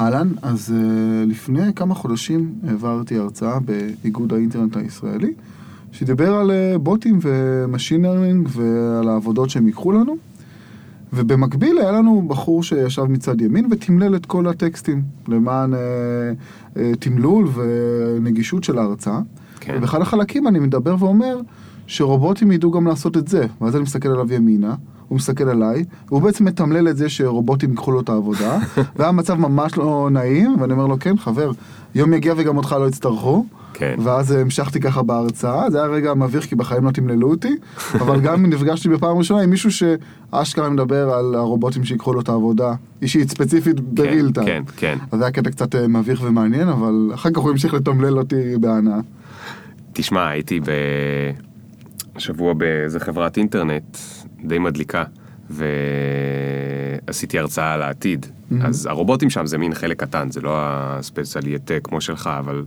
[0.00, 5.32] אהלן, אז אה, לפני כמה חודשים העברתי הרצאה באיגוד האינטרנט הישראלי,
[5.92, 10.16] שדיבר על אה, בוטים ו machine learning ועל העבודות שהם ייקחו לנו.
[11.12, 15.76] ובמקביל היה לנו בחור שישב מצד ימין ותמלל את כל הטקסטים למען אה,
[16.74, 19.20] אה, תמלול ונגישות של ההרצאה.
[19.60, 19.74] כן.
[19.76, 21.40] ובאחד החלקים אני מדבר ואומר
[21.86, 23.46] שרובוטים ידעו גם לעשות את זה.
[23.60, 24.74] ואז אני מסתכל עליו ימינה,
[25.10, 28.58] הוא מסתכל עליי, והוא בעצם מתמלל את זה שרובוטים ייקחו לו את העבודה,
[28.96, 31.50] והיה מצב ממש לא נעים, ואני אומר לו, כן, חבר,
[31.94, 33.44] יום יגיע וגם אותך לא יצטרכו.
[33.74, 33.94] כן.
[34.04, 37.56] ואז המשכתי ככה בהרצאה, זה היה רגע מביך כי בחיים לא תמללו אותי,
[38.02, 42.74] אבל גם נפגשתי בפעם ראשונה עם מישהו שאשכרה מדבר על הרובוטים שיקחו לו את העבודה,
[43.02, 44.46] אישית ספציפית בריל טיים.
[44.46, 44.98] כן, כן.
[45.12, 48.56] אז זה היה קטע קצת אה, מביך ומעניין, אבל אחר כך הוא המשיך לתמלל אותי
[48.60, 48.98] בהנאה.
[49.92, 50.60] תשמע, הייתי
[52.16, 53.96] בשבוע באיזה חברת אינטרנט
[54.44, 55.04] די מדליקה,
[55.50, 58.26] ועשיתי הרצאה על העתיד.
[58.62, 62.64] אז הרובוטים שם זה מין חלק קטן, זה לא הספציאליטה כמו שלך, אבל...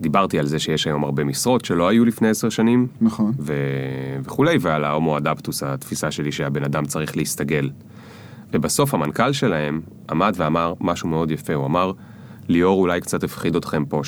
[0.00, 3.32] דיברתי על זה שיש היום הרבה משרות שלא היו לפני עשר שנים, נכון.
[3.38, 3.54] ו...
[4.22, 7.70] וכולי, ועל ההומו אדפטוס, התפיסה שלי שהבן אדם צריך להסתגל.
[8.52, 11.92] ובסוף המנכ"ל שלהם עמד ואמר משהו מאוד יפה, הוא אמר,
[12.48, 14.00] ליאור אולי קצת הפחיד אתכם פה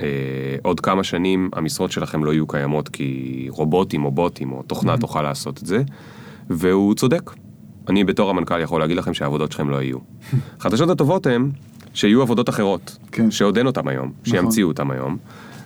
[0.00, 5.22] שעוד כמה שנים המשרות שלכם לא יהיו קיימות כי רובוטים או בוטים או תוכנה תוכל
[5.22, 5.82] לעשות את זה,
[6.50, 7.30] והוא צודק.
[7.88, 9.98] אני בתור המנכ"ל יכול להגיד לכם שהעבודות שלכם לא יהיו.
[10.58, 11.50] החדשות הטובות הן
[11.94, 13.30] שיהיו עבודות אחרות, כן.
[13.30, 15.16] שעוד אין אותן היום, שימציאו אותן היום.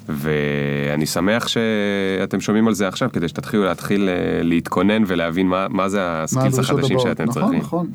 [0.08, 5.88] ואני שמח שאתם שומעים על זה עכשיו, כדי שתתחילו להתחיל אה, להתכונן ולהבין מה, מה
[5.88, 6.98] זה הסקילס החדשים?
[6.98, 7.60] שאתם נכון, צריכים.
[7.60, 7.86] נכון,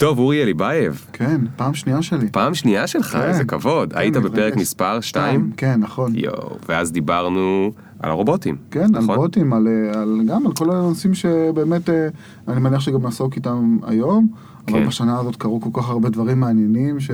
[0.00, 2.28] טוב, אורי אליבייב, כן, פעם שנייה שלי.
[2.32, 3.20] פעם שנייה שלך, כן.
[3.20, 3.92] איזה כבוד.
[3.92, 4.16] כן, היית.
[4.16, 5.50] בפרק מספר 2?
[5.56, 6.12] כן, נכון.
[6.14, 8.56] יואו, ואז דיברנו על הרובוטים.
[8.70, 9.16] כן, על נכון?
[9.16, 12.08] בוטים, על, אה, על, גם על כל הנושאים שבאמת, אה,
[12.48, 14.28] אני מניח שגם נעסוק איתם היום,
[14.68, 14.86] אבל כן.
[14.86, 17.10] בשנה הזאת קרו כל כך הרבה דברים מעניינים, ש...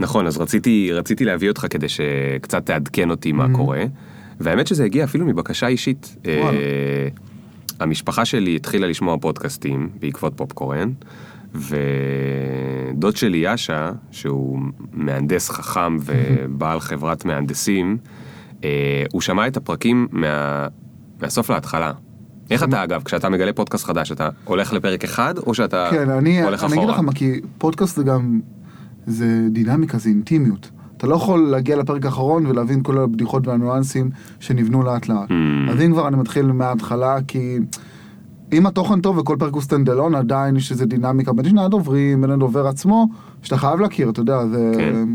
[0.00, 3.34] נכון, אז רציתי, רציתי להביא אותך כדי שקצת תעדכן אותי Mm-hmm.
[3.34, 3.84] מה קורה.
[4.40, 6.16] והאמת שזה הגיע אפילו מבקשה אישית.
[6.24, 6.58] וואלה.
[6.58, 7.08] אה,
[7.80, 10.90] המשפחה שלי התחילה לשמוע פודקאסטים בעקבות פופקורן,
[11.54, 14.60] ודוד שלי יאשה, שהוא
[14.92, 17.96] מהנדס חכם ובעל חברת מהנדסים,
[18.64, 20.66] אה, הוא שמע את הפרקים מה...
[21.22, 21.92] מהסוף להתחלה.
[22.50, 26.42] איך אתה אגב, כשאתה מגלה פודקאסט חדש, אתה הולך לפרק אחד או שאתה כן, אני,
[26.42, 26.94] הולך אני אגיד אחורה?
[26.94, 28.40] לך מה, כי פודקאסט זה גם,
[29.06, 30.70] זה דינמיקה, זה אינטימיות.
[30.96, 34.10] אתה לא יכול להגיע לפרק האחרון ולהבין כל הבדיחות והניואנסים
[34.40, 35.28] שנבנו לאט לאט.
[35.28, 35.70] Mm.
[35.70, 37.58] אז אם כבר אני מתחיל מההתחלה, כי
[38.52, 42.30] אם התוכן טוב וכל פרק הוא סטנדלון, עדיין יש איזה דינמיקה בין שני הדוברים, בין
[42.30, 43.06] הדובר עצמו,
[43.42, 45.06] שאתה חייב להכיר, אתה יודע, זה, כן.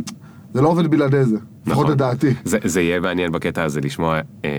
[0.53, 1.91] זה לא עובד בלעדי זה, לפחות נכון.
[1.91, 2.33] לדעתי.
[2.43, 4.49] זה, זה יהיה מעניין בקטע הזה לשמוע, אה,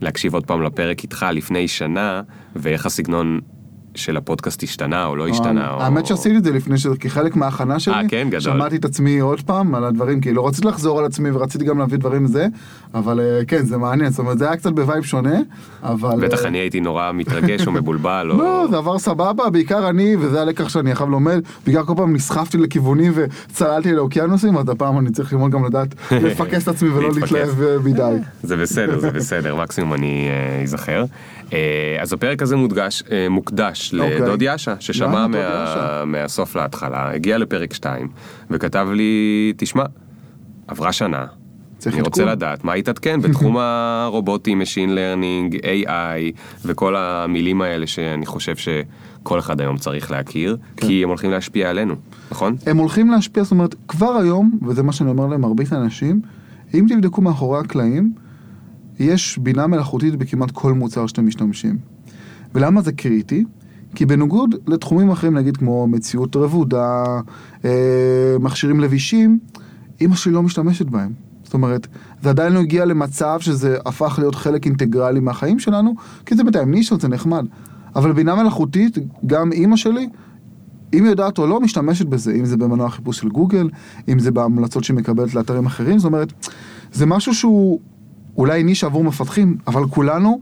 [0.00, 2.22] להקשיב עוד פעם לפרק איתך לפני שנה,
[2.56, 3.40] ואיך הסגנון
[3.94, 5.70] של הפודקאסט השתנה או לא השתנה.
[5.70, 5.82] או...
[5.82, 8.40] האמת שעשיתי את זה לפני שזה כחלק מההכנה שלי, אה, כן, גדול.
[8.40, 11.78] שמעתי את עצמי עוד פעם על הדברים, כי לא רציתי לחזור על עצמי ורציתי גם
[11.78, 12.46] להביא דברים זה,
[12.94, 15.38] אבל אה, כן, זה מעניין, זאת אומרת, זה היה קצת ב vibe שונה,
[15.82, 16.26] אבל...
[16.26, 18.38] בטח אה, אני הייתי נורא מתרגש או מבולבל, או...
[18.42, 22.58] לא, זה עבר סבבה, בעיקר אני, וזה הלקח שאני עכשיו לומד, בעיקר כל פעם נסחפתי
[22.58, 27.10] לכיוונים וצללתי לאוקיינוסים, אז הפעם אני צריך ללמוד גם לדעת לפקס את עצמי ולא.
[27.14, 28.16] להתלהב אה, מדי.
[28.42, 31.04] זה בסדר, זה בסדר, מקסימום אני אה, אזכר.
[31.52, 31.58] אה,
[32.00, 34.20] אז הפרק הזה מודגש, אה, מוקדש אוקיי.
[34.20, 36.02] לדוד יאשה, ששמע מה- יאשה?
[36.06, 38.08] מהסוף להתחלה, הגיע לפרק 2,
[38.50, 39.12] וכתב לי,
[39.56, 39.84] תשמע,
[40.68, 41.26] עברה שנה,
[41.86, 48.26] אני רוצה עדכון." לדעת מה התעדכן בתחום הרובוטים, Machine Learning, AI וכל המילים האלה שאני
[48.26, 50.86] חושב שכל אחד היום צריך להכיר, כן.
[50.86, 51.94] כי הם הולכים להשפיע עלינו,
[52.30, 52.56] נכון?
[52.66, 56.20] הם הולכים להשפיע, זאת אומרת, כבר היום, וזה מה שאני אומר למרבית האנשים,
[56.74, 58.12] אם תבדקו מאחורי הקלעים,
[59.00, 61.78] יש בינה מלאכותית בכמעט כל מוצר שאתם משתמשים.
[62.54, 63.44] ולמה זה קריטי?
[63.94, 67.04] כי בניגוד לתחומים אחרים, נגיד כמו מציאות רבודה,
[67.64, 69.38] אה, מכשירים לבישים,
[70.00, 71.12] אימא שלי לא משתמשת בהם.
[71.44, 71.86] זאת אומרת,
[72.22, 75.94] זה עדיין לא הגיע למצב שזה הפך להיות חלק אינטגרלי מהחיים שלנו,
[76.26, 77.46] כי זה בינתיים נישות, זה נחמד.
[77.96, 80.08] אבל בינה מלאכותית, גם אימא שלי,
[80.94, 83.68] אם היא יודעת או לא, משתמשת בזה, אם זה במנוע החיפוש של גוגל,
[84.08, 86.32] אם זה בהמלצות שהיא מקבלת לאתרים אחרים, זאת אומרת,
[86.92, 87.80] זה משהו שהוא
[88.40, 90.40] אולי נישה עבור מפתחים, אבל כולנו,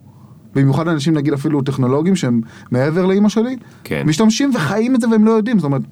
[0.55, 2.41] במיוחד אנשים נגיד אפילו טכנולוגים שהם
[2.71, 4.03] מעבר לאימא שלי, כן.
[4.07, 5.83] משתמשים וחיים את זה והם לא יודעים, זאת אומרת...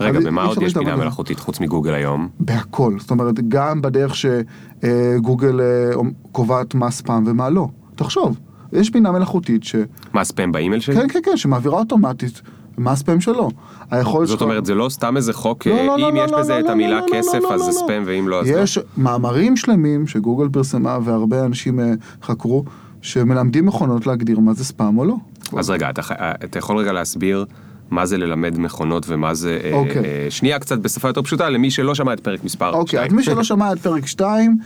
[0.00, 0.96] רגע, במה עוד יש בינה.
[0.96, 2.28] מלאכותית חוץ מגוגל היום?
[2.40, 5.90] בהכל, זאת אומרת, גם בדרך שגוגל אה,
[6.32, 7.68] קובעת מה ספאם ומה לא.
[7.94, 8.38] תחשוב,
[8.72, 9.76] יש בינה מלאכותית ש...
[10.12, 10.94] מה ספאם באימייל שלי?
[10.94, 12.42] כן, כן, כן, שמעבירה אוטומטית
[12.78, 13.48] מה הספאם שלו.
[13.90, 16.24] היכולת זאת שלך- אומרת, זה לא סתם איזה חוק, לא, אה, לא, לא, אם לא,
[16.24, 17.84] יש לא, בזה לא, את לא, המילה לא, כסף לא, אז לא, זה לא.
[17.84, 18.58] ספאם ואם לא אז לא.
[18.58, 21.92] יש מאמרים שלמים שגוגל פרסמה והרבה אנשים אה,
[22.22, 22.64] חקרו,
[23.02, 25.14] שמלמדים מכונות להגדיר מה זה ספאם או לא.
[25.56, 27.44] אז רגע, אתה אה, אתה יכול רגע להסביר
[27.90, 29.58] מה זה ללמד מכונות ומה זה...
[29.64, 30.04] אה, אוקיי.
[30.04, 33.16] אה, שנייה קצת בשפה יותר פשוטה למי שלא שמע את פרק מספר אוקיי, אז 2.
[33.16, 34.56] מי שלא שמע את פרק 2,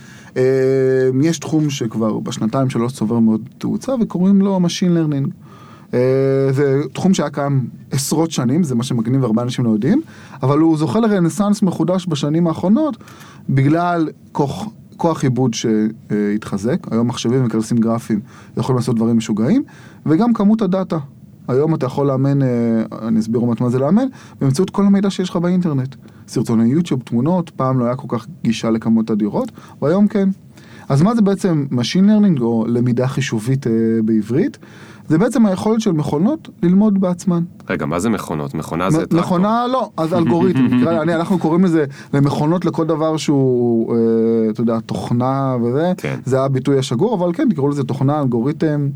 [1.23, 5.48] יש תחום שכבר בשנתיים שלוש צובר מאוד תאוצה וקוראים לו Machine Learning.
[5.95, 5.99] אה,
[6.51, 10.03] זה תחום שהיה קיים עשרות שנים, זה מה שמגניב והרבה אנשים לא יודעים,
[10.43, 12.97] אבל הוא זוכה לרנסאנס מחודש בשנים האחרונות
[13.49, 18.21] בגלל כוח, כוח עיבוד שהתחזק, היום מחשבים וכרטיסים גרפיים
[18.57, 19.63] יכולים לעשות דברים משוגעים,
[20.07, 20.99] וגם כמות הדאטה.
[21.49, 22.49] היום אתה יכול לאמן, אה,
[23.09, 24.07] אני אסביר עוד מה זה לאמן,
[24.41, 25.95] באמצעות כל המידע שיש לך באינטרנט.
[26.29, 29.53] סרטוני יוטיוב, תמונות, פעם לא היה כל כך גישה לכמות אדירות,
[29.83, 30.29] והיום כן.
[30.89, 33.73] אז מה זה בעצם Machine Learning, או למידה חישובית אה,
[34.05, 34.59] בעברית?
[35.09, 37.43] זה בעצם היכולת של מכונות ללמוד בעצמן.
[37.71, 38.55] רגע, מה זה מכונות?
[38.55, 39.21] מכונה זה טרקטור.
[39.21, 41.85] מכונה לא, אז אלגוריתם, נקרא, אני, אנחנו קוראים לזה
[42.15, 46.19] למכונות לכל דבר שהוא, אה, אתה יודע, תוכנה וזה, כן.
[46.25, 48.89] זה הביטוי השגור, אבל כן, תקראו לזה תוכנה, אלגוריתם,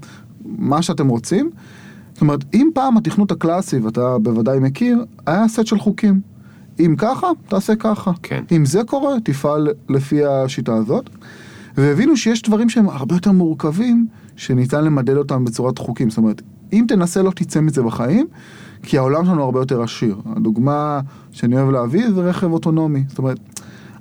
[0.45, 1.51] מה שאתם רוצים.
[2.13, 6.21] זאת אומרת, אם פעם התכנות הקלאסי, ואתה בוודאי מכיר, היה סט של חוקים.
[6.81, 8.11] אם ככה, תעשה ככה.
[8.23, 8.45] כן.
[8.53, 11.11] אם זה קורה, תפעל לפי השיטה הזאת.
[11.77, 14.07] והבינו שיש דברים שהם הרבה יותר מורכבים,
[14.37, 16.11] שניתן למדל אותם בצורת חוקים.
[16.11, 16.43] זאת אומרת,
[16.73, 18.27] אם תנסה לא תצא מזה בחיים,
[18.83, 20.21] כי העולם שלנו הרבה יותר עשיר.
[20.37, 21.01] הדוגמה
[21.33, 23.05] שאני אוהב להביא זה רכב אוטונומי.
[23.09, 23.39] זאת אומרת,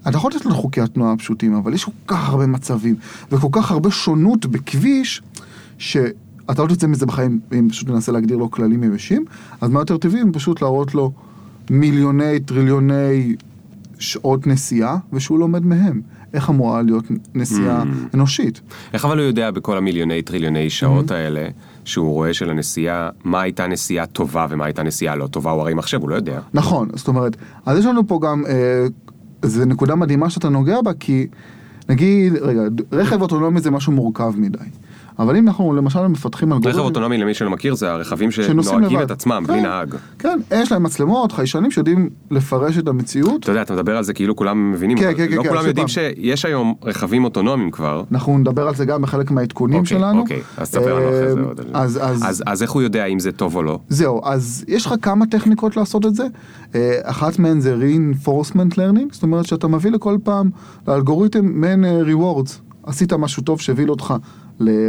[0.08, 2.96] אתה יכול לתת לו חוקי התנועה הפשוטים, אבל יש כל כך הרבה מצבים,
[3.32, 5.22] וכל כך הרבה שונות בכביש,
[5.78, 9.26] שאתה לא תצא מזה בחיים אם פשוט תנסה להגדיר לו כללים יבשים,
[9.62, 11.12] אז מה יותר טבעי אם פשוט להראות לו
[11.70, 13.36] מיליוני, טריליוני
[14.00, 16.02] שעות נסיעה, ושהוא לומד מהם.
[16.34, 17.04] איך אמורה להיות
[17.36, 17.88] נסיעה Mm.
[18.14, 18.62] אנושית.
[18.94, 21.14] איך אבל הוא יודע בכל המיליוני טריליוני שעות Mm-hmm.
[21.14, 21.48] האלה,
[21.86, 25.74] שהוא רואה של הנסיעה, מה הייתה נסיעה טובה ומה הייתה נסיעה לא טובה, הוא הרי
[25.74, 26.40] מחשב, הוא לא יודע.
[26.54, 27.36] נכון, זאת אומרת,
[27.66, 28.86] אז יש לנו פה גם, אה,
[29.44, 31.28] זו נקודה מדהימה שאתה נוגע בה, כי
[31.90, 32.62] נגיד, רגע,
[32.92, 34.58] רכב אוטונומי זה משהו מורכב מדי.
[35.22, 36.70] אבל אם אנחנו למשל מפתחים אלגוריתם...
[36.80, 39.02] רכב אוטונומי, למי שלא מכיר, זה הרכבים שנוהגים.
[39.02, 39.96] את עצמם, בלי כן, נהג.
[40.20, 43.44] כן, יש להם מצלמות, חיישנים שיודעים לפרש את המציאות.
[43.44, 45.88] אתה יודע, אתה מדבר על זה כאילו כולם מבינים, כן, כן, לא כולם יודעים.
[45.88, 48.04] שיש היום רכבים אוטונומיים כבר.
[48.12, 50.22] אנחנו נדבר על זה גם בחלק מהעדכונים אוקיי, שלנו.
[50.22, 51.62] אוקיי, אז תספר לנו אחרי זה אה, עוד.
[52.48, 53.80] אז, איך הוא יודע אם זה טוב או לא?
[53.90, 56.24] זהו, אז יש לך כמה טכניקות לעשות את זה.
[56.76, 60.50] אה, אחת מהן זה reinforcement learning, זאת אומרת שאתה מביא לכל פעם
[60.88, 62.52] לאלגוריתם מעין אה, rewards.
[62.84, 64.14] עשית משהו טוב שהביא אותך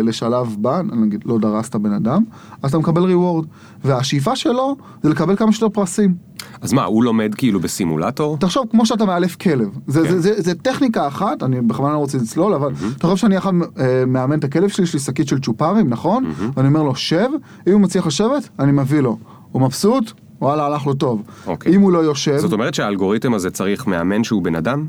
[0.03, 2.23] לשלב בא, נגיד לא דרסת בן אדם,
[2.63, 3.47] אז אתה מקבל reward.
[3.85, 6.15] והשאיפה שלו זה לקבל כמה שיותר פרסים.
[6.61, 8.37] אז מה, הוא לומד כאילו בסימולטור?
[8.37, 9.69] תחשוב, כמו שאתה מאלף כלב.
[9.87, 10.09] זה, כן.
[10.09, 14.05] זה, זה, זה טכניקה אחת, אני בכוונה לא רוצה לצלול, אבל תחשוב שאני אחד אה,
[14.07, 16.25] מאמן את הכלב שלי, יש לי שקית של צ'ופרים, נכון?
[16.57, 17.29] ואני אומר לו, שב,
[17.67, 19.19] אם הוא מצליח לשבת, אני מביא לו.
[19.53, 21.23] הוא מבסוט, וואלה, הלך לו טוב.
[21.47, 21.75] אוקיי.
[21.77, 24.87] אם הוא לא יושב, זאת אומרת שהאלגוריתם הזה צריך מאמן שהוא בן אדם?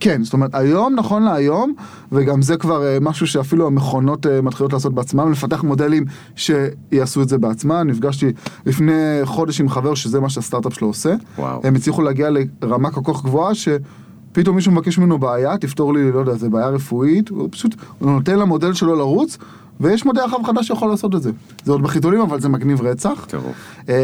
[0.00, 1.74] כן, זאת אומרת, היום, נכון להיום,
[2.12, 6.04] וגם זה כבר אה, משהו שאפילו המכונות אה, מתחילות לעשות בעצמם, לפתח מודלים
[6.36, 7.82] שיעשו את זה בעצמם.
[7.86, 8.32] נפגשתי
[8.66, 11.14] לפני חודש עם חבר שזה מה שהסטארט-אפ שלו עושה.
[11.38, 11.60] וואו.
[11.64, 12.28] הם הצליחו להגיע
[12.62, 16.68] לרמה כל כך גבוהה שפתאום מישהו מבקש ממנו בעיה, תפתור לי, לא יודע, זה בעיה
[16.68, 19.38] רפואית, הוא פשוט הוא נותן למודל שלו לרוץ,
[19.80, 21.30] ויש מודל אחר חדש שיכול לעשות את זה.
[21.64, 23.26] זה עוד בחיתולים, אבל זה מגניב רצח.
[23.28, 23.56] טירוף.
[23.88, 23.94] אה,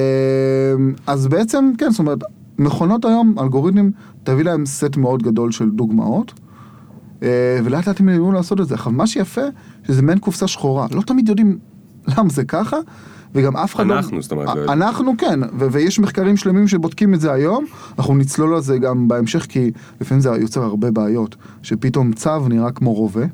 [1.06, 2.18] אז בעצם, כן, זאת אומרת,
[2.58, 3.90] מכונות היום, אלגוריתמים,
[4.22, 6.32] תביא להם סט מאוד גדול של דוגמאות,
[7.22, 8.74] אה, ולאט לאט הם ילמדו לעשות את זה.
[8.74, 9.40] עכשיו, מה שיפה,
[9.86, 10.86] שזה מעין קופסה שחורה.
[10.90, 11.58] לא תמיד יודעים
[12.08, 12.76] למה זה ככה,
[13.34, 13.94] וגם אף אחד לא...
[13.94, 14.82] אנחנו, זאת אומרת, לא יודעים.
[14.82, 17.64] אנחנו כן, ו- ויש מחקרים שלמים שבודקים את זה היום,
[17.98, 22.70] אנחנו נצלול על זה גם בהמשך, כי לפעמים זה יוצר הרבה בעיות, שפתאום צו נראה
[22.70, 23.24] כמו רובה.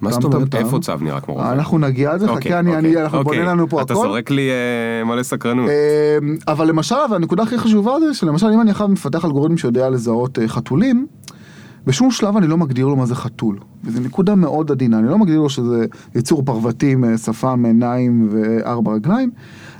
[0.00, 0.54] מה זאת אומרת?
[0.54, 1.52] איפה צו נראה כמו רובה?
[1.52, 3.38] אנחנו נגיע לזה, אוקיי, חכה, אני, אוקיי, אני, אנחנו אוקיי.
[3.38, 4.02] בונה לנו פה אתה הכל.
[4.02, 5.68] זורק לי אה, מלא סקרנות.
[5.68, 10.38] אה, אבל למשל, והנקודה הכי חשובה זה שלמשל אם אני עכשיו מפתח אלגוריתם שיודע לזהות
[10.38, 11.06] אה, חתולים,
[11.86, 13.58] בשום שלב אני לא מגדיר לו מה זה חתול.
[13.84, 18.28] וזו נקודה מאוד עדינה, אני לא מגדיר לו שזה יצור פרותי עם אה, שפם, עיניים
[18.30, 19.30] וארבע רגליים.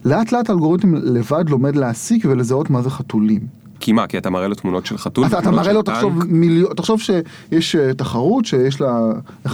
[0.05, 3.60] לאט לאט האלגוריתם לבד לומד להסיק ולזהות מה זה חתולים.
[3.81, 4.07] כי מה?
[4.07, 5.27] כי אתה מראה לו תמונות של חתול?
[5.27, 5.83] אתה, אתה מראה לו?
[5.83, 9.01] תחשוב, מיליון, תחשוב שיש אה, תחרות שיש לה
[9.47, 9.53] 1.4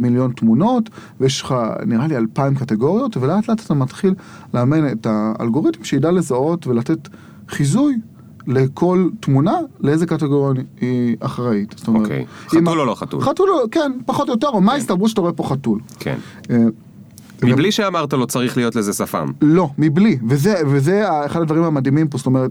[0.00, 1.54] מיליון תמונות, ויש לך
[1.86, 4.14] נראה לי 2,000 קטגוריות, ולאט לאט אתה מתחיל
[4.54, 7.08] לאמן את האלגוריתם שידע לזהות ולתת
[7.48, 7.94] חיזוי
[8.46, 11.74] לכל תמונה, לאיזה קטגוריה היא אחראית.
[11.76, 12.20] זאת אומרת, אוקיי.
[12.54, 13.20] אם- חתול או לא חתול?
[13.22, 15.78] חתול, או- כן, פחות או יותר, או מה ההסתברות שאתה רואה פה חתול.
[15.98, 16.16] כן.
[16.50, 16.56] אה,
[17.42, 19.26] מבלי שאמרת לו צריך להיות לזה שפם.
[19.42, 22.50] לא, מבלי, וזה, וזה אחד הדברים המדהימים פה, זאת אומרת,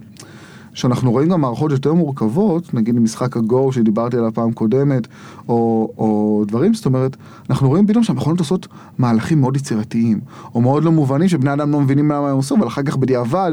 [0.74, 5.08] שאנחנו רואים גם מערכות יותר מורכבות, נגיד משחק הגו שדיברתי עליו פעם קודמת,
[5.50, 5.56] או,
[5.98, 7.16] או דברים, זאת אומרת,
[7.50, 10.20] אנחנו רואים פתאום שהמכונות עושות מהלכים מאוד יצירתיים,
[10.56, 13.52] או מאוד לא מובנים שבני אדם לא מבינים למה הם עושים, אבל אחר כך בדיעבד,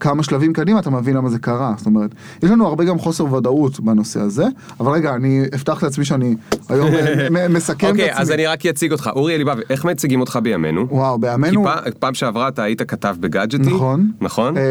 [0.00, 2.10] כמה שלבים קדימה אתה מבין למה זה קרה, זאת אומרת,
[2.42, 4.44] יש לנו הרבה גם חוסר ודאות בנושא הזה,
[4.80, 6.34] אבל רגע, אני אפתח לעצמי שאני
[6.68, 6.88] היום
[7.30, 8.22] מ- מסכם את אוקיי, עצמי.
[8.22, 9.10] אז אני רק אציג אותך.
[9.14, 10.86] אורי אליבב, איך מציגים אותך בימינו?
[10.90, 11.64] וואו, כי בימינו...
[11.64, 13.74] פעם- פעם שעברה אתה היית כתב בגאדג'טי.
[13.74, 14.10] נכון.
[14.20, 14.56] נכון?
[14.58, 14.62] אה,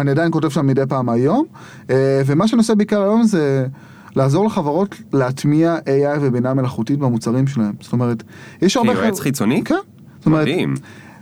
[0.00, 1.41] אני עדיין כותב שם מדי פעם היום, אה,
[2.26, 3.66] ומה שאני עושה בעיקר היום זה
[4.16, 7.72] לעזור לחברות להטמיע AI ובינה מלאכותית במוצרים שלהם.
[7.80, 8.22] זאת אומרת,
[8.62, 8.94] יש הרבה...
[8.94, 9.64] כיועץ חיצוני?
[9.64, 9.74] כן.
[10.18, 10.74] זאת אומרת, מדהים.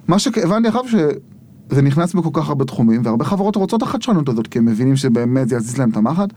[0.09, 4.47] מה שהבנתי אחר שזה נכנס בכל כך הרבה תחומים, והרבה חברות רוצות את החדשנות הזאת,
[4.47, 6.29] כי הם מבינים שבאמת זה יזיז להם את המחט,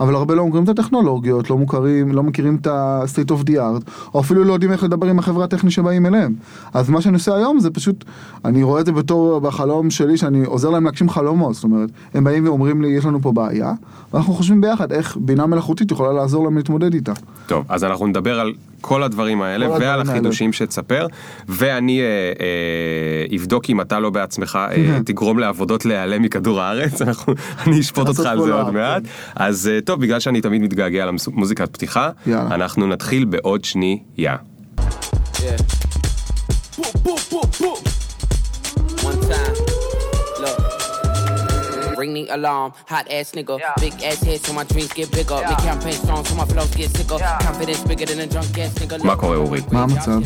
[0.00, 3.90] אבל הרבה לא מכירים את הטכנולוגיות, לא מוכרים, לא מכירים את ה-state of the art,
[4.14, 6.34] או אפילו לא יודעים איך לדבר עם החברה הטכנית שבאים אליהם.
[6.74, 8.04] אז מה שאני עושה היום זה פשוט,
[8.44, 12.24] אני רואה את זה בתור בחלום שלי, שאני עוזר להם להגשים חלומות, זאת אומרת, הם
[12.24, 13.72] באים ואומרים לי, יש לנו פה בעיה,
[14.12, 17.12] ואנחנו חושבים ביחד איך בינה מלאכותית יכולה לעזור להם להתמודד איתה.
[17.46, 18.52] טוב, אז אנחנו נדבר על
[18.86, 21.06] כל הדברים האלה כל ועל הדברים החידושים שתספר,
[21.48, 27.34] ואני אה, אה, אבדוק אם אתה לא בעצמך אה, תגרום לעבודות להיעלם מכדור הארץ, אנחנו,
[27.66, 29.02] אני אשפוט אותך על זה עוד מעט.
[29.36, 32.54] אז אה, טוב, בגלל שאני תמיד מתגעגע למוזיקת פתיחה, יאללה.
[32.54, 34.36] אנחנו נתחיל בעוד שנייה.
[35.36, 35.85] Yeah.
[42.06, 43.56] Ring the alarm, hot ass nigga.
[43.80, 45.38] Big ass head, so my dreams get bigger.
[45.50, 47.18] Make campaign strong, so my flows get sicker.
[47.48, 49.04] Confidence bigger than a drunk ass nigga.
[49.04, 49.60] מה קורה אורי?
[49.72, 50.20] מה המצב?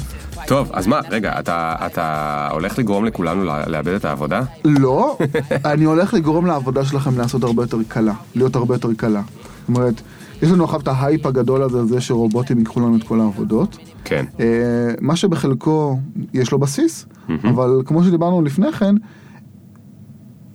[0.47, 4.43] טוב, אז מה, רגע, אתה, אתה הולך לגרום לכולנו לאבד את העבודה?
[4.65, 5.17] לא,
[5.65, 9.23] אני הולך לגרום לעבודה שלכם לעשות הרבה יותר קלה, להיות הרבה יותר קלה.
[9.61, 10.01] זאת אומרת,
[10.43, 13.79] יש לנו עכשיו את ההייפ הגדול הזה, זה שרובוטים ייקחו לנו את כל העבודות.
[14.05, 14.25] כן.
[14.41, 14.47] אה,
[15.01, 15.99] מה שבחלקו
[16.35, 17.07] יש לו בסיס,
[17.45, 18.95] אבל כמו שדיברנו לפני כן,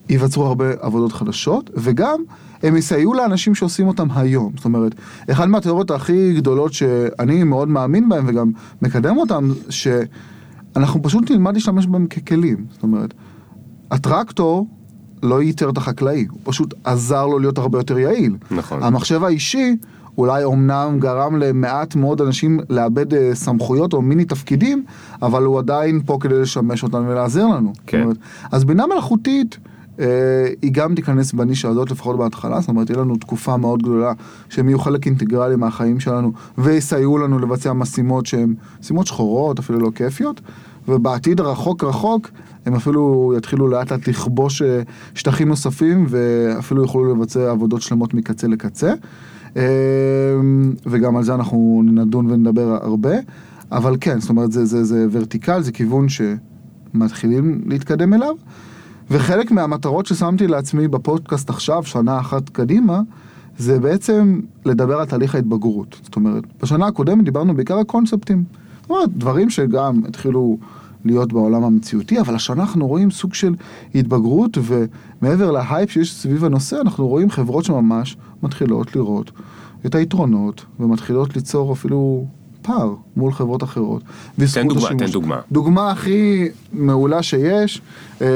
[0.10, 2.24] ייווצרו הרבה עבודות חדשות, וגם
[2.64, 4.52] הם יסייעו לאנשים שעושים אותם היום.
[4.56, 4.96] זאת אומרת,
[5.32, 11.88] אחת מהתיאוריות הכי גדולות שאני מאוד מאמין בהן וגם מקדם אותן, שאנחנו פשוט נלמד להשתמש
[11.88, 12.66] בהם ככלים.
[12.72, 13.14] זאת אומרת,
[13.92, 14.68] הטרקטור
[15.24, 18.38] לא ייתר את החקלאי, הוא פשוט עזר לו להיות הרבה יותר יעיל.
[18.52, 18.84] נכון.
[18.84, 19.76] המחשב האישי
[20.18, 24.86] אולי אומנם גרם למעט מאוד אנשים לאבד אה, סמכויות או מיני תפקידים,
[25.22, 27.74] אבל הוא עדיין פה כדי לשמש אותנו ולעזר לנו.
[27.88, 28.02] כן.
[28.02, 28.18] אומרת,
[28.52, 29.58] אז בינה מלאכותית,
[30.62, 34.14] היא גם תיכנס בנישה הזאת לפחות בהתחלה, זאת אומרת, תהיה לנו תקופה מאוד גדולה
[34.50, 39.92] שהם יהיו חלק אינטגרלי מהחיים שלנו ויסייעו לנו לבצע משימות שהן משימות שחורות, אפילו לא
[39.96, 40.42] כיפיות,
[40.88, 42.30] ובעתיד הרחוק רחוק
[42.66, 44.82] הם אפילו יתחילו לאט לאט לכבוש אה,
[45.14, 48.94] שטחים נוספים ואפילו יוכלו לבצע עבודות שלמות מקצה לקצה.
[49.58, 49.64] אה,
[50.86, 53.16] וגם על זה אנחנו נדון ונדבר הרבה,
[53.72, 58.36] אבל כן, זאת אומרת זה, זה, זה ורטיקל, זה כיוון שמתחילים להתקדם אליו.
[59.10, 63.02] וחלק מהמטרות ששמתי לעצמי בפודקאסט עכשיו, שנה אחת קדימה,
[63.58, 66.00] זה בעצם לדבר על תהליך ההתבגרות.
[66.04, 68.44] זאת אומרת, בשנה הקודמת דיברנו בעיקר על קונספטים.
[68.82, 70.58] זאת אומרת, דברים שגם התחילו
[71.06, 73.56] להיות בעולם המציאותי, אבל השנה אנחנו רואים סוג של
[73.96, 79.32] התבגרות, ומעבר להייפ שיש סביב הנושא, אנחנו רואים חברות שממש מתחילות לראות
[79.86, 82.26] את היתרונות, ומתחילות ליצור אפילו
[82.66, 84.02] פער מול חברות אחרות.
[84.54, 85.04] תן דוגמה, השימוש.
[85.06, 85.40] תן דוגמה.
[85.52, 87.82] דוגמה הכי מעולה שיש,
[88.22, 88.28] אה,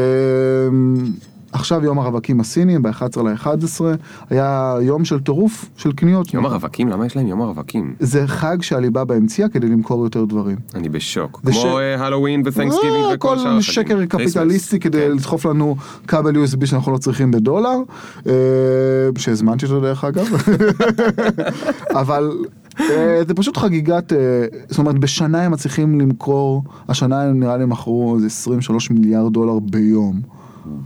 [1.51, 3.81] עכשיו יום הרווקים הסיני, ב-11 ל-11,
[4.29, 6.33] היה יום של טירוף של קניות.
[6.33, 6.87] יום הרווקים?
[6.89, 7.93] למה יש להם יום הרווקים?
[7.99, 10.57] זה חג שעליבאבא המציאה כדי למכור יותר דברים.
[10.75, 11.39] אני בשוק.
[11.43, 13.61] כמו ש- אה, Halloween ו Thanksgiving אה, וכל שאר כל החגים.
[13.61, 14.33] שקר Christmas.
[14.33, 15.11] קפיטליסטי כדי כן.
[15.11, 15.75] לדחוף לנו
[16.07, 17.77] כבל USB שאנחנו לא צריכים בדולר,
[18.27, 18.33] אה,
[19.17, 20.25] שהזמנתי אותו דרך אגב,
[22.01, 22.49] אבל אה,
[23.27, 24.17] זה פשוט חגיגת, אה,
[24.67, 29.59] זאת אומרת בשנה הם מצליחים למכור, השנה הם נראה לי מכרו איזה 23 מיליארד דולר
[29.59, 30.21] ביום.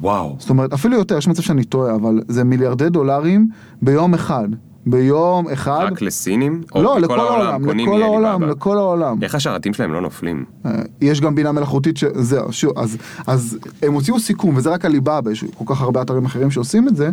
[0.02, 0.36] וואו.
[0.40, 3.48] זאת אומרת אפילו יותר, יש מצב שאני טועה, אבל זה מיליארדי דולרים
[3.82, 4.48] ביום אחד.
[4.86, 5.88] ביום אחד.
[5.92, 6.62] רק לסינים?
[6.76, 8.44] לא, לכל העולם, לכל העולם?
[8.44, 9.24] לכל העולם.
[9.24, 10.46] איך השרתים שלהם לא נופלים?
[10.66, 10.72] אה,
[11.02, 12.98] יש גם בינה מלאכותית שזהו, שוב, אז,
[13.28, 16.96] אז הם הוציאו סיכום, וזה רק עליבאבא, יש כל כך הרבה אתרים אחרים שעושים את
[16.96, 17.12] זה,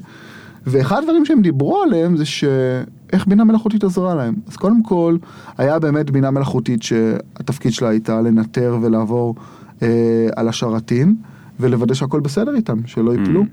[0.67, 4.35] ואחד הדברים שהם דיברו עליהם זה שאיך בינה מלאכותית עזרה להם.
[4.49, 5.17] אז קודם כל,
[5.59, 9.35] היה באמת בינה מלאכותית שהתפקיד שלה הייתה לנטר ולעבור
[9.83, 11.17] אה, על השרתים,
[11.61, 13.45] ולוודא שהכל בסדר איתם, שלא ייפלו.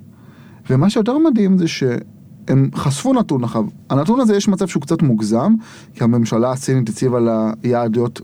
[0.69, 3.65] ומה שיותר מדהים זה שהם חשפו נתון עכשיו.
[3.89, 5.53] הנתון הזה יש מצב שהוא קצת מוגזם,
[5.93, 8.21] כי הממשלה הסינית הציבה לה יעד להיות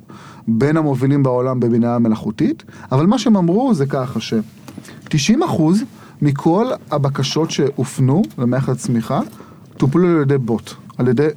[0.48, 5.62] בין המובילים בעולם בבינה מלאכותית, אבל מה שהם אמרו זה ככה ש-90%
[6.24, 9.22] מכל הבקשות שהופנו למערכת הצמיחה
[9.78, 11.28] טופלו על ידי בוט, על ידי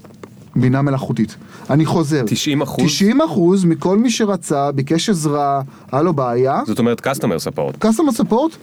[0.57, 1.37] בינה מלאכותית.
[1.71, 2.25] אני חוזר.
[2.63, 2.65] 90%?
[2.65, 5.63] 90% מכל מי שרצה, ביקש עזרה,
[5.93, 7.85] היה לו בעיה, זאת אומרת customer support.
[7.85, 8.57] customer support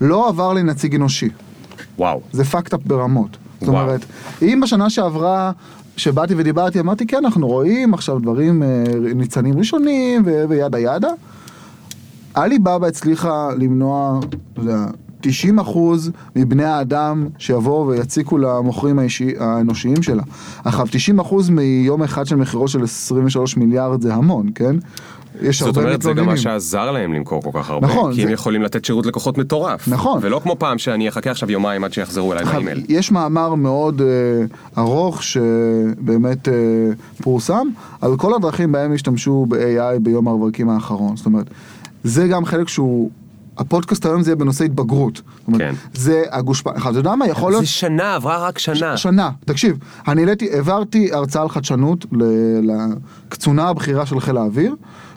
[0.00, 1.28] לא עבר לנציג אנושי.
[1.98, 2.20] וואו.
[2.32, 3.36] זה fucked up ברמות.
[3.60, 3.82] זאת וואו.
[3.82, 4.04] אומרת,
[4.42, 5.52] אם בשנה שעברה,
[5.96, 8.68] שבאתי ודיברתי, אמרתי, כן, אנחנו רואים עכשיו דברים, אה,
[9.14, 11.10] ניצנים ראשונים וידה ידה,
[12.34, 14.20] עליבאבא הצליחה למנוע,
[14.52, 14.86] אתה יודע,
[15.20, 20.22] 90 אחוז מבני האדם שיבואו ויציקו למוכרים האישי, האנושיים שלה.
[20.64, 24.76] עכשיו, 90 אחוז מיום אחד של מכירות של 23 מיליארד זה המון, כן?
[25.42, 26.34] יש זאת הרבה אומרת, זה גם מתלוננים.
[26.34, 27.86] מה שעזר להם למכור כל כך הרבה.
[27.86, 29.88] נכון, כי הם זה- יכולים לתת שירות לקוחות מטורף.
[29.88, 30.18] נכון.
[30.22, 32.84] ולא כמו פעם שאני אחכה עכשיו יומיים עד שיחזרו אליי באימייל.
[32.88, 34.06] יש מאמר מאוד אה,
[34.82, 36.52] ארוך שבאמת אה,
[37.22, 37.68] פורסם
[38.00, 41.16] על כל הדרכים בהם השתמשו ב-AI ביום הרווקים האחרון.
[41.16, 41.46] זאת אומרת,
[42.04, 43.10] זה גם חלק שהוא...
[43.58, 45.20] הפודקאסט היום זה יהיה בנושא התבגרות.
[45.58, 45.74] כן.
[45.94, 46.90] זה הגושפנקה.
[46.90, 47.64] אתה יודע מה, יכול להיות...
[47.64, 48.96] זה שנה, עברה רק שנה.
[48.96, 52.06] שנה, תקשיב, אני העברתי הרצאה על חדשנות
[52.62, 54.74] לקצונה הבכירה של חיל האוויר,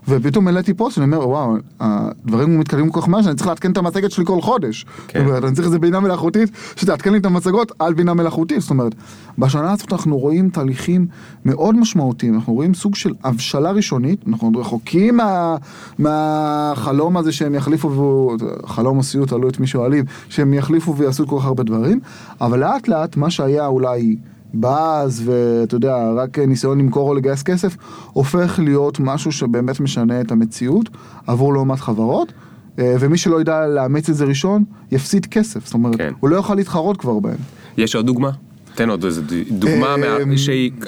[0.08, 3.78] ופתאום העליתי פוסט, ואני אומר, וואו, הדברים מתקדמים כל כך מהר שאני צריך לעדכן את
[3.78, 4.86] המצגת שלי כל חודש.
[5.08, 5.20] כן.
[5.20, 8.62] זאת אומרת, אני צריך איזה בינה מלאכותית שתעדכן לי את המצגות על בינה מלאכותית.
[8.62, 8.96] זאת אומרת,
[9.38, 11.08] בשנה הזאת אנחנו רואים תהליכים
[11.46, 15.56] מאוד משמעותיים, אנחנו רואים סוג של הבשלה ראשונית, אנחנו רחוקים מה,
[16.00, 21.40] מהחלום הזה שהם יחליפו, חלום או סיוט, תלוי את מי שואלים, שהם יחליפו ויעשו כל
[21.40, 22.00] כך הרבה דברים,
[22.42, 24.16] אבל לאט לאט מה שהיה אולי
[24.54, 27.78] באז ואתה יודע, רק ניסיון למכור או לגייס כסף,
[28.14, 30.90] הופך להיות משהו שבאמת משנה את המציאות
[31.28, 32.34] עבור לא מעט חברות.
[32.80, 35.66] אה, ומי שלא ידע לאמץ את זה ראשון, יפסיד כסף.
[35.66, 36.14] זאת אומרת, כן.
[36.20, 37.38] הוא לא יוכל להתחרות כבר בהם.
[37.78, 38.32] יש עוד דוגמה?
[38.76, 40.32] תן עוד איזה דוגמה, אמ,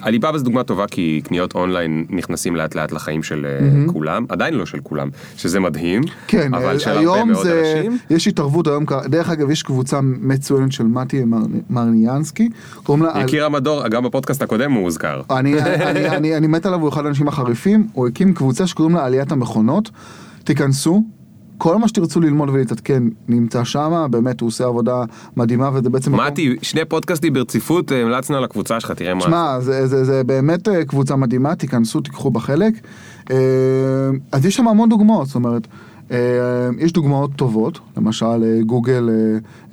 [0.02, 3.60] עליבאבא זו דוגמה טובה כי קניות אונליין נכנסים לאט לאט לחיים של אה,
[3.94, 7.98] כולם, עדיין לא של כולם, שזה מדהים, כן, אבל אה, של הרבה מאוד זה, אנשים.
[8.10, 11.38] יש התערבות היום, דרך אגב, יש קבוצה מצוינת של מתי מר-
[11.70, 12.50] מרניאנסקי,
[12.84, 13.12] קוראים לה...
[13.24, 15.22] יקיר המדור, גם בפודקאסט הקודם הוא הוזכר.
[15.32, 19.06] אני, אני, אני, אני מת עליו, הוא אחד האנשים החריפים, הוא הקים קבוצה שקוראים לה
[19.06, 19.90] עליית המכונות,
[20.44, 21.04] תיכנסו,
[21.58, 25.04] כל מה שתרצו ללמוד ולהתעדכן נמצא שם, באמת הוא עושה עבודה
[25.38, 26.16] מדהימה וזה בעצם...
[26.16, 29.22] מתי, שני פודקאסטים ברציפות, אה, המלצנו על הקבוצה שלך, תראה מה.
[29.22, 32.74] שמע, זה, זה, זה באמת אה, קבוצה מדהימה, תיכנסו, תיקחו בה חלק.
[33.32, 33.38] אה,
[34.32, 35.68] אז יש שם המון דוגמאות, זאת אומרת,
[36.78, 39.10] יש דוגמאות טובות, למשל גוגל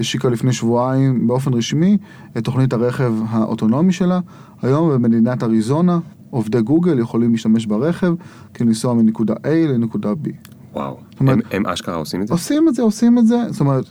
[0.00, 1.98] השיקה לפני שבועיים באופן רשמי
[2.38, 4.20] את תוכנית הרכב האוטונומי שלה.
[4.62, 5.98] היום במדינת אריזונה
[6.30, 8.14] עובדי גוגל יכולים להשתמש ברכב
[8.56, 10.49] כלנסוע מנקודה A לנקודה B.
[10.74, 12.34] וואו, אומרת- הם- הם אשכרה עושים את זה?
[12.34, 13.84] עושים את זה, עושים את זה, זאת אומרת,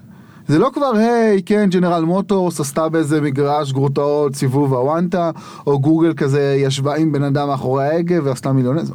[0.48, 5.32] זה לא כבר, היי, כן, ג'נרל מוטורס עשתה באיזה מגרש גרוטאות סיבוב הוואנטה,
[5.68, 8.94] או גוגל כזה ישבה עם בן אדם מאחורי ההגה ועשתה מיליוני, זה-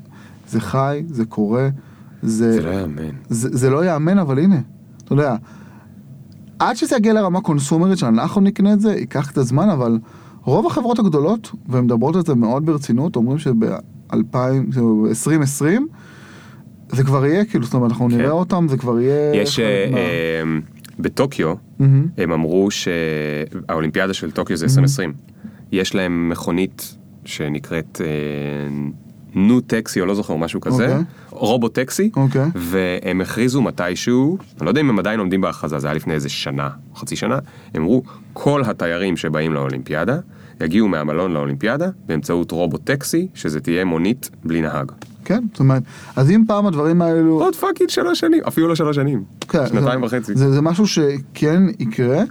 [0.48, 1.68] זה חי, זה קורה,
[2.22, 3.11] זה, זה לא יאמן.
[3.28, 4.61] זה, זה לא יאמן, אבל הנה,
[5.04, 5.37] אתה יודע,
[6.58, 9.98] עד שזה יגיע לרמה קונסומרית שאנחנו נקנה את זה, ייקח קצת זמן, אבל
[10.44, 14.16] רוב החברות הגדולות, והן מדברות על זה מאוד ברצינות, אומרים שב-2020
[16.94, 18.16] זה כבר יהיה, כאילו, זאת אומרת, אנחנו כן.
[18.16, 19.42] נראה אותם, זה כבר יהיה...
[19.42, 20.42] יש אה, אה,
[20.98, 21.54] בטוקיו.
[22.18, 25.12] הם אמרו שהאולימפיאדה של טוקיו זה 2020.
[25.72, 28.09] יש להם מכונית שנקראת אה,
[29.35, 31.04] נו טקסי או לא זוכר משהו כזה, אוקיי.
[31.30, 32.46] רובו טקסי, אוקיי.
[32.54, 36.28] והם הכריזו מתישהו, אני לא יודע אם הם עדיין עומדים בהכרזה, זה היה לפני איזה
[36.28, 37.38] שנה, חצי שנה,
[37.74, 38.02] הם אמרו
[38.33, 40.18] כל התיירים שבאים לאולימפיאדה
[40.60, 44.92] יגיעו מהמלון לאולימפיאדה באמצעות robo taxi, שזה תהיה מונית בלי נהג.
[45.24, 45.82] כן, זאת אומרת,
[46.16, 47.42] אז אם פעם הדברים האלו...
[47.42, 50.34] עוד fucking שלוש שנים, אפילו לא שלוש שנים, כן, שנתיים זה, וחצי.
[50.34, 52.22] זה, זה משהו שכן יקרה,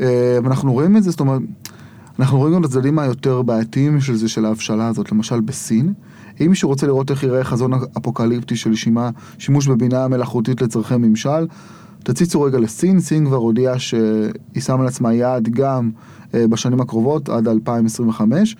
[0.00, 1.42] אה, ואנחנו רואים את זה, זאת אומרת,
[2.18, 5.92] אנחנו רואים גם את הצדדים היותר בעייתיים של זה, של ההבשלה הזאת, למשל בסין.
[6.40, 11.46] אם מישהו רוצה לראות איך ייראה חזון אפוקליפטי של שימה, שימוש בבינה מלאכותית לצורכי ממשל,
[12.02, 15.90] תציצו רגע לסין, סין כבר הודיעה שהיא שמה לעצמה יעד גם
[16.34, 18.56] אה, בשנים הקרובות, עד 2025,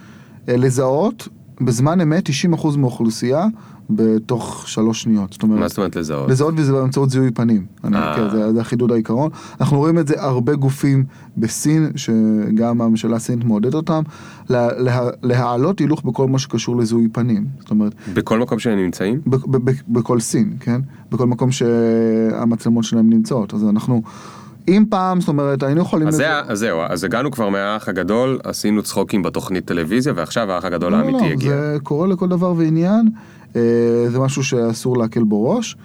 [0.48, 1.28] אה, לזהות
[1.60, 3.46] בזמן אמת 90% מהאוכלוסייה
[3.90, 5.32] בתוך שלוש שניות.
[5.32, 6.30] זאת אומרת, מה זאת אומרת לזהות?
[6.30, 7.66] לזהות וזה באמצעות זיהוי פנים.
[7.84, 7.96] אני.
[8.16, 9.30] כן, זה, זה החידוד העיקרון.
[9.60, 11.04] אנחנו רואים את זה הרבה גופים
[11.36, 14.02] בסין, שגם הממשלה הסינית מעודדת אותם,
[14.48, 17.46] לה, לה, להעלות הילוך בכל מה שקשור לזיהוי פנים.
[17.60, 19.20] זאת אומרת, בכל מקום שהם נמצאים?
[19.26, 20.80] ב, ב, ב, בכל סין, כן?
[21.10, 23.54] בכל מקום שהמצלמות שלהם נמצאות.
[23.54, 24.02] אז אנחנו,
[24.68, 26.08] אם פעם, זאת אומרת, היינו יכולים...
[26.08, 30.52] אז לזה- זה- אז זהו, אז הגענו כבר מהאח הגדול, עשינו צחוקים בתוכנית טלוויזיה, ועכשיו
[30.52, 31.50] האח הגדול לא, לא, האמיתי לא, הגיע.
[31.50, 33.08] זה קורה לכל דבר ועניין,
[34.08, 35.76] זה משהו שאסור להקל בו ראש.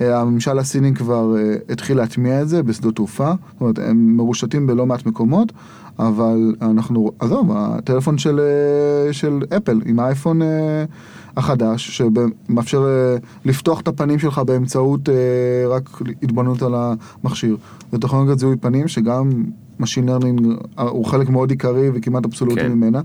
[0.00, 4.66] אה, הממשל הסיני כבר אה, התחיל להטמיע את זה בשדות תעופה, זאת אומרת, הם מרושתים
[4.66, 5.52] בלא מעט מקומות,
[5.98, 10.84] אבל אנחנו, עזוב, הטלפון של, אה, של אפל עם האייפון אה,
[11.36, 15.14] החדש, שמאפשר אה, לפתוח את הפנים שלך באמצעות אה,
[15.68, 17.56] רק התבוננות על המכשיר.
[17.92, 19.30] זו טכנולוגיית זיהוי פנים שגם
[19.80, 20.42] Machine Learning
[20.82, 22.72] הוא חלק מאוד עיקרי וכמעט אבסולוטי כן.
[22.72, 23.00] ממנה,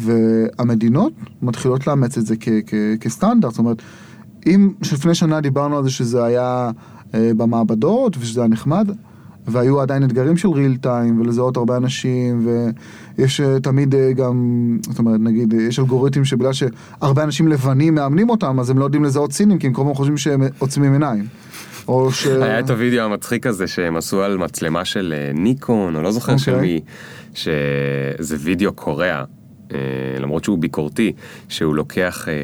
[0.00, 3.82] והמדינות מתחילות לאמץ את זה כ- כ- כסטנדרט, זאת אומרת,
[4.46, 6.70] אם לפני שנה דיברנו על זה שזה היה
[7.14, 8.90] אה, במעבדות ושזה היה נחמד,
[9.46, 12.46] והיו עדיין אתגרים של ריל טיים ולזהות הרבה אנשים
[13.18, 17.94] ויש אה, תמיד אה, גם, זאת אומרת נגיד אה, יש אלגוריתמים שבגלל שהרבה אנשים לבנים
[17.94, 20.92] מאמנים אותם אז הם לא יודעים לזהות סינים כי הם כל הזמן חושבים שהם עוצמים
[20.92, 21.24] עיניים.
[21.88, 22.26] או ש...
[22.26, 26.54] היה את הוידאו המצחיק הזה שהם עשו על מצלמה של ניקון, או לא זוכר של
[26.54, 26.68] אוקיי.
[26.68, 26.80] מי,
[27.34, 29.24] שזה וידאו קורע,
[30.20, 31.12] למרות שהוא ביקורתי,
[31.48, 32.34] שהוא לוקח, אה,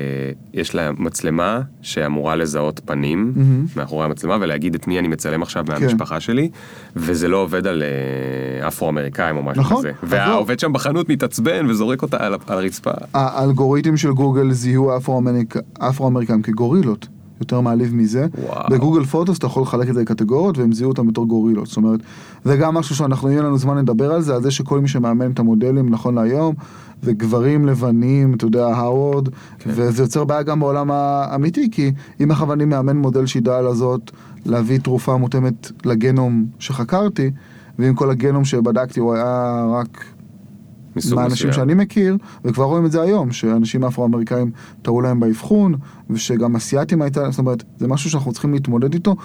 [0.54, 3.32] יש לה מצלמה שאמורה לזהות פנים
[3.76, 5.72] מאחורי המצלמה ולהגיד את מי אני מצלם עכשיו כן.
[5.72, 6.50] מהמשפחה שלי,
[6.96, 9.88] וזה לא עובד על אה, אפרו-אמריקאים או משהו נכון, כזה.
[10.02, 10.16] אז לא.
[10.16, 12.90] והעובד שם בחנות מתעצבן וזורק אותה על הרצפה.
[13.14, 17.08] האלגוריתם של גוגל זיהו אפרו-אמריק- אפרו-אמריקאים כגורילות.
[17.40, 18.26] יותר מעליב מזה.
[18.38, 18.70] וואו.
[18.70, 21.66] בגוגל פוטוס אתה יכול לחלק את זה לקטגוריות והם זיהו אותם בתור גורילות.
[21.66, 22.00] זאת אומרת,
[22.44, 25.30] זה גם משהו שאנחנו, יהיה לנו זמן לדבר על זה, על זה שכל מי שמאמן
[25.30, 26.54] את המודלים נכון להיום,
[27.02, 29.70] זה גברים לבנים, אתה יודע, האוורד, כן.
[29.74, 34.10] וזה יוצר בעיה גם בעולם האמיתי, כי אם עכשיו אני מאמן מודל שידע לזאת
[34.46, 37.30] להביא תרופה מותאמת לגנום שחקרתי,
[37.78, 40.04] ואם כל הגנום שבדקתי הוא היה רק
[40.96, 41.52] מסוג מהאנשים מסוים.
[41.52, 44.50] שאני מכיר, וכבר רואים את זה היום, שאנשים אפרו-אמריקאים
[44.82, 45.74] טעו להם באבחון,
[46.10, 49.16] ושגם אסיאתים הייתה, זאת אומרת, זה משהו שאנחנו צריכים להתמודד איתו,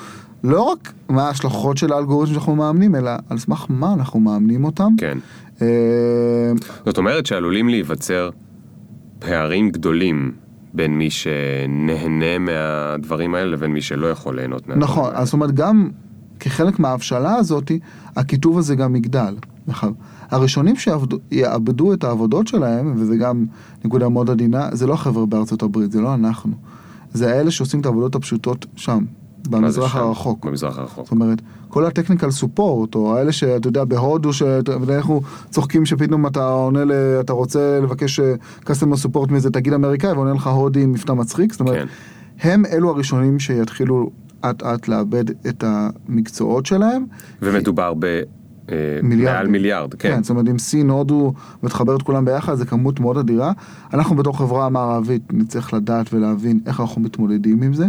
[0.44, 4.94] לא רק מה ההשלכות של האלגוריתם שאנחנו מאמנים, אלא על סמך מה אנחנו מאמנים אותם.
[4.98, 5.18] כן.
[5.62, 5.68] אה,
[6.86, 8.30] זאת אומרת שעלולים להיווצר
[9.20, 10.32] פערים גדולים
[10.74, 15.20] בין מי שנהנה מהדברים האלה לבין מי שלא יכול ליהנות מהדברים נכון, האלה.
[15.20, 15.90] אז זאת אומרת, גם
[16.40, 17.72] כחלק מההבשלה הזאת,
[18.16, 19.36] הקיטוב הזה גם יגדל.
[20.32, 23.46] הראשונים שיאבדו את העבודות שלהם, וזה גם
[23.86, 26.54] נקודה מאוד עדינה, זה לא החבר'ה בארצות הברית, זה לא אנחנו.
[27.14, 29.04] זה האלה שעושים את העבודות הפשוטות שם,
[29.50, 30.00] במזרח שם?
[30.00, 30.46] הרחוק.
[30.46, 31.04] במזרח הרחוק.
[31.04, 36.86] זאת אומרת, כל הטכניקל סופורט, או האלה שאתה יודע, בהודו, שאנחנו צוחקים שפתאום אתה עונה,
[36.86, 38.20] ל, אתה רוצה לבקש
[38.64, 42.50] קסטומר סופורט מאיזה תגיד אמריקאי, ועונה לך הודי עם מבטא מצחיק, זאת אומרת, כן.
[42.50, 44.10] הם אלו הראשונים שיתחילו
[44.46, 47.06] אט אט לאבד את המקצועות שלהם.
[47.42, 48.22] ומדובר ב...
[48.72, 49.36] אה, מיליארדים.
[49.36, 50.10] מעל מיליארד, כן.
[50.10, 53.52] כן, זאת אומרת, אם סין, הודו, ותחבר את כולם ביחד, זה כמות מאוד אדירה.
[53.94, 57.86] אנחנו בתור חברה מערבית נצטרך לדעת ולהבין איך אנחנו מתמודדים עם זה.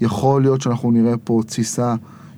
[0.00, 1.94] יכול להיות שאנחנו נראה פה תסיסה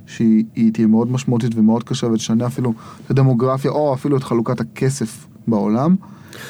[0.06, 2.72] שהיא היא תהיה מאוד משמעותית ומאוד קשה ותשנה אפילו
[3.06, 5.94] את הדמוגרפיה, או אפילו את חלוקת הכסף בעולם.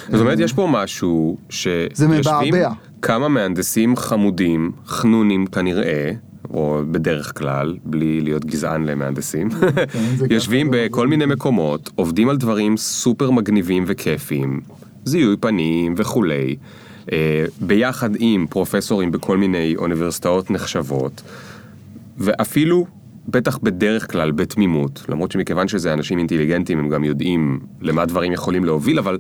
[0.09, 2.71] זאת אומרת, יש פה משהו שיושבים מבעבע.
[3.03, 6.13] כמה מהנדסים חמודים, חנונים כנראה,
[6.55, 9.49] או בדרך כלל, בלי להיות גזען למהנדסים,
[10.17, 14.61] זה יושבים בכל מיני מקומות, עובדים על דברים סופר מגניבים וכיפיים,
[15.05, 16.57] זיהוי פנים וכולי,
[17.12, 21.23] אה, ביחד עם פרופסורים בכל מיני אוניברסיטאות נחשבות,
[22.19, 22.87] ואפילו,
[23.29, 28.64] בטח בדרך כלל, בתמימות, למרות שמכיוון שזה אנשים אינטליגנטים, הם גם יודעים למה דברים יכולים
[28.64, 29.19] להוביל, אבל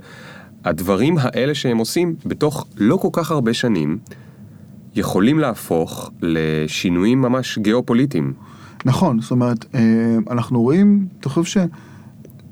[0.64, 3.98] הדברים האלה שהם עושים, בתוך לא כל כך הרבה שנים,
[4.96, 8.32] יכולים להפוך לשינויים ממש גיאופוליטיים.
[8.84, 11.66] נכון, זאת אומרת, אה, אנחנו רואים, אתה חושב ש...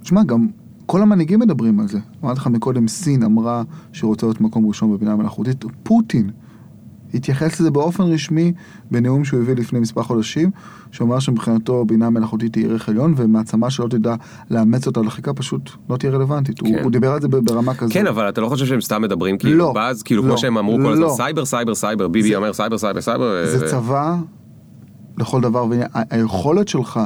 [0.03, 0.47] תשמע, גם
[0.87, 1.99] כל המנהיגים מדברים על זה.
[2.25, 5.65] אמרתי לך מקודם, סין אמרה שהיא רוצה להיות מקום ראשון בבינה מלאכותית.
[5.83, 6.31] פוטין
[7.15, 8.53] התייחס לזה באופן רשמי
[8.91, 10.51] בנאום שהוא הביא לפני מספר חודשים,
[10.91, 14.15] שאומר שמבחינתו בינה מלאכותית היא ערך עליון, ומעצמה שלא תדע
[14.51, 16.61] לאמץ אותה לחיקה פשוט לא תהיה רלוונטית.
[16.61, 16.83] הוא, כן.
[16.83, 17.93] הוא דיבר על זה ברמה כזאת.
[17.93, 20.59] כן, אבל אתה לא חושב שהם סתם מדברים כאילו לא, באז, כאילו לא, כמו שהם
[20.59, 21.15] אמרו כל הזמן, לא.
[21.17, 23.47] סייבר, סייבר, סייבר, ביבי אומר סייבר, סייבר, סייבר.
[23.47, 24.17] זה ו- צבא
[25.19, 25.89] לכל דבר ועניין.
[25.95, 27.01] ה- היכולת שלך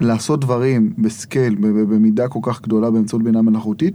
[0.00, 3.94] לעשות דברים ב scale, במידה כל כך גדולה באמצעות בינה מלאכותית,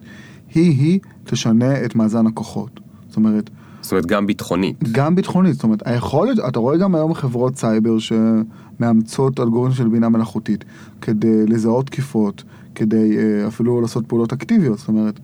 [0.55, 2.79] היא-היא תשנה את מאזן הכוחות.
[3.07, 3.49] זאת אומרת,
[3.85, 4.83] זאת אומרת, גם ביטחונית.
[4.91, 10.09] גם ביטחונית, זאת אומרת, היכולת, אתה רואה גם היום חברות סייבר שמאמצות אלגוריתם של בינה
[10.09, 10.65] מלאכותית
[11.01, 12.43] כדי לזהות תקיפות,
[12.75, 15.19] כדי אה, אפילו לעשות פעולות אקטיביות, זאת אומרת,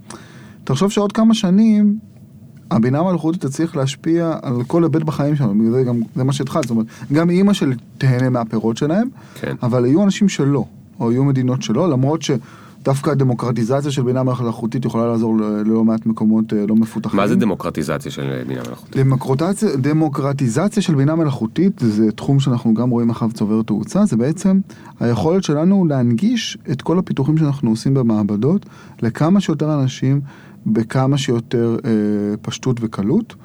[0.63, 1.97] תחשוב שעוד כמה שנים
[2.71, 6.63] הבינה המלאכותית תצליח להשפיע על כל היבט בחיים שלנו, בגלל זה גם, זה מה שהתחלת,
[6.63, 9.56] זאת אומרת, גם אימא של תהנה מהפירות שלהם, כן.
[9.63, 10.65] אבל יהיו אנשים שלא,
[11.00, 12.21] או יהיו מדינות שלא, למרות
[12.82, 17.20] שדווקא הדמוקרטיזציה של בינה מלאכותית יכולה לעזור ללא מעט מקומות אה, לא מפותחים.
[17.20, 18.98] מה זה דמוקרטיזציה של בינה מלאכותית?
[18.98, 24.60] דמוקרטיזציה, דמוקרטיזציה של בינה מלאכותית זה תחום שאנחנו גם רואים אחריו צובר תאוצה, זה בעצם
[25.00, 28.65] היכולת שלנו להנגיש את כל הפיתוחים שאנחנו עושים במעבדות
[29.02, 30.22] לכמה שיותר אנשים
[30.65, 31.91] בכמה שיותר אה,
[32.41, 33.36] פשטות וקלות.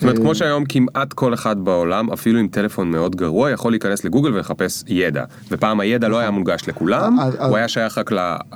[0.00, 3.72] זאת אומרת, אה, כמו שהיום כמעט כל אחד בעולם, אפילו עם טלפון מאוד גרוע, יכול
[3.72, 5.24] להיכנס לגוגל ולחפש ידע.
[5.50, 8.10] ופעם הידע לא היה מונגש לכולם, הוא היה שייך רק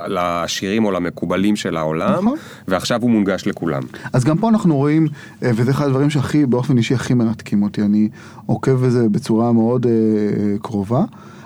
[0.07, 2.37] לעשירים או למקובלים של העולם, נכון.
[2.67, 3.83] ועכשיו הוא מונגש לכולם.
[4.13, 5.07] אז גם פה אנחנו רואים,
[5.43, 8.09] אה, וזה אחד הדברים שהכי, באופן אישי, הכי מרתקים אותי, אני
[8.45, 9.91] עוקב בזה בצורה מאוד אה,
[10.61, 11.03] קרובה.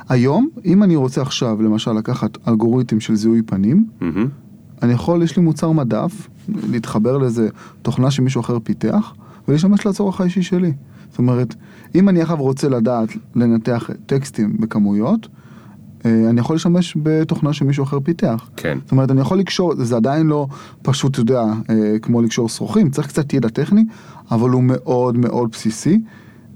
[0.10, 3.86] היום, אם אני רוצה עכשיו, למשל, לקחת אלגוריתם של זיהוי פנים.
[4.82, 6.28] אני יכול, יש לי מוצר מדף,
[6.72, 7.50] להתחבר לאיזה
[7.82, 9.14] תוכנה שמישהו אחר פיתח,
[9.50, 10.74] ולהשתמש לצורך האישי שלי.
[11.10, 11.56] זאת אומרת,
[11.96, 15.28] אם אני עכשיו רוצה לדעת לנתח טקסטים בכמויות,
[16.06, 18.50] אה, אני יכול להשתמש בתוכנה שמישהו אחר פיתח.
[18.56, 18.78] כן.
[18.84, 20.48] זאת אומרת, אני יכול לקשור, זה עדיין לא
[20.82, 23.86] פשוט, אתה יודע, אה, כמו לקשור שרוכים, צריך קצת ידע טכני,
[24.32, 26.02] אבל הוא מאוד מאוד בסיסי.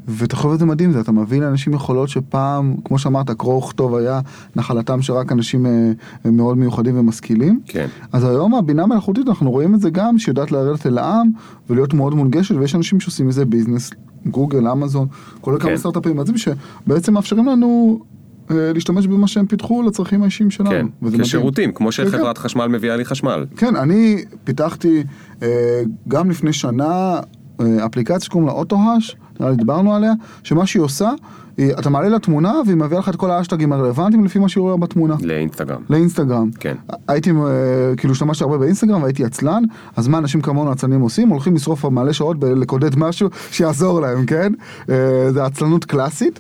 [0.08, 4.20] ואתה חושב שזה מדהים, זה אתה מביא לאנשים יכולות שפעם, כמו שאמרת, קרוא וכתוב היה
[4.56, 5.92] נחלתם של רק אנשים אה,
[6.32, 7.60] מאוד מיוחדים ומשכילים.
[7.66, 7.88] כן.
[8.12, 11.30] אז היום הבינה המלאכותית, אנחנו רואים את זה גם, שיודעת לרדת אל העם
[11.70, 13.92] ולהיות מאוד מונגשת, ויש אנשים שעושים מזה ביזנס,
[14.26, 15.08] גוגל, אמזון,
[15.42, 15.68] כולל כן.
[15.68, 18.00] כמה סטארט-אפים שבעצם מאפשרים לנו
[18.52, 20.70] אה, להשתמש במה שהם פיתחו לצרכים האישיים שלנו.
[20.70, 20.86] כן.
[21.22, 23.46] כשירותים, כמו כן, שחברת חשמל מביאה לי חשמל.
[23.58, 25.04] כן, אני פיתחתי
[25.44, 27.20] אה, גם לפני שנה
[27.62, 31.12] אה, אפליקציה שקוראים לה אוטו-האש, נראה לי דיברנו עליה, שמה שהיא עושה,
[31.58, 34.62] היא, אתה מעלה לה תמונה והיא מביאה לך את כל האשטגים הרלוונטיים לפי מה שהיא
[34.62, 35.15] רואה בתמונה.
[35.22, 35.82] לאינסטגרם.
[35.89, 36.50] לאינסטגרם.
[36.60, 36.76] כן.
[37.08, 39.63] הייתי, אה, כאילו השתמשתי הרבה באינסטגרם והייתי עצלן,
[39.96, 41.30] אז מה אנשים כמונו עצלנים עושים?
[41.30, 44.54] הולכים לשרוף מלא שעות בלקודד משהו שיעזור להם, כן?
[44.89, 44.96] אה,
[45.30, 46.39] זה עצלנות קלאסית.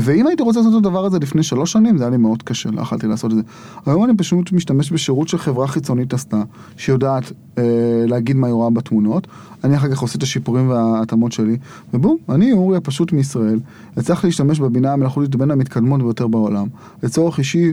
[0.00, 2.70] ואם הייתי רוצה לעשות את הדבר הזה לפני שלוש שנים, זה היה לי מאוד קשה,
[2.70, 3.42] לא יכלתי לעשות את זה.
[3.86, 6.42] היום אני פשוט משתמש בשירות שחברה חיצונית עשתה,
[6.76, 7.62] שיודעת אה,
[8.06, 9.26] להגיד מה היא רואה בתמונות,
[9.64, 11.56] אני אחר כך עושה את השיפורים וההתאמות שלי,
[11.94, 13.60] ובום, אני, אורי הפשוט מישראל,
[13.96, 16.66] הצלחתי להשתמש בבינה המלאכותית בין המתקדמות ביותר בעולם,
[17.02, 17.72] לצורך אישי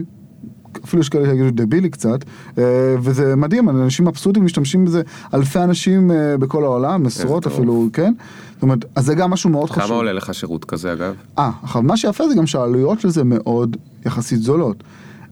[0.84, 2.24] אפילו יש כאלה שיגידו דבילי קצת,
[2.58, 5.02] אה, וזה מדהים, אנשים מבסוטים משתמשים בזה,
[5.34, 7.46] אלפי אנשים אה, בכל העולם, עשרות.
[7.46, 8.14] אפילו, כן?
[8.56, 9.84] זאת אומרת, אז זה גם משהו מאוד חשוב.
[9.84, 11.14] כמה עולה לך שירות כזה אגב?
[11.38, 14.82] אה, עכשיו מה שיפה זה גם שהעלויות של זה מאוד יחסית זולות.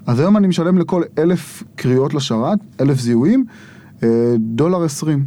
[0.06, 3.44] אז היום אני משלם לכל אלף קריאות לשרת, אלף זיהויים,
[4.02, 5.24] אה, דולר עשרים.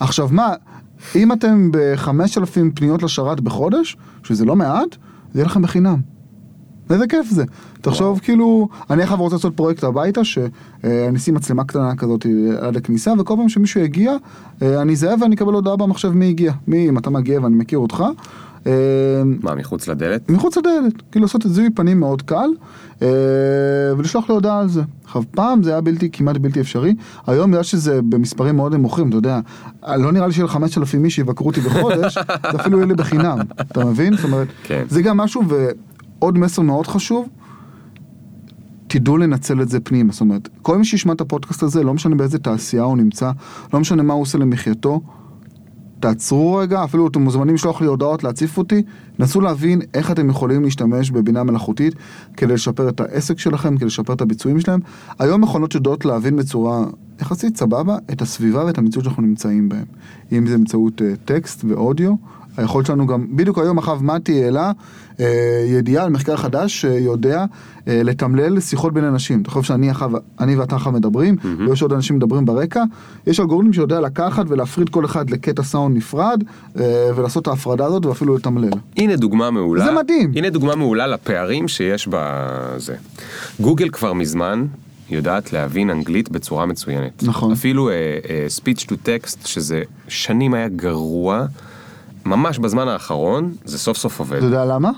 [0.00, 0.52] עכשיו מה,
[1.14, 4.96] אם אתם בחמש אלפים פניות לשרת בחודש, שזה לא מעט,
[5.32, 6.13] זה יהיה לכם בחינם.
[6.90, 7.44] איזה כיף זה.
[7.80, 12.76] תחשוב כאילו, אני עכשיו רוצה לעשות פרויקט הביתה, שאני אשים מצלמה קטנה כזאת אה, עד
[12.76, 14.16] הכניסה, וכל פעם שמישהו יגיע,
[14.62, 16.52] אה, אני אזהה ואני אקבל הודעה במחשב מי הגיע.
[16.66, 18.04] מי, אם אתה מגיע ואני מכיר אותך.
[18.66, 18.72] אה,
[19.42, 20.30] מה, מחוץ לדלת?
[20.30, 22.48] מחוץ לדלת, כאילו לעשות את זיהוי פנים מאוד קל,
[23.02, 23.08] אה,
[23.98, 24.82] ולשלוח לי הודעה על זה.
[25.04, 26.94] עכשיו, פעם זה היה בלתי, כמעט בלתי אפשרי,
[27.26, 29.40] היום בגלל שזה במספרים מאוד נמוכים, אתה יודע,
[29.88, 32.14] לא נראה לי שיהיה חמש אלפים איש שיבקרו אותי בחודש,
[32.52, 34.16] זה אפילו יהיה לי בחינם, אתה מבין?
[34.16, 34.84] זאת אומרת, כן.
[34.88, 35.42] זה גם משהו,
[36.24, 37.28] ועוד מסר מאוד חשוב,
[38.86, 42.14] תדעו לנצל את זה פנימה, זאת אומרת, כל מי שישמע את הפודקאסט הזה, לא משנה
[42.14, 43.30] באיזה תעשייה הוא נמצא,
[43.72, 45.00] לא משנה מה הוא עושה למחייתו,
[46.00, 48.82] תעצרו רגע, אפילו אתם מוזמנים לשלוח לי הודעות, להציף אותי,
[49.18, 51.94] נסו להבין איך אתם יכולים להשתמש בבינה מלאכותית
[52.36, 54.80] כדי לשפר את העסק שלכם, כדי לשפר את הביצועים שלהם.
[55.18, 56.84] היום מכונות יודעות להבין בצורה
[57.20, 59.84] יחסית סבבה את הסביבה ואת המציאות שאנחנו נמצאים בהם.
[60.32, 62.14] אם זה באמצעות אה, טקסט ואודיו,
[62.56, 64.72] היכולת שלנו גם, בדיוק היום אחאב מתי העלה
[65.20, 67.44] אה, ידיעה על מחקר חדש שיודע
[67.88, 69.42] אה, לתמלל שיחות בין אנשים.
[69.46, 71.36] חושב שאני אחאב, אני ואתה אחאב מדברים,
[71.68, 72.82] ויש עוד אנשים מדברים ברקע,
[73.26, 76.44] יש אלגוריתם שיודע לקחת ולהפריד כל אחד לקטע סאונד נפרד,
[76.80, 78.70] אה, ולעשות את ההפרדה הזאת ואפילו לתמלל.
[78.96, 79.84] הנה דוגמה מעולה.
[79.84, 80.32] זה מדהים.
[80.36, 82.94] הנה דוגמה מעולה לפערים שיש בזה.
[83.60, 84.66] גוגל כבר מזמן
[85.10, 87.22] יודעת להבין אנגלית בצורה מצוינת.
[87.22, 87.52] נכון.
[87.52, 87.92] אפילו uh,
[88.24, 91.46] uh, speech to text, שזה שנים היה גרוע,
[92.26, 94.36] ממש בזמן האחרון, זה סוף סוף עובד.
[94.36, 94.90] אתה יודע למה?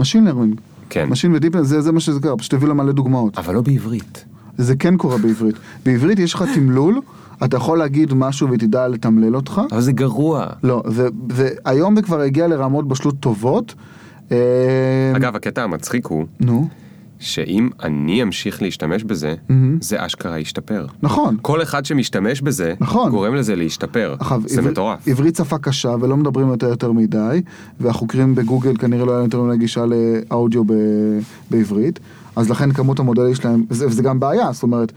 [0.00, 0.60] Machine learning.
[0.90, 1.08] כן.
[1.12, 3.38] Machine ודיפ זה, זה מה שזה קרה, פשוט הביאו לה מלא דוגמאות.
[3.38, 4.24] אבל לא בעברית.
[4.58, 5.56] זה כן קורה בעברית.
[5.84, 7.00] בעברית יש לך תמלול,
[7.44, 9.60] אתה יכול להגיד משהו ותדע לתמלל אותך.
[9.72, 10.46] אבל זה גרוע.
[10.62, 13.74] לא, זה, זה, היום זה כבר הגיע לרמות בשלות טובות.
[14.32, 14.36] אה,
[15.16, 16.68] אגב, הקטע המצחיק הוא, נו,
[17.20, 19.78] שאם אני אמשיך להשתמש בזה, מהמם.
[19.80, 20.86] זה אשכרה ישתפר.
[21.02, 21.36] נכון.
[21.42, 23.10] כל אחד שמשתמש בזה, נכון.
[23.10, 24.16] גורם לזה להשתפר.
[24.20, 25.08] עכשיו, זה עבר- מטורף.
[25.08, 27.42] עברית שפה קשה ולא מדברים יותר יותר מדי,
[27.80, 30.72] והחוקרים בגוגל כנראה לא היה יותר מדי גישה לאודיו ב-
[31.50, 32.00] בעברית,
[32.36, 34.92] אז לכן כמות המודלים שלהם, וזה, וזה גם בעיה, זאת אומרת,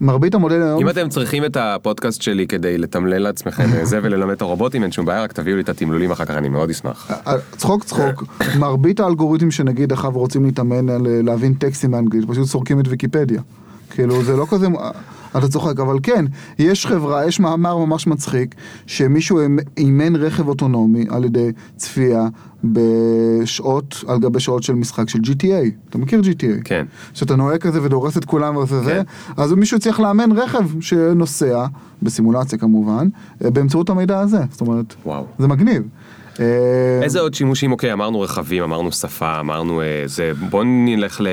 [0.00, 0.80] מרבית המודלים היום...
[0.80, 5.06] אם אתם צריכים את הפודקאסט שלי כדי לתמלל לעצמכם זה וללמד את הרובוטים, אין שום
[5.06, 7.10] בעיה, רק תביאו לי את התמלולים אחר כך, אני מאוד אשמח.
[7.26, 8.24] אה, צחוק צחוק,
[8.58, 13.40] מרבית האלגוריתמים שנגיד אחריו רוצים להתאמן על אה, להבין טקסטים באנגלית, פשוט סורקים את ויקיפדיה.
[13.90, 14.66] כאילו זה לא כזה,
[15.38, 16.24] אתה צוחק, אבל כן,
[16.58, 18.54] יש חברה, יש מאמר ממש מצחיק,
[18.86, 19.40] שמישהו
[19.76, 22.28] אימן רכב אוטונומי על ידי צפייה
[22.64, 25.88] בשעות, על גבי שעות של משחק של GTA.
[25.90, 26.62] אתה מכיר GTA?
[26.64, 26.86] כן.
[27.14, 29.02] שאתה נוהג כזה ודורס את כולם זה, כן.
[29.36, 31.66] אז מישהו צריך לאמן רכב שנוסע,
[32.02, 33.08] בסימולציה כמובן,
[33.40, 34.40] באמצעות המידע הזה.
[34.50, 35.26] זאת אומרת, וואו.
[35.38, 35.82] זה מגניב.
[36.40, 37.72] אה, איזה עוד שימושים?
[37.72, 41.26] אוקיי, אמרנו רכבים, אמרנו שפה, אמרנו אה, זה, בוא נלך ל...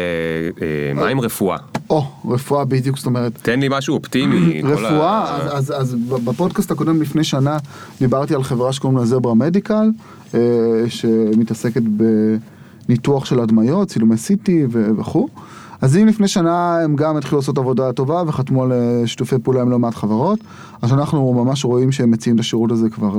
[1.02, 1.58] אה, רפואה?
[1.90, 4.62] או, רפואה בדיוק, זאת אומרת, תן לי משהו אופטימי.
[4.62, 7.58] רפואה, אז, בפודקאסט הקודם לפני שנה
[8.00, 9.90] דיברתי על חברה שקוראים לה זברה מדיקל,
[10.88, 11.82] שמתעסקת
[12.88, 15.28] בניתוח של הדמיות, צילומי CT וכו'.
[15.84, 19.62] אז אם לפני שנה הם גם התחילו לעשות עבודה טובה וחתמו על אה, שיתופי פעולה
[19.62, 20.40] עם לא מעט חברות,
[20.82, 23.18] אז אנחנו ממש רואים שהם מציעים את השירות הזה כבר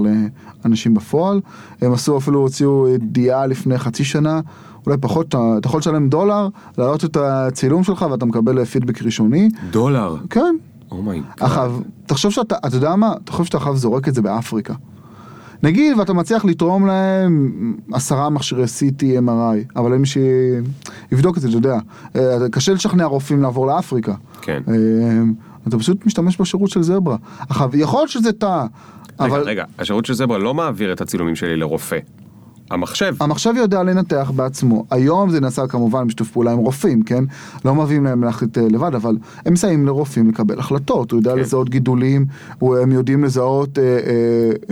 [0.64, 1.40] לאנשים בפועל.
[1.80, 4.40] הם עשו אפילו, הוציאו ידיעה לפני חצי שנה,
[4.86, 6.48] אולי פחות, אתה יכול לשלם דולר,
[6.78, 9.48] להעלות את הצילום שלך ואתה מקבל פידבק ראשוני.
[9.70, 10.16] דולר.
[10.30, 10.56] כן.
[10.90, 11.26] Oh my god.
[11.40, 13.12] עכשיו, תחשוב שאתה, אתה יודע מה?
[13.24, 14.74] תחשוב שאתה עכשיו זורק את זה באפריקה.
[15.64, 21.48] נגיד ואתה מצליח לתרום להם עשרה מכשירי CT, MRI, אבל אין מי שיבדוק את זה,
[21.48, 21.78] אתה יודע.
[22.16, 24.14] אה, קשה לשכנע רופאים לעבור לאפריקה.
[24.42, 24.62] כן.
[24.68, 24.74] אה,
[25.68, 27.16] אתה פשוט משתמש בשירות של זברה.
[27.48, 28.66] עכשיו, יכול להיות שזה טעה,
[29.20, 31.98] רגע, אבל רגע, השירות של זברה לא מעביר את הצילומים שלי לרופא.
[32.70, 33.14] המחשב.
[33.20, 34.84] המחשב יודע לנתח בעצמו.
[34.90, 37.24] היום זה נעשה כמובן בשיתוף פעולה עם רופאים, כן?
[37.64, 41.10] לא מביאים להם להחליט אה, לבד, אבל הם מסייעים לרופאים לקבל החלטות.
[41.10, 41.38] הוא יודע כן.
[41.38, 42.26] לזהות גידולים,
[42.58, 43.84] הוא- הם יודעים לזהות אה,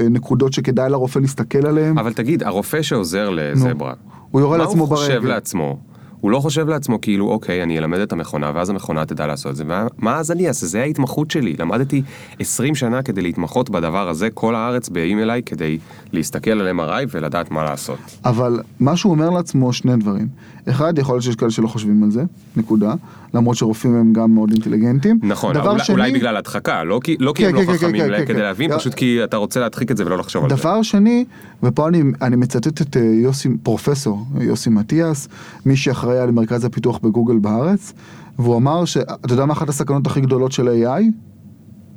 [0.03, 1.99] אה, נקודות שכדאי לרופא להסתכל עליהם.
[1.99, 3.93] אבל תגיד, הרופא שעוזר לזברה,
[4.31, 5.29] הוא יורה מה לעצמו הוא חושב ברגל.
[5.29, 5.79] לעצמו?
[6.23, 9.57] הוא לא חושב לעצמו כאילו, אוקיי, אני אלמד את המכונה, ואז המכונה תדע לעשות את
[9.57, 10.67] זה, ומה- מה אז אני אעשה?
[10.67, 11.55] זה ההתמחות שלי.
[11.59, 12.03] למדתי
[12.39, 15.79] 20 שנה כדי להתמחות בדבר הזה, כל הארץ באים אליי כדי
[16.13, 17.99] להסתכל על MRI ולדעת מה לעשות.
[18.25, 20.29] אבל מה שהוא אומר לעצמו שני דברים.
[20.69, 22.25] אחד, יכול להיות שיש כאלה שלא חושבים על זה,
[22.57, 22.95] נקודה.
[23.35, 25.19] למרות שרופאים הם גם מאוד אינטליגנטים.
[25.23, 27.73] נכון, אולי, שני, אולי בגלל הדחקה, לא כי, לא כי כן, הם לא כן, כן,
[27.73, 28.41] חכמים כן, כן, כדי כן.
[28.41, 30.57] להבין, פשוט כי אתה רוצה להדחיק את זה ולא לחשוב על זה.
[30.57, 31.25] דבר שני,
[31.63, 35.29] ופה אני, אני מצטט את אה, יוסי, פרופסור יוסי מטיאס,
[35.67, 37.93] מי שאחראי על מרכז הפיתוח בגוגל בארץ,
[38.39, 41.32] והוא אמר שאתה יודע מה אחת הסכנות הכי גדולות של AI?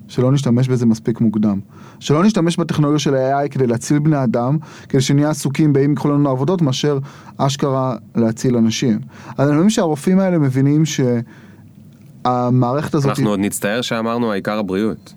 [0.08, 1.60] שלא נשתמש בזה מספיק מוקדם.
[2.00, 4.58] שלא נשתמש בטכנולוגיה של ה-AI כדי להציל בני אדם,
[4.90, 7.00] כדי שנהיה עסוקים באם יקחו לנו עבודות, מאשר
[7.38, 9.00] אשכרה להציל אנשים.
[9.38, 10.84] אז אני חושב שהרופאים האלה מבינים
[12.26, 13.10] שהמערכת הזאת...
[13.10, 15.14] אנחנו עוד נצטער שאמרנו העיקר הבריאות.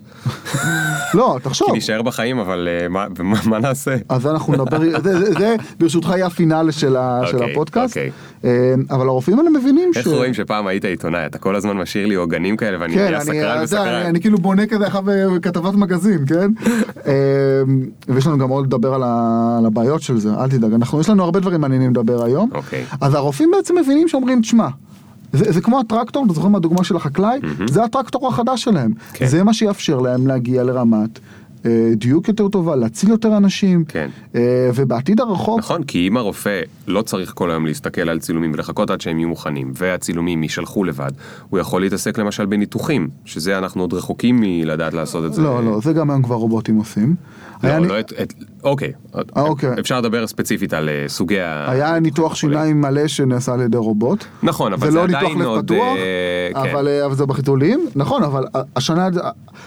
[1.14, 1.68] לא, תחשוב.
[1.70, 3.96] כי נשאר בחיים, אבל אה, מה- נעשה?
[4.08, 4.78] אז אנחנו נדבר,
[5.38, 8.10] זה, ברשותך יהיה הפינאלה של, אוקיי, הפודקאסט, אוקיי.
[8.44, 11.26] אה, אבל הרופאים האלה מבינים איך רואים שפעם היית עיתונאי?
[11.26, 14.06] אתה כל הזמן משאיר לי עוגנים כאלה ואני כן, נהיה סקרן וסקרן.
[14.06, 15.00] אני, כאילו בונה כזה אחר
[15.36, 16.50] בכתבת מגזין, כן?
[17.06, 17.12] אה,
[18.08, 19.02] ויש לנו גם עוד לדבר על,
[19.66, 22.50] הבעיות של זה, אל תדאג, אנחנו, יש לנו הרבה דברים מעניינים לדבר היום.
[22.54, 22.84] אוקיי.
[23.00, 24.68] אז הרופאים בעצם מבינים שאומרים, תשמע,
[25.32, 27.38] זה, זה כמו הטרקטור, אתה זוכר מהדוגמה של החקלאי?
[27.70, 28.92] זה הטרקטור החדש שלהם.
[29.12, 29.26] כן.
[29.26, 31.18] זה מה שיאפשר להם להגיע לרמת
[31.66, 33.84] אה, דיוק יותר טובה, להציל יותר אנשים.
[33.84, 34.08] כן.
[34.34, 38.90] אה, ובעתיד הרחוק, נכון, כי אם הרופא לא צריך כל היום להסתכל על צילומים ולחכות
[38.90, 41.10] עד שהם יהיו מוכנים, והצילומים יישלחו לבד,
[41.50, 45.42] הוא יכול להתעסק למשל בניתוחים, שזה אנחנו עוד רחוקים מלדעת לעשות את זה.
[45.42, 47.14] לא, לא, זה גם היום כבר רובוטים עושים.
[47.62, 48.34] לא, לי- לא את, את,
[48.68, 48.92] אוקיי.
[49.36, 49.70] אה, אוקיי.
[49.80, 51.70] אפשר לדבר ספציפית על אה, סוגי ה...
[51.70, 54.24] היה ניתוח שיניים מלא שנעשה על ידי רובוט.
[54.42, 55.64] נכון, אבל זה זה לא ניתוח עדיין לב עוד...
[55.64, 56.70] פתוח, אה, כן.
[56.70, 58.44] אבל, אה, אבל זה בחיתולים, נכון, אבל
[58.76, 59.08] השנה,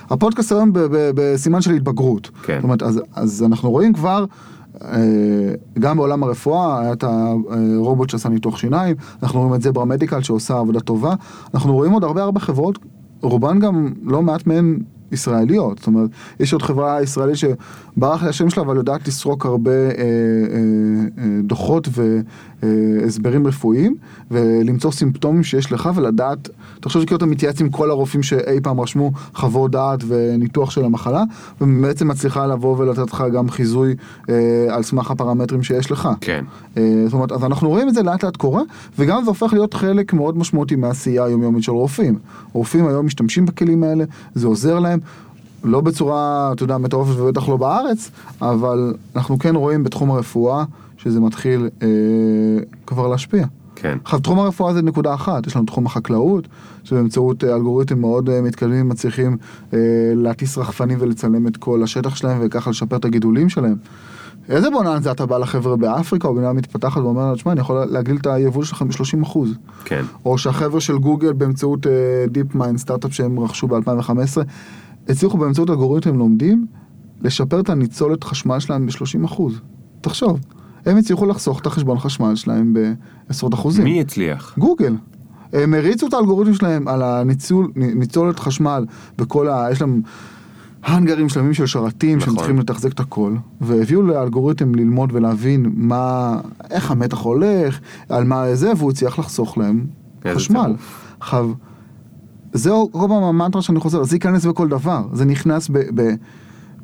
[0.09, 0.71] הפודקאסט היום
[1.15, 2.29] בסימן של התבגרות.
[2.43, 2.55] כן.
[2.55, 4.25] זאת אומרת, אז, אז אנחנו רואים כבר,
[4.81, 10.21] אה, גם בעולם הרפואה, היה את הרובוט שעשה ניתוח שיניים, אנחנו רואים את זברה מדיקל
[10.21, 11.13] שעושה עבודה טובה,
[11.53, 12.79] אנחנו רואים עוד הרבה הרבה חברות,
[13.21, 14.79] רובן גם לא מעט מהן
[15.11, 16.09] ישראליות, זאת אומרת,
[16.39, 17.35] יש עוד חברה ישראלית
[17.95, 20.03] שברח לי השם שלה, אבל יודעת לסרוק הרבה אה, אה,
[21.17, 21.87] אה, דוחות
[22.61, 23.95] והסברים רפואיים,
[24.31, 26.49] ולמצוא סימפטומים שיש לך ולדעת,
[26.79, 31.23] תחשוב שכאילו אתה מתייעץ עם כל הרופאים שאי פעם רשמו חוות דעת וניתוח של המחלה,
[31.61, 33.95] ובעצם מצליחה לבוא ולתת לך גם חיזוי
[34.29, 34.35] אה,
[34.69, 36.09] על סמך הפרמטרים שיש לך.
[36.21, 36.45] כן.
[36.77, 38.61] אה, זאת אומרת, אז אנחנו רואים את זה לאט לאט קורה,
[38.99, 42.19] וגם זה הופך להיות חלק מאוד משמעותי מהעשייה היומיומית של רופאים.
[42.53, 44.03] רופאים היום משתמשים בכלים האלה,
[44.35, 44.99] זה עוזר להם.
[45.63, 50.63] לא בצורה, אתה יודע, מטורפת ובטח לא בארץ, אבל אנחנו כן רואים בתחום הרפואה
[50.97, 51.87] שזה מתחיל אה,
[52.85, 53.45] כבר להשפיע.
[53.81, 53.97] כן.
[54.03, 56.47] עכשיו, תחום הרפואה זה נקודה אחת, יש לנו תחום החקלאות,
[56.83, 59.37] שבאמצעות אה, אלגוריתמים מאוד אה, מתקדמים מצליחים
[59.73, 59.79] אה,
[60.15, 63.75] להטיס רחפנים ולצלם את כל השטח שלהם וככה לשפר את הגידולים שלהם.
[64.49, 68.15] איזה בוננזה אתה בא לחבר'ה באפריקה או במדינה מתפתחת ואומר לה, תשמע, אני יכול להגדיל
[68.15, 69.53] את היבול שלכם ב-30 אחוז.
[69.85, 70.03] כן.
[70.25, 71.87] או שהחבר'ה של גוגל באמצעות
[72.31, 74.41] DeepMind, סטארט-אפ שהם רכשו ב-2015,
[75.09, 76.65] הצליחו באמצעות אלגוריתמים לומדים
[77.21, 79.61] לשפר את הניצולת חשמל שלהם ב-30 אחוז.
[80.01, 80.39] תחשוב,
[80.85, 82.73] הם הצליחו לחסוך את החשבון חשמל שלהם
[83.27, 83.83] בעשרות אחוזים.
[83.83, 84.55] מי הצליח?
[84.57, 84.95] גוגל.
[85.53, 88.85] הם הריצו את האלגוריתמים שלהם על הניצול, ניצולת חשמל
[89.17, 89.67] בכל ה...
[89.71, 90.01] יש להם
[90.83, 92.29] האנגרים שלמים של שרתים נכון.
[92.29, 96.37] שהם צריכים לתחזק את הכל, והביאו לאלגוריתם ללמוד ולהבין מה,
[96.69, 99.85] איך המתח הולך, על מה זה, והוא הצליח לחסוך להם
[100.25, 100.73] איזה חשמל.
[101.19, 101.49] עכשיו,
[102.91, 105.77] כל פעם המנטרה שאני חוזר, זה ייכנס בכל דבר, זה נכנס ב...
[105.95, 106.15] ב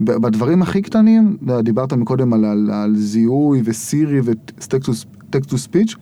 [0.01, 4.75] ב- בדברים הכי קטנים, דיברת מקודם על, על, על זיהוי וסירי ו text
[5.47, 5.95] to speech,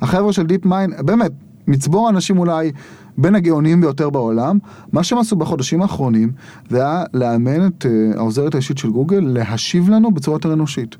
[0.00, 1.32] החבר'ה של DeepMind, באמת,
[1.66, 2.72] מצבור האנשים אולי
[3.18, 4.58] בין הגאוניים ביותר בעולם,
[4.92, 6.32] מה שהם עשו בחודשים האחרונים
[6.70, 10.96] זה היה לאמן את אה, העוזרת האישית של גוגל להשיב לנו בצורה יותר אנושית.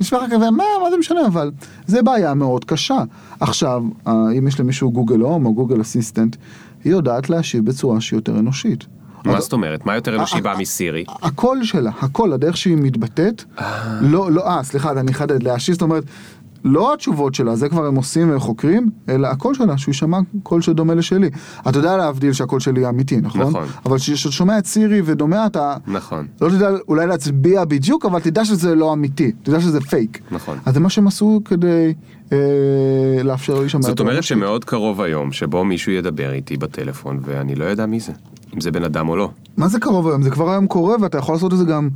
[0.00, 1.50] נשמע לך כזה, מה, מה זה משנה, אבל
[1.86, 3.02] זה בעיה מאוד קשה.
[3.40, 6.36] עכשיו, אה, אם יש למישהו Google Home או Google Assistant,
[6.84, 8.86] היא יודעת להשיב בצורה שהיא יותר אנושית.
[9.24, 9.86] מה זאת אומרת?
[9.86, 11.04] מה יותר אנושי אה, בא אה, מסירי?
[11.22, 13.44] הקול שלה, הקול, הדרך שהיא מתבטאת,
[14.00, 16.04] לא, לא, אה, סליחה, אני אחדד, להשיב, זאת אומרת,
[16.68, 20.94] לא התשובות שלה, זה כבר הם עושים וחוקרים, אלא הקול שלה, שהוא יישמע קול שדומה
[20.94, 21.30] לשלי.
[21.68, 23.40] אתה יודע להבדיל שהקול שלי אמיתי, נכון?
[23.40, 23.66] נכון.
[23.86, 26.26] אבל כשאתה שומע את סירי ודומה, אתה נכון.
[26.40, 30.20] לא תדע אולי להצביע בדיוק, אבל תדע שזה לא אמיתי, תדע שזה פייק.
[30.30, 30.58] נכון.
[30.66, 31.94] אז זה מה שהם עשו כדי
[32.32, 32.38] אה,
[33.24, 34.22] לאפשר לי להישמע זאת אומרת.
[34.22, 38.12] שמאוד קרוב היום שבו מישהו ידבר איתי בטלפון ואני לא יודע מי זה,
[38.54, 39.30] אם זה בן אדם או לא.
[39.56, 40.22] מה זה קרוב היום?
[40.22, 41.88] זה כבר היום קורה ואתה יכול לעשות את זה גם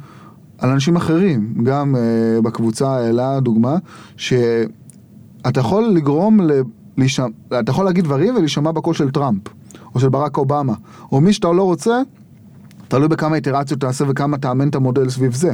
[0.62, 1.54] על אנשים אחרים.
[1.62, 3.76] גם אה, בקבוצה העלה דוגמה,
[4.16, 6.52] שאתה יכול לגרום, ל...
[6.96, 7.26] להישמע,
[7.60, 9.42] אתה יכול להגיד דברים ולהישמע בקול של טראמפ,
[9.94, 10.74] או של ברק אובמה,
[11.12, 12.00] או מי שאתה לא רוצה,
[12.88, 15.52] תלוי בכמה איטרציות תעשה וכמה תאמן את המודל סביב זה.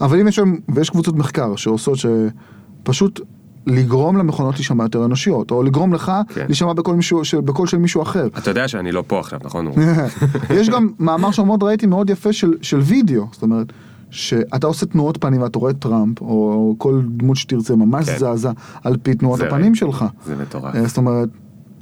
[0.00, 3.20] אבל אם יש שם, ויש קבוצות מחקר שעושות שפשוט
[3.66, 6.44] לגרום למכונות להישמע יותר אנושיות, או לגרום לך כן.
[6.46, 8.26] להישמע בקול, מישהו, של, בקול של מישהו אחר.
[8.38, 9.66] אתה יודע שאני לא פה עכשיו, נכון?
[10.58, 13.72] יש גם מאמר שמאוד ראיתי מאוד יפה של, של וידאו, זאת אומרת,
[14.10, 18.34] שאתה עושה תנועות פנים ואתה רואה טראמפ, או כל דמות שתרצה, ממש כן.
[18.36, 18.48] זזה
[18.84, 19.78] על פי תנועות הפנים ראיתי.
[19.78, 20.04] שלך.
[20.26, 20.74] זה מטורף.
[20.74, 21.28] אה, זאת אומרת,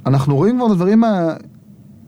[0.05, 1.33] אנחנו רואים כבר את הדברים, ה...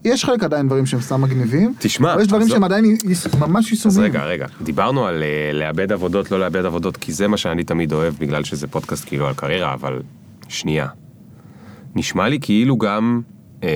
[0.05, 2.85] יש חלק עדיין דברים שהם סתם מגניבים, תשמע, אבל יש דברים אז שהם לא- עדיין
[2.85, 4.11] ייש- ממש אז יישומיים.
[4.11, 7.93] רגע, רגע, דיברנו על אה, לאבד עבודות, לא לאבד עבודות, כי זה מה שאני תמיד
[7.93, 9.99] אוהב, בגלל שזה פודקאסט כאילו על קריירה, אבל
[10.47, 10.87] שנייה.
[11.95, 13.21] נשמע לי כאילו גם
[13.63, 13.69] אה,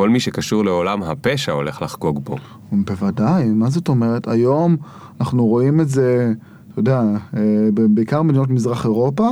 [0.00, 2.36] כל מי שקשור לעולם הפשע הולך לחגוג בו.
[2.72, 4.28] בוודאי, מה זאת אומרת?
[4.28, 4.76] היום
[5.20, 6.32] אנחנו רואים את זה,
[6.72, 7.02] אתה יודע,
[7.36, 7.40] אה,
[7.90, 9.28] בעיקר במדינות מזרח אירופה,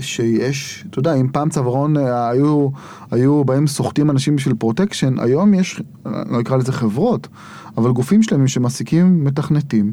[0.00, 2.68] שיש, אתה יודע, אם פעם צווארון אה, היו,
[3.10, 7.28] היו בהם סוחטים אנשים בשביל פרוטקשן, היום יש, אה, לא אקרא לזה חברות,
[7.76, 9.92] אבל גופים שלמים שמעסיקים מתכנתים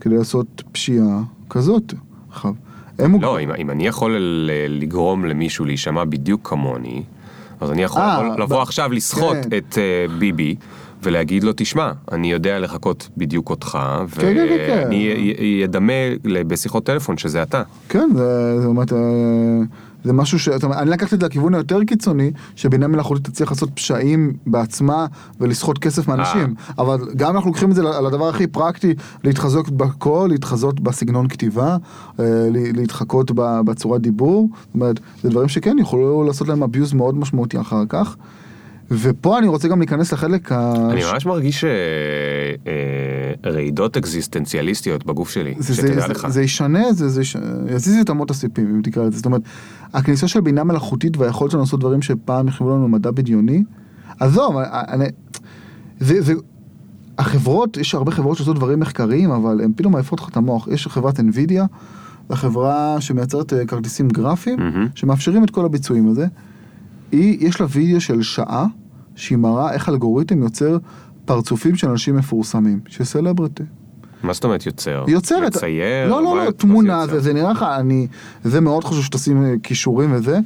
[0.00, 1.94] כדי לעשות פשיעה כזאת.
[2.30, 2.52] עכשיו,
[2.98, 4.16] הם לא, מוגדרים- אם, אם אני יכול
[4.68, 7.02] לגרום למישהו להישמע בדיוק כמוני,
[7.64, 9.56] אז אני יכול אה, לבוא, ב- עכשיו לסחוט כן.
[9.56, 10.54] את אה, ביבי.
[11.02, 13.78] ולהגיד לו, תשמע, אני יודע לחקות בדיוק אותך,
[14.14, 14.82] כן, כן, כן, כן.
[14.84, 15.92] ואני אדמה
[16.24, 17.62] ל- בשיחות טלפון שזה אתה.
[17.88, 18.98] כן, זה, באמת, אה,
[20.04, 20.48] זה משהו ש...
[20.48, 25.06] זאת אומרת, אני לקחתי את זה לכיוון היותר קיצוני, שבינה מלאכותית תצליח לעשות פשעים בעצמה
[25.40, 26.54] ולסחוט כסף מאנשים.
[26.78, 28.94] אבל גם אנחנו לוקחים את זה על הדבר הכי פרקטי,
[29.24, 31.76] להתחזות בקול, להתחזות בסגנון כתיבה,
[32.20, 34.48] אה, להתחקות בצורת דיבור.
[34.66, 38.16] זאת אומרת, זה דברים שכן יוכלו לעשות להם abuse מאוד משמעותי אחר כך.
[38.90, 40.72] ופה אני רוצה גם להיכנס לחלק ה...
[40.90, 41.70] אני ממש מרגיש אה,
[42.66, 46.22] אה, רעידות אקזיסטנציאליסטיות בגוף שלי, זה, שתדע זה, לך.
[46.26, 47.36] זה, זה ישנה, זה, זה יש-
[47.70, 49.16] יזיז את אמות הסיפים, אם תקרא לזה.
[49.16, 49.42] זאת אומרת,
[49.92, 53.62] הכניסה של בינה מלאכותית והיכולת שלנו לעשות דברים שפעם נחשבו לנו מדע בדיוני,
[54.20, 55.04] עזוב, אני,
[56.00, 56.34] זה, זה,
[57.18, 60.68] החברות, יש הרבה חברות שעושות דברים מחקריים, אבל הן פתאום מעיפות לך את המוח.
[60.68, 61.62] יש חברת NVIDIA,
[62.30, 64.88] החברה שמייצרת אה, כרטיסים גרפיים, מהמם.
[64.94, 66.26] שמאפשרים את כל הביצועים הזה.
[67.12, 68.66] היא, יש לה וידאו של שעה,
[69.16, 70.78] שהיא מראה איך אלגוריתם יוצר
[71.24, 73.62] פרצופים של אנשים מפורסמים, של סלבריטי.
[74.22, 75.04] מה זאת אומרת יוצר?
[75.08, 75.56] יוצרת.
[75.56, 76.08] מצייר?
[76.10, 77.06] לא, לא, לא, תמונה?
[77.06, 78.06] זה, זה נראה לך, אני,
[78.44, 80.38] זה מאוד חשוב שתשים אה, כישורים וזה.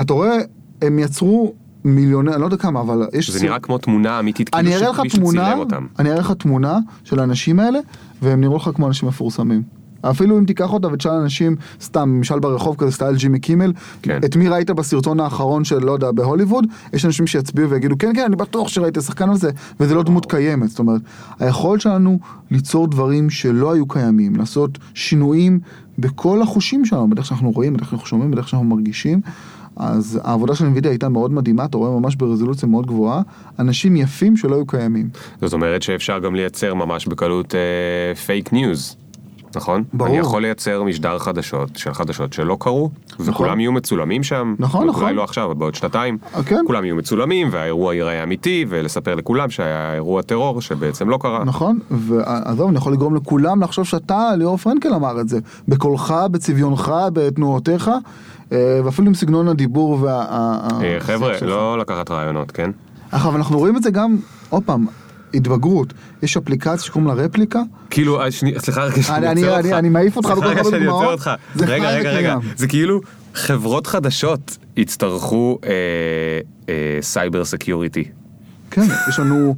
[0.00, 0.36] אתה רואה,
[0.82, 1.54] הם יצרו
[1.84, 3.30] מיליוני, אני לא יודע כמה, אבל יש...
[3.30, 5.86] זה סרט- נראה כמו תמונה אמיתית, כאילו שמישהו צילם אותם.
[5.98, 7.78] אני אראה לך תמונה של האנשים האלה,
[8.22, 9.62] והם נראו לך כמו אנשים מפורסמים.
[10.02, 13.72] אפילו אם תיקח אותה ותשאל אנשים, סתם, משאל ברחוב כזה, סטייל ג'ימי קימל,
[14.02, 14.20] כן.
[14.24, 18.24] את מי ראית בסרטון האחרון של, לא יודע, בהוליווד, יש אנשים שיצביעו ויגידו, כן, כן,
[18.26, 19.50] אני בטוח שראיתי שחקן הזה,
[19.80, 20.68] וזה לא דמות קיימת.
[20.68, 21.00] זאת אומרת,
[21.38, 22.18] היכולת שלנו
[22.50, 25.60] ליצור דברים שלא היו קיימים, לעשות שינויים
[25.98, 29.20] בכל החושים שלנו, בדרך שאנחנו רואים, בדרך שאנחנו שומעים, בדרך שאנחנו מרגישים.
[29.76, 33.22] אז העבודה של NVIDIA הייתה מאוד מדהימה, אתה רואה ממש ברזולוציה מאוד גבוהה,
[33.58, 35.08] אנשים יפים שלא היו קיימים.
[35.40, 37.54] זאת אומרת שאפשר גם לייצר ממש בקלות
[38.26, 38.96] פייק ניוז,
[39.56, 39.84] נכון?
[39.92, 40.10] ברור.
[40.10, 42.90] אני יכול לייצר משדר חדשות של חדשות שלא קרו,
[43.20, 44.54] וכולם יהיו מצולמים שם.
[44.58, 45.02] נכון, נכון.
[45.02, 46.18] אולי לא עכשיו, אבל בעוד שנתיים.
[46.34, 46.60] אה, כן.
[46.66, 51.44] כולם יהיו מצולמים, והאירוע ייראה אמיתי, ולספר לכולם שהיה אירוע טרור שבעצם לא קרה.
[51.44, 55.38] נכון, ועזוב, אני יכול לגרום לכולם לחשוב שאתה, ליאור פרנקל אמר את זה,
[55.68, 57.90] בקולך, בצביונך, בתנועותיך,
[58.52, 60.26] אה, ואפילו עם סגנון הדיבור וה...
[60.82, 61.32] אה, חבר'ה.
[61.42, 62.70] לא לקחת רעיונות, כן?
[63.12, 64.16] עכשיו, אנחנו רואים את זה גם,
[64.50, 64.86] עוד פעם,
[65.34, 65.92] התבגרות.
[66.22, 69.72] יש אפליקציה שקוראים לה רפליקה, כאילו, אה, סליחה רגע שאני אני- עוצר אותך.
[69.72, 71.20] אני מעיף אותך בכל רגע כך הרבה דוגמאות.
[71.60, 72.36] רגע, רגע, רגע.
[72.56, 73.00] זה כאילו
[73.34, 75.58] חברות חדשות יצטרכו
[77.00, 78.04] cyber security.
[78.70, 79.54] כן, יש לנו...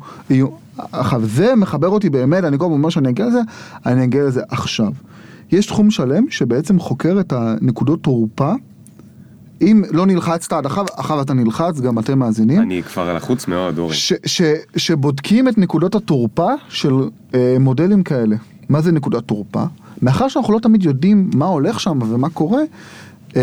[0.92, 3.40] עכשיו, זה מחבר אותי באמת, אני כל הזמן אומר שאני אגיע לזה,
[3.86, 4.92] אני אגיע לזה עכשיו.
[5.52, 8.52] יש תחום שלם שבעצם חוקר את הנקודות תורפה.
[9.64, 12.62] אם לא נלחצת עד עכשיו, עכשיו אתה נלחץ, גם אתם מאזינים.
[12.62, 13.94] אני כבר לחוץ מאוד, אורי.
[13.94, 14.42] ש, ש,
[14.76, 16.94] שבודקים את נקודות התורפה של
[17.34, 18.36] אה, מודלים כאלה.
[18.68, 19.64] מה זה נקודת תורפה?
[20.02, 22.60] מאחר שאנחנו לא תמיד יודעים מה הולך שם ומה קורה,
[23.36, 23.42] אה,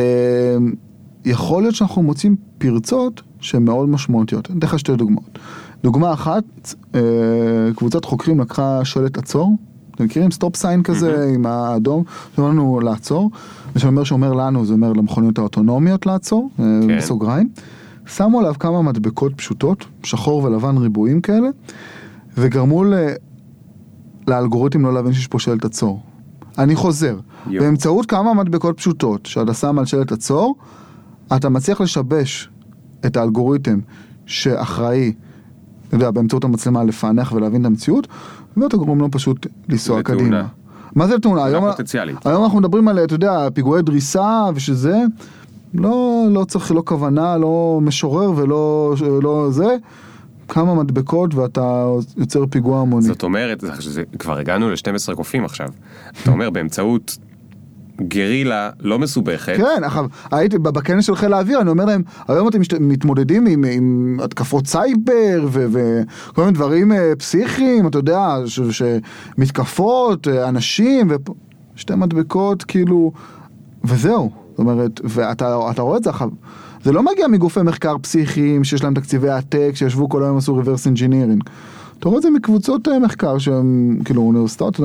[1.26, 4.50] יכול להיות שאנחנו מוצאים פרצות שהן מאוד משמעותיות.
[4.50, 5.40] אני אתן לך שתי דוגמאות.
[5.84, 6.44] דוגמה אחת,
[6.96, 7.00] אה,
[7.76, 9.56] קבוצת חוקרים לקחה שלט עצור.
[10.02, 12.04] אתם מכירים stop sign כזה עם האדום,
[12.36, 13.32] שאומר לנו לעצור,
[13.76, 16.98] ושאומר שאומר לנו זה אומר למכוניות האוטונומיות לעצור, אה, כן.
[16.98, 17.50] בסוגריים.
[18.06, 21.50] שמו עליו כמה מדבקות פשוטות, שחור ולבן ריבועים כאלה,
[22.38, 22.94] וגרמו ל...
[24.28, 26.02] לאלגוריתם לא להבין שיש פה שלט עצור.
[26.58, 27.20] אני חוזר.
[27.46, 30.56] באמצעות כמה מדבקות פשוטות שאתה שם על שלט עצור,
[31.36, 32.50] אתה מצליח לשבש
[33.06, 33.80] את האלגוריתם
[34.26, 35.14] שאחראי,
[35.88, 38.08] אתה יודע, באמצעות המצלמה לפענח ולהבין את המציאות,
[38.58, 40.22] ואתה גורם לו פשוט לנסוע לתאונה.
[40.22, 40.48] קדימה.
[40.96, 41.46] מה זה לתאונה?
[41.46, 41.66] היום.
[42.26, 44.98] היום אנחנו מדברים על, אתה יודע, פיגועי דריסה ושזה,
[45.74, 49.76] לא, לא צריך, לא כוונה, לא משורר ולא לא זה,
[50.48, 51.86] כמה מדבקות ואתה
[52.18, 53.06] יוצר פיגוע המוני.
[53.06, 53.64] זאת אומרת,
[54.20, 55.68] כבר הגענו ל-12 קופים עכשיו.
[56.24, 57.18] אתה אומר באמצעות
[58.08, 62.60] גרילה לא מסובכת, כן, עכשיו, הייתי בכנס של חיל האוויר, אני אומר להם, היום אתם
[62.80, 68.36] מתמודדים עם, עם התקפות סייבר וכל מיני דברים אה, פסיכיים, אתה יודע,
[68.72, 71.30] שמתקפות, אה, אנשים, ופ-
[71.76, 73.12] שתי מדבקות, כאילו,
[73.84, 74.32] וזהו.
[74.50, 76.30] זאת אומרת, ואתה אתה רואה את זה עכשיו,
[76.84, 80.98] זה לא מגיע מגופי מחקר פסיכיים שיש להם תקציבי עתק, שישבו כל היום עשו reverse
[80.98, 81.50] engineering.
[82.02, 84.80] אתה רואה את זה מקבוצות אה, מחקר שהם כאילו אוניברסיטאות,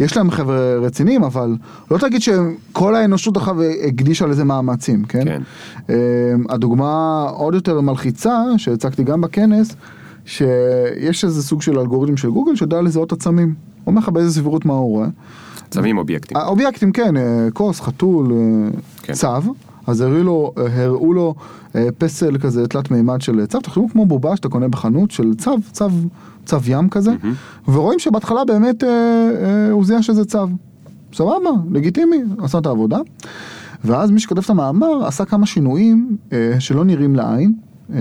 [0.00, 1.56] יש להם חבר'ה רציניים, אבל
[1.90, 5.24] לא תגיד שכל האנושות עכשיו הקדישה לזה מאמצים, כן?
[5.24, 5.42] כן.
[5.90, 5.94] אה,
[6.48, 9.76] הדוגמה עוד יותר מלחיצה, שהצגתי גם בכנס,
[10.24, 13.48] שיש איזה סוג של אלגוריתם של גוגל שיודע לזהות עצמים.
[13.48, 15.08] הוא אומר לך באיזה סבירות מה הוא רואה.
[15.70, 16.36] צמים אובייקטים.
[16.36, 18.70] האובייקטים כן, אה, כוס, חתול, אה,
[19.02, 19.12] כן.
[19.12, 19.54] צו,
[19.86, 21.34] אז הראו לו, אה, הראו לו
[21.76, 25.56] אה, פסל כזה תלת מימד של צו, תחשבו כמו בובה שאתה קונה בחנות של צו,
[25.72, 25.86] צו,
[26.44, 27.14] צו ים כזה,
[27.68, 30.38] ורואים שבהתחלה באמת אה, אה, הוא זיהה שזה צו.
[31.12, 32.98] סבבה, לגיטימי, עשה את העבודה.
[33.84, 37.52] ואז מי שכתב את המאמר עשה כמה שינויים אה, שלא נראים לעין.
[37.94, 37.98] אה,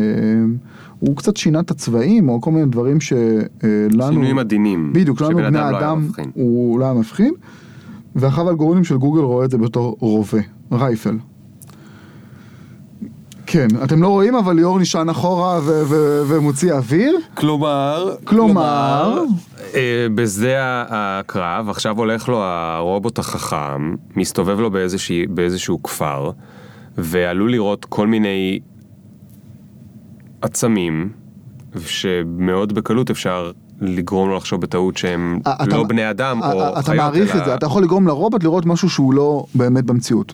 [1.00, 4.08] הוא קצת שינה את הצבעים או כל מיני דברים שלנו...
[4.10, 4.94] שינויים עדינים.
[4.94, 6.08] בדיוק, לנו בני אדם לא אדם.
[6.34, 7.34] הוא לא היה מבחין.
[8.16, 10.40] ואחר האלגוריתם של גוגל רואה את זה בתור רובה,
[10.72, 11.18] רייפל.
[13.46, 17.16] כן, אתם לא רואים אבל ליאור נשען אחורה ו- ו- ומוציא אוויר.
[17.34, 19.24] כלומר, כלומר-
[19.76, 26.32] אה, בשדה הקרב, עכשיו הולך לו הרובוט החכם, מסתובב לו באיזושהי, באיזשהו כפר,
[26.98, 28.60] ועלול לראות כל מיני
[30.42, 31.10] עצמים,
[31.86, 36.82] שמאוד בקלות אפשר לגרום לו לחשוב בטעות שהם אתה- לא בני אדם אתה- או אתה
[36.82, 40.34] חיות, מעריך אלא- את זה, אתה יכול לגרום לרובוט לראות משהו שהוא לא באמת במציאות.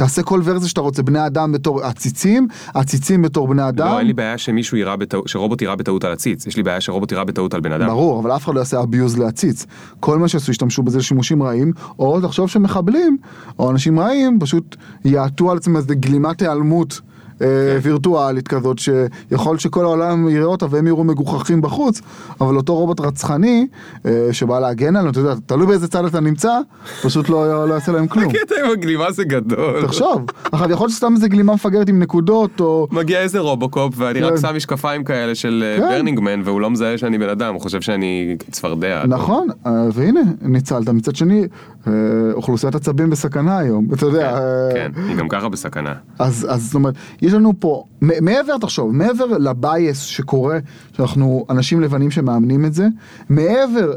[0.00, 3.86] תעשה כל ורזיה שאתה רוצה, בני אדם בתור עציצים, עציצים בתור בני אדם.
[3.86, 6.80] לא, אין לי בעיה שמישהו יירה בטעות, שרובוט יירה בטעות על עציץ, יש לי בעיה
[6.80, 7.86] שרובוט יירה בטעות על בן אדם.
[7.86, 9.66] ברור, אבל אף אחד לא יעשה abuse לעציץ.
[10.00, 13.16] כל מה שעשו, ישתמשו בזה לשימושים רעים, או תחשוב שמחבלים,
[13.58, 17.00] או אנשים רעים, פשוט יעטו על עצמם איזה גלימת היעלמות.
[17.42, 17.46] אה,
[17.82, 22.00] וירטואלית כזאת שיכול שכל העולם יראה אותה והם יראו מגוחכים בחוץ
[22.40, 23.66] אבל אותו רובוט רצחני
[24.06, 26.58] אה, שבא להגן עלינו, אתה יודע, תלוי באיזה צד אתה נמצא,
[27.02, 28.24] פשוט לא לא יעשה להם כלום.
[28.24, 29.82] הקטע עם הגלימה זה גדול.
[29.82, 32.88] תחשוב, עכשיו יכול להיות שסתם איזה גלימה מפגרת עם נקודות או...
[32.90, 34.40] מגיע איזה רובוקופ ואני רק כן.
[34.40, 35.88] שם משקפיים כאלה של כן.
[35.88, 39.02] Burning Man והוא לא מזהה שאני בן אדם, הוא חושב שאני צפרדע.
[39.06, 40.88] נכון, אה, והנה, ניצלת.
[40.88, 41.46] מצד שני,
[41.86, 41.92] אה,
[42.32, 44.34] אוכלוסיית הצבים בסכנה היום, אתה יודע.
[44.34, 45.94] אה, כן, היא גם ככה בסכנה.
[46.18, 46.94] אז זאת אומרת,
[47.30, 50.58] יש לנו פה, מעבר, תחשוב, מעבר ל bias שקורה,
[50.92, 52.86] שאנחנו אנשים לבנים שמאמנים את זה,
[53.28, 53.92] מעבר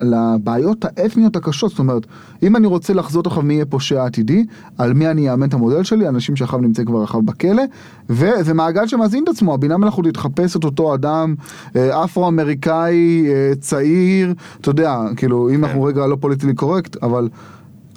[0.00, 2.06] לבעיות האתניות הקשות, זאת אומרת,
[2.42, 4.44] אם אני רוצה לחזות עכשיו מי יהיה פושע עתידי,
[4.78, 7.62] על מי אני אאמן את המודל שלי, אנשים שעכשיו נמצאים כבר עכשיו בכלא,
[8.10, 11.34] וזה מעגל שמזין את עצמו, הבינה מלאכותית תחפש את אותו אדם
[11.76, 17.28] אה, אפרו-אמריקאי, אה, צעיר, אתה יודע, כאילו, אם אנחנו רגע לא פוליטיקלי קורקט, אבל...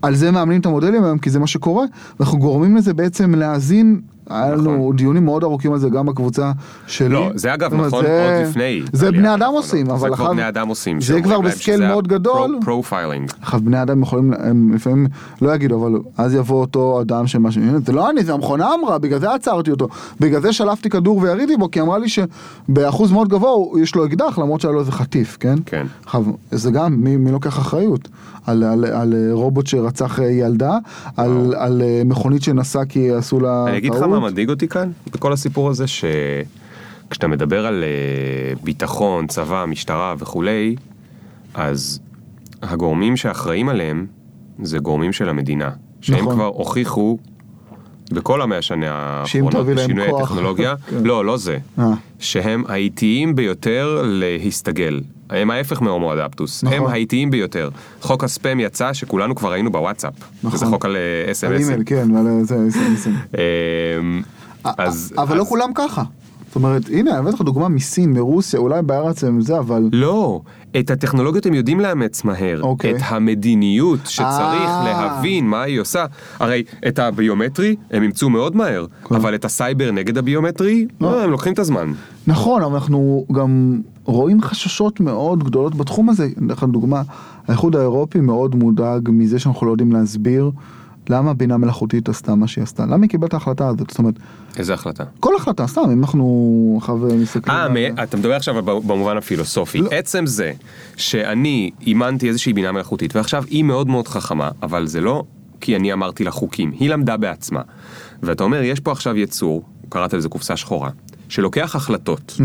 [0.02, 1.86] על זה מאמנים את המודלים היום, כי זה מה שקורה,
[2.20, 4.96] ואנחנו גורמים לזה בעצם להאזין, היה לנו נכון.
[4.96, 6.52] דיונים מאוד ארוכים על זה גם בקבוצה
[6.88, 7.10] שלי.
[7.10, 8.82] לא, זה אגב נכון זה- עוד לפני.
[8.94, 9.64] זה בני אדם המכונות.
[9.64, 11.02] עושים, אבל זה כבר אחר- בני אדם עושים.
[11.02, 12.60] זה כבר ב scale מאוד גדול.
[12.66, 13.32] profiling.
[13.42, 15.08] עכשיו בני אדם יכולים, הם לפעמים
[15.42, 17.58] לא יגידו, אבל אז יבוא אותו אדם שמה ש...
[17.86, 19.88] זה לא אני, זה המכונה אמרה, בגלל זה עצרתי אותו.
[20.20, 24.40] בגלל זה שלפתי כדור ויריתי בו, כי אמרה לי שבאחוז מאוד גבוה יש לו אקדח,
[24.40, 25.56] למרות שהיה לו איזה חטיף, כן?
[25.66, 25.86] כן.
[26.06, 28.08] עכשיו, זה גם, מי, מי לוקח אחריות?
[28.48, 30.78] על, על, על רובוט שרצח ילדה,
[31.18, 33.66] על, על אה, מכונית שנסע כי עשו לה.
[33.68, 39.28] אני אגיד לך מה מדאיג אותי כאן, בכל הסיפור הזה, שכשאתה מדבר על אה, ביטחון,
[39.28, 40.76] צבא, משטרה וכולי,
[41.54, 42.00] אז
[42.62, 44.06] הגורמים שאחראים עליהם
[44.64, 45.70] זה גורמים של המדינה,
[46.02, 46.34] שהם נכון.
[46.34, 47.18] כבר הוכיחו
[48.12, 50.30] בכל המאה השנה האחרונות, תביא להם בשינויי כוח.
[50.30, 51.04] טכנולוגיה, כן.
[51.04, 51.86] לא, לא זה, אה.
[52.20, 55.02] שהם האיטיים ביותר להסתגל.
[55.30, 56.78] הם ההפך מהומו אדפטוס, נכון.
[56.78, 57.70] הם האיטיים ביותר.
[58.02, 60.54] חוק הספאם יצא שכולנו כבר ראינו בוואטסאפ, נכון.
[60.54, 61.70] וזה חוק על אה, על אס.אם.אסים.
[61.70, 63.10] אימייל, כן, זה, זה, זה.
[64.00, 64.22] אמ,
[64.64, 65.14] אז...
[65.18, 66.04] אבל לא כולם ככה.
[66.56, 69.90] זאת אומרת, הנה, הבאתי לך דוגמה מסין, מרוסיה, אולי בארץ הם זה, אבל...
[69.92, 70.42] לא,
[70.80, 72.62] את הטכנולוגיות הם יודעים לאמץ מהר.
[72.62, 72.96] אוקיי.
[72.96, 74.84] את המדיניות שצריך אה.
[74.86, 76.06] להבין מה היא עושה.
[76.40, 79.16] הרי את הביומטרי הם אימצו מאוד מהר, כן.
[79.16, 81.18] אבל את הסייבר נגד הביומטרי, לא.
[81.18, 81.92] אה, הם לוקחים את הזמן.
[82.28, 86.24] נכון, אבל אנחנו גם רואים חששות מאוד גדולות בתחום הזה.
[86.24, 87.02] אני אתן לך דוגמה,
[87.48, 90.52] האיחוד האירופי מאוד מודאג מזה שאנחנו לא יודעים להסביר
[91.10, 92.86] למה בינה מלאכותית עשתה מה שהיא עשתה.
[92.86, 93.90] למה היא קיבלה את ההחלטה הזאת?
[93.90, 94.14] זאת אומרת,
[94.58, 95.04] איזה החלטה?
[95.20, 97.58] כל החלטה, סתם, אם אנחנו עכשיו מסתכלים...
[97.58, 99.78] אה, על- מ- אתה מדבר עכשיו במובן הפילוסופי.
[99.78, 99.90] לא.
[99.92, 100.52] עצם זה
[100.98, 105.24] שאני אימנתי איזושהי בינה מלאכותית, ועכשיו היא מאוד מאוד חכמה, אבל זה לא
[105.62, 107.62] כי אני אמרתי לה חוקים, היא למדה בעצמה.
[108.24, 110.90] ואתה אומר, יש פה עכשיו יצור, קראת לזה קופסה שחורה,
[111.30, 112.38] שלוקח החלטות,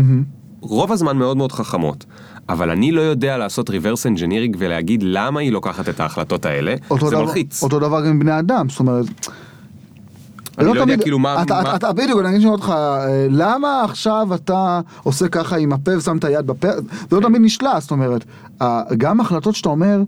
[0.61, 2.05] רוב הזמן מאוד מאוד חכמות,
[2.49, 3.73] אבל אני לא יודע לעשות reverse
[4.15, 7.63] engineering ולהגיד למה היא לוקחת את ההחלטות האלה, זה דבר- מלחיץ.
[7.63, 9.05] אותו דבר גם עם בני אדם, זאת אומרת...
[10.57, 11.41] אני לא יודע תמיד- כאילו מה...
[11.43, 15.73] אתה, מה- אתה, אתה בדיוק, אני אגיד אותך, אה, למה עכשיו אתה עושה ככה עם
[15.73, 16.67] הפה ושם את היד בפה,
[17.09, 18.25] זה לא תמיד נשלט, זאת אומרת,
[18.97, 20.01] גם החלטות שאתה אומר,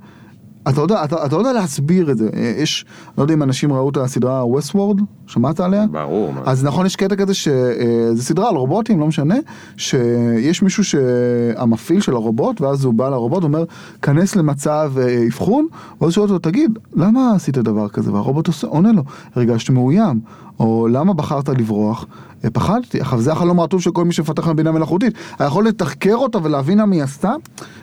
[0.69, 2.85] אתה יודע, אתה, אתה יודע להסביר את זה, אה, יש,
[3.17, 5.85] לא יודע אם אנשים ראו את הסדרה Westworld, שמעת עליה?
[5.91, 6.41] ברור, מה.
[6.45, 9.35] אז נכון, יש קטע כזה שזה סדרה על רובוטים, לא משנה,
[9.77, 13.63] שיש מישהו שהמפעיל של הרובוט, ואז הוא בא לרובוט, אומר,
[14.01, 15.67] כנס למצב אה, אבחון,
[16.01, 18.13] ואז שואל אותו, תגיד, למה עשית דבר כזה?
[18.13, 19.03] והרובוט עונה לו,
[19.35, 20.19] הרגשתי מאוים,
[20.59, 22.05] או למה בחרת לברוח?
[22.45, 26.37] "אה, פחדתי, עכשיו זה החלום הרטוב של כל מי שמפתח בינה מלאכותית, היכול לתחקר אותה
[26.43, 27.33] ולהבין מה היא עשתה,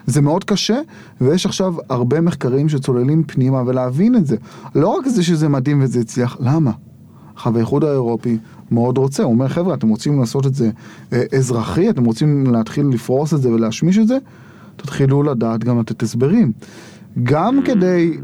[0.05, 0.79] זה מאוד קשה,
[1.21, 4.35] ויש עכשיו הרבה מחקרים שצוללים פנימה ולהבין את זה.
[4.75, 6.71] לא רק זה שזה מדהים וזה הצליח, למה?
[7.35, 8.37] עכשיו האיחוד האירופי
[8.71, 10.71] מאוד רוצה, הוא אומר חבר'ה אתם רוצים לעשות את זה
[11.13, 14.17] אה, אזרחי, אתם רוצים להתחיל לפרוס את זה ולהשמיש את זה,
[14.75, 16.51] תתחילו לדעת גם לתת הסברים.
[17.23, 18.17] גם כדי,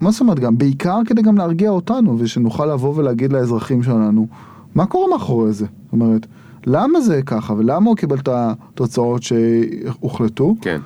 [0.00, 4.26] מה זאת אומרת גם, בעיקר כדי גם להרגיע אותנו ושנוכל לבוא ולהגיד לאזרחים שלנו
[4.74, 6.26] מה קורה מאחורי זה, זאת אומרת,
[6.66, 10.56] למה זה ככה ולמה הוא קיבל את התוצאות שהוחלטו.
[10.60, 10.80] כן.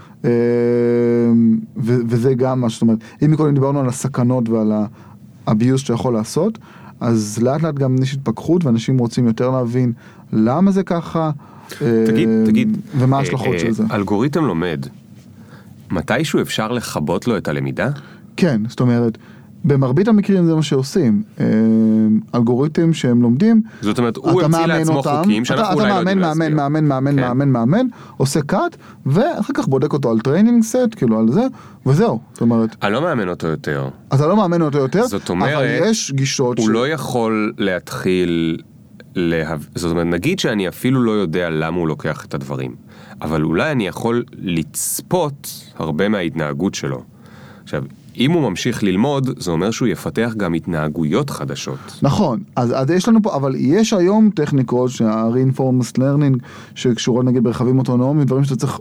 [1.77, 4.73] ו- וזה גם מה זאת אומרת, אם מקודם דיברנו על הסכנות ועל
[5.47, 6.59] הביוס שאתה יכול לעשות,
[7.01, 9.93] אז לאט לאט גם יש התפכחות ואנשים רוצים יותר להבין
[10.33, 11.31] למה זה ככה,
[12.07, 12.79] תגיד, תגיד.
[12.97, 13.85] ומה אה, ההשלכות אה, של זה.
[13.91, 14.87] אלגוריתם לומד,
[15.91, 17.91] מתישהו אפשר לכבות לו את הלמידה?
[18.37, 19.19] כן, זאת אומרת,
[19.65, 21.23] במרבית המקרים זה מה שעושים.
[21.41, 21.45] אה,
[22.35, 25.95] אלגוריתם שהם לומדים, זאת אומרת, הוא המציא מאמן לעצמו אותם, חוקים שאנחנו אתה, אולי אתה
[25.95, 26.57] לא יודעים מאמן, להסביר.
[26.57, 27.29] מאמן, מאמן, מאמן, כן.
[27.29, 28.77] מאמן, מאמן, עושה קאט,
[29.07, 31.43] ואחר כך בודק אותו על training set, כאילו על זה,
[31.87, 32.21] וזהו.
[32.33, 33.89] זאת אומרת, אני לא מאמן אותו יותר.
[34.15, 38.59] אתה לא מאמן אותו יותר, זאת אומרת, אבל יש גישות הוא ש- לא יכול להתחיל
[39.15, 39.67] להב...
[39.75, 42.75] זאת אומרת, נגיד שאני אפילו לא יודע למה הוא לוקח את הדברים,
[43.23, 47.03] אבל אולי אני יכול לצפות הרבה מההתנהגות שלו.
[47.63, 47.83] עכשיו,
[48.17, 51.99] אם הוא ממשיך ללמוד, זה אומר שהוא יפתח גם התנהגויות חדשות.
[52.03, 56.39] נכון, אז, אז יש לנו פה, אבל יש היום טכניקות שה- reinforced learning
[56.75, 58.81] שקשורות נגיד ברכבים אוטונומיים, דברים שאתה צריך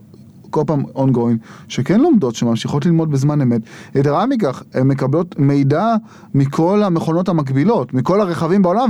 [0.52, 3.62] כל פעם ongoing, שכן לומדות, שממשיכות ללמוד בזמן אמת.
[3.96, 5.96] יתרה מכך, הן מקבלות מידע
[6.34, 8.90] מכל המכונות המקבילות, מכל הרכבים בעולם,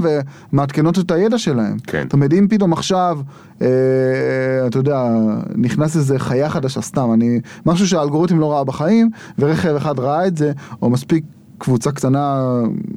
[0.53, 1.77] ומעדכנות את הידע שלהם.
[1.87, 2.03] כן.
[2.03, 3.19] זאת אומרת, אם פתאום עכשיו,
[3.61, 3.67] אה,
[4.67, 5.09] אתה יודע,
[5.55, 9.09] נכנס איזה חיה חדשה, סתם, אני, משהו שהאלגוריתם לא ראה בחיים,
[9.39, 10.51] ורכב אחד ראה את זה,
[10.81, 11.23] או מספיק
[11.57, 12.43] קבוצה קטנה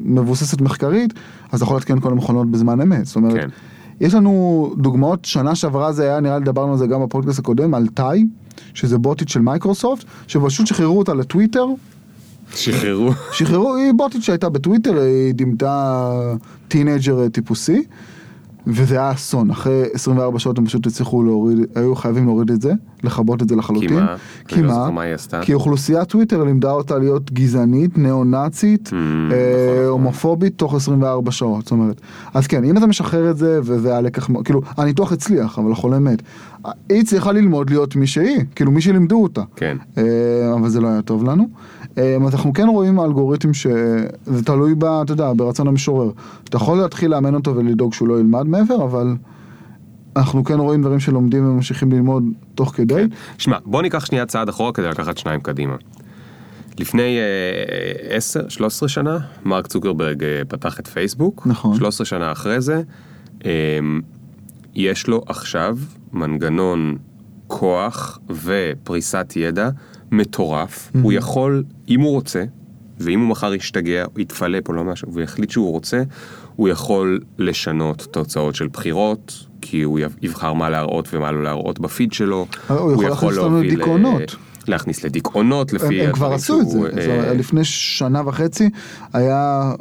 [0.05, 1.15] מבוססת מחקרית,
[1.53, 3.07] אז אתה יכול לעדכן כל המכונות בזמן אמת.
[3.07, 3.49] זאת אומרת, כן.
[4.01, 7.75] יש לנו דוגמאות, שנה שעברה זה היה, נראה לי דיברנו על זה גם בפודקאסט הקודם,
[7.75, 8.27] על Tay,
[8.75, 11.67] שזה בוטית של מייקרוסופט, שפשוט שחררו אותה לטוויטר,
[12.55, 13.11] שחררו.
[13.33, 16.11] שחררו, היא בוטית שהייתה בטוויטר, היא דימתה
[16.69, 17.85] teenager טיפוסי,
[18.67, 22.73] וזה היה אסון, אחרי 24 שעות הם פשוט הצליחו להוריד, היו חייבים להוריד את זה,
[23.05, 23.89] לכבות את זה לחלוטין.
[23.89, 24.17] כי מה?
[24.49, 24.75] כי לא מה?
[24.75, 25.41] זוכר מה היא עשתה.
[25.43, 29.89] כי אוכלוסיית טוויטר לימדה אותה להיות גזענית, ניאו-נאצית, Mm, אה, נכון, נכון.
[29.89, 32.01] הומופובית תוך 24 שעות, זאת אומרת.
[32.35, 36.23] אז כן, אם אתה משחרר את זה, וזה הלקח, כאילו, הניתוח הצליח, אבל החולה מת.
[36.89, 39.43] היא צריכה ללמוד להיות מי שהיא, כאילו מי שלימדו אותה.
[39.57, 39.77] כן.
[39.99, 40.03] אה,
[40.55, 41.49] אבל זה לא היה טוב לנו.
[41.99, 46.11] אה, אז אנחנו כן רואים אלגוריתם שזה תלוי, ב, אתה יודע, ברצון המשורר.
[46.45, 49.17] אתה יכול להתחיל לאמן אותו ולדאוג שהוא לא ילמד מעבר, אבל
[50.17, 52.25] אנחנו כן רואים דברים שלומדים וממשיכים ללמוד
[52.55, 52.95] תוך כדי.
[52.95, 53.09] כן.
[53.39, 55.77] שמע, בוא ניקח שנייה צעד אחורה כדי לקחת שניים קדימה.
[56.79, 57.19] לפני
[58.11, 61.47] אה, 10, 13 שנה, מרק צוקרברג אה, פתח את פייסבוק.
[61.47, 61.77] נכון.
[61.77, 62.83] 13 שנה אחרי זה,
[63.45, 63.51] אה,
[64.75, 65.79] יש לו עכשיו
[66.13, 66.97] מנגנון
[67.47, 69.69] כוח ופריסת ידע
[70.17, 70.91] מטורף.
[71.03, 72.45] הוא יכול, אם הוא רוצה,
[73.01, 76.03] ואם הוא מחר ישתגע, יתפלפ או לא משהו, והוא יחליט שהוא רוצה,
[76.57, 81.79] הוא יכול לשנות תוצאות של בחירות, כי הוא יב- יבחר מה להראות ומה לא להראות
[81.81, 82.47] בפיד שלו.
[82.69, 84.21] הוא יכול להכניס אותנו להוביל, לדיכאונות.
[84.21, 84.25] אה,
[84.69, 86.79] להכניס לדיכאונות הם, לפי הם כבר הדברים עשו את זה.
[86.79, 88.71] זאת אה, לפני שנה וחצי
[89.13, 89.73] היה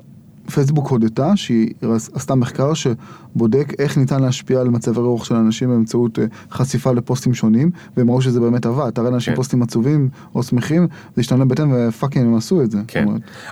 [0.52, 1.74] פייסבוק הודתה שהיא
[2.14, 7.34] עשתה מחקר שבודק איך ניתן להשפיע על מצבי רוח של אנשים באמצעות אה, חשיפה לפוסטים
[7.34, 8.90] שונים והם ראו שזה באמת עבד.
[8.90, 9.36] תראה לאנשים כן.
[9.36, 12.82] פוסטים עצובים או שמחים זה השתנה בהתאם ופאקינג הם עשו את זה.
[12.88, 13.08] כן.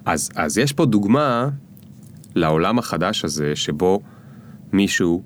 [0.05, 1.49] אז, אז יש פה דוגמה
[2.35, 3.99] לעולם החדש הזה, שבו
[4.73, 5.21] מישהו,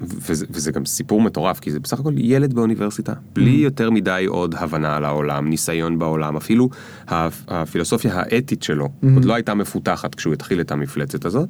[0.00, 4.54] וזה, וזה גם סיפור מטורף, כי זה בסך הכל ילד באוניברסיטה, בלי יותר מדי עוד
[4.58, 6.68] הבנה על העולם, ניסיון בעולם, אפילו
[7.08, 11.48] הפ- הפילוסופיה האתית שלו עוד לא הייתה מפותחת כשהוא התחיל את המפלצת הזאת,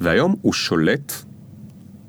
[0.00, 1.12] והיום הוא שולט,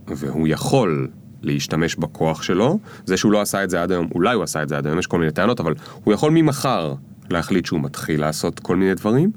[0.07, 1.07] והוא יכול
[1.41, 4.69] להשתמש בכוח שלו, זה שהוא לא עשה את זה עד היום, אולי הוא עשה את
[4.69, 5.73] זה עד היום, יש כל מיני טענות, אבל
[6.03, 6.93] הוא יכול ממחר
[7.29, 9.31] להחליט שהוא מתחיל לעשות כל מיני דברים.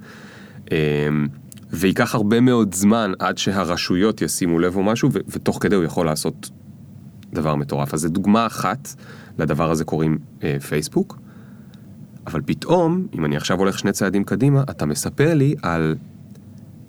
[1.73, 6.51] וייקח הרבה מאוד זמן עד שהרשויות ישימו לב או משהו, ותוך כדי הוא יכול לעשות
[7.33, 7.95] דבר מטורף.
[7.95, 8.95] אז זו דוגמה אחת,
[9.39, 11.19] לדבר הזה קוראים אה, פייסבוק,
[12.27, 15.97] אבל פתאום, אם אני עכשיו הולך שני צעדים קדימה, אתה מספר לי על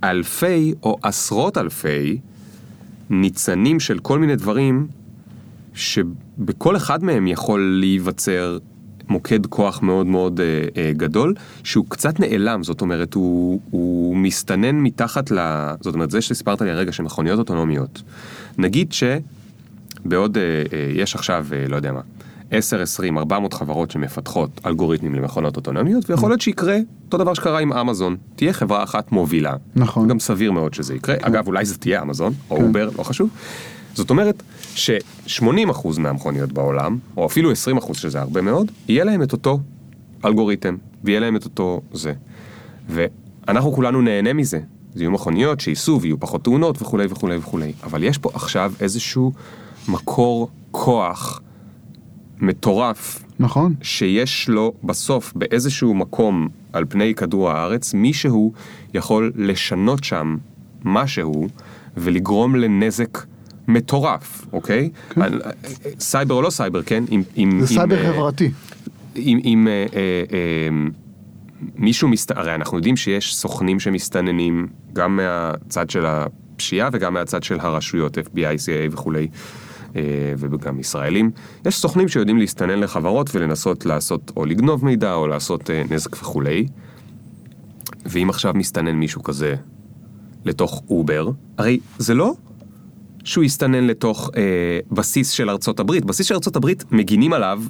[0.04, 2.20] אלפי או עשרות אלפי
[3.10, 4.88] ניצנים של כל מיני דברים
[5.74, 8.58] שבכל אחד מהם יכול להיווצר
[9.10, 10.46] מוקד כוח מאוד מאוד אה,
[10.78, 11.34] אה, גדול,
[11.64, 15.40] שהוא קצת נעלם, זאת אומרת, הוא, הוא מסתנן מתחת ל...
[15.82, 18.02] זאת אומרת, זה שסיפרת לי הרגע שמכוניות אוטונומיות.
[18.58, 22.02] נגיד שבעוד, אה, אה, יש עכשיו, אה, לא יודע מה,
[22.52, 27.74] 10, 20, 400 חברות שמפתחות אלגוריתמים למכונות אוטונומיות, ויכול להיות שיקרה אותו דבר שקרה עם
[27.74, 28.16] אמזון.
[28.36, 29.56] תהיה חברה אחת מובילה.
[29.76, 30.08] נכון.
[30.08, 31.16] גם סביר מאוד שזה יקרה.
[31.22, 32.64] אגב, אולי זה תהיה אמזון, או כן.
[32.64, 33.30] אובר, לא חשוב.
[33.94, 34.44] זאת אומרת
[34.76, 39.60] ש-80% מהמכוניות בעולם, או אפילו 20% שזה הרבה מאוד, יהיה להם את אותו
[40.26, 42.14] אלגוריתם, ויהיה להם את אותו זה.
[42.90, 44.60] ואנחנו כולנו נהנה מזה.
[44.94, 47.74] זה יהיו מכוניות שייסעו ויהיו פחות תאונות וכולי וכולי וכולי.
[47.84, 49.34] אבל יש פה עכשיו איזשהו
[49.88, 51.42] מקור כוח
[52.42, 53.76] מטורף נכון?
[53.82, 58.54] שיש לו בסוף באיזשהו מקום על פני כדור הארץ, מישהו
[58.94, 60.38] יכול לשנות שם
[60.84, 61.48] משהו
[61.98, 63.18] ולגרום לנזק
[63.68, 64.90] מטורף, אוקיי?
[65.10, 65.22] כן.
[66.00, 67.04] סייבר או לא סייבר, כן?
[67.12, 68.52] אם, אם, זה אם, סייבר אה, חברתי.
[69.16, 70.70] אם, אם אה, אה, אה,
[71.76, 72.32] מישהו מסת...
[72.32, 78.38] הרי אנחנו יודעים שיש סוכנים שמסתננים גם מהצד של הפשיעה וגם מהצד של הרשויות, FBI,
[78.38, 79.28] CIA וכולי,
[79.96, 80.02] אה,
[80.38, 81.32] וגם ישראלים.
[81.66, 86.68] יש סוכנים שיודעים להסתנן לחברות ולנסות לעשות או לגנוב מידע או לעשות אה, נזק וכולי.
[88.06, 89.56] ואם עכשיו מסתנן מישהו כזה
[90.46, 92.34] לתוך אובר, הרי זה לא
[93.24, 94.42] שהוא יסתנן לתוך אה,
[94.92, 96.06] בסיס של ארצות הברית.
[96.06, 97.62] בסיס של ארצות הברית מגינים עליו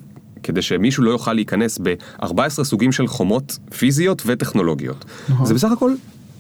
[0.44, 5.06] כדי שמישהו לא יוכל להיכנס ב-14 סוגים של חומות פיזיות וטכנולוגיות.
[5.30, 5.46] נכון.
[5.46, 5.94] זה בסך הכל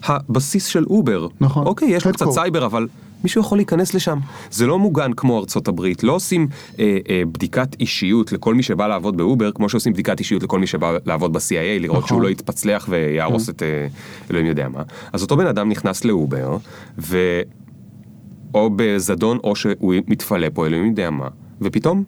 [0.04, 1.28] הבסיס של אובר.
[1.42, 1.66] נכון.
[1.66, 2.26] אוקיי, יש לו קצת.
[2.32, 2.88] סייבר, אבל
[3.24, 4.20] מישהו יכול להיכנס לשם.
[4.52, 6.04] זה לא מוגן כמו ארצות הברית.
[6.04, 6.48] לא עושים
[6.80, 10.68] אה, אה, בדיקת אישיות לכל מי שבא לעבוד באובר, כמו שעושים בדיקת אישיות לכל מי
[10.68, 12.08] שבא לעבוד ב-CIA, לראות נכון.
[12.08, 13.88] שהוא לא יתפלפ ויהרוס את אה,
[14.32, 14.82] אלוהים יודע מה.
[15.14, 16.58] אז אותו בן אדם נכנס לאובר,
[17.00, 17.18] ו...
[18.54, 21.28] או בזדון או שהוא מתפלפ או אלוהים יודע מה,
[21.62, 22.04] ופתאום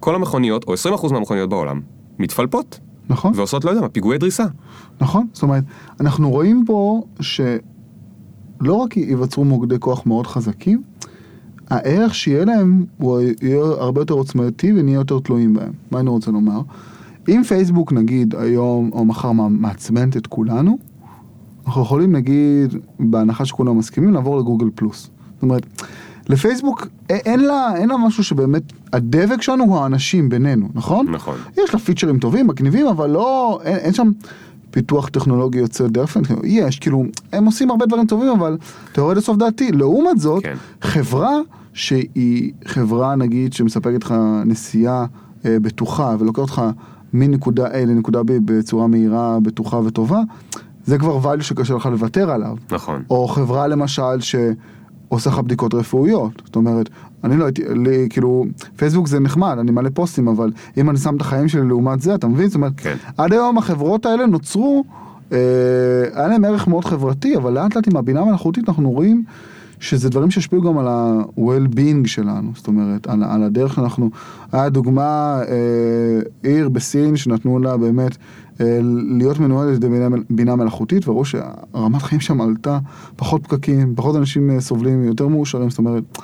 [0.00, 1.80] כל המכוניות, או 20% מהמכוניות בעולם,
[2.18, 3.32] מתפלפות, נכון?
[3.36, 4.44] ועושות לא יודע מה, פיגועי דריסה.
[5.00, 5.64] נכון, זאת אומרת,
[6.00, 10.82] אנחנו רואים פה שלא רק ייווצרו מוקדי כוח מאוד חזקים,
[11.70, 15.72] הערך שיהיה להם הוא יהיה הרבה יותר עוצמתי ונהיה יותר תלויים בהם.
[15.90, 16.60] מה אני רוצה לומר?
[17.28, 20.78] אם פייסבוק נגיד היום או מחר מע- מעצבנת את כולנו,
[21.66, 25.10] אנחנו יכולים נגיד, בהנחה שכולם מסכימים, לעבור לגוגל פלוס.
[25.44, 25.66] אומרת,
[26.28, 31.10] לפייסבוק אין לה, אין לה משהו שבאמת, הדבק שלנו הוא האנשים בינינו, נכון?
[31.10, 31.36] נכון.
[31.64, 34.10] יש לה פיצ'רים טובים, מגניבים, אבל לא, אין, אין שם
[34.70, 38.58] פיתוח טכנולוגי יוצא דופן, יש, כאילו, הם עושים הרבה דברים טובים, אבל
[38.92, 39.72] אתה יורד לסוף דעתי.
[39.72, 40.54] לעומת זאת, כן.
[40.80, 41.36] חברה
[41.72, 44.14] שהיא חברה, נגיד, שמספקת לך
[44.46, 45.06] נסיעה
[45.44, 46.62] אה, בטוחה ולוקחת אותך
[47.12, 50.20] מנקודה A לנקודה B בצורה מהירה, בטוחה וטובה,
[50.86, 52.56] זה כבר value שקשה לך לוותר עליו.
[52.70, 53.02] נכון.
[53.10, 54.20] או חברה למשל
[55.14, 56.42] שעושה לך בדיקות רפואיות.
[56.44, 56.88] זאת אומרת,
[57.24, 58.44] אני לא הייתי, לי, כאילו,
[58.76, 62.14] פייסבוק זה נחמד, אני מלא פוסטים, אבל אם אני שם את החיים שלי לעומת זה,
[62.14, 62.46] אתה מבין?
[62.46, 62.96] זאת אומרת, כן.
[63.16, 64.84] עד היום החברות האלה נוצרו,
[65.32, 65.38] אה,
[66.14, 69.24] היה להם ערך מאוד חברתי, אבל לאט לאט עם הבינה המלאכותית אנחנו רואים
[69.80, 74.10] שזה דברים שהשפיעו גם על ה-well-being שלנו, זאת אומרת, על, על הדרך שאנחנו,
[74.52, 78.16] היה דוגמה, אה, עיר בסין שנתנו לה באמת
[79.18, 79.88] להיות מנוהלת על ידי
[80.30, 82.78] בינה מלאכותית, וראו שהרמת חיים שם עלתה,
[83.16, 86.18] פחות פקקים, פחות אנשים אה, סובלים, יותר מאושרים, זאת אומרת,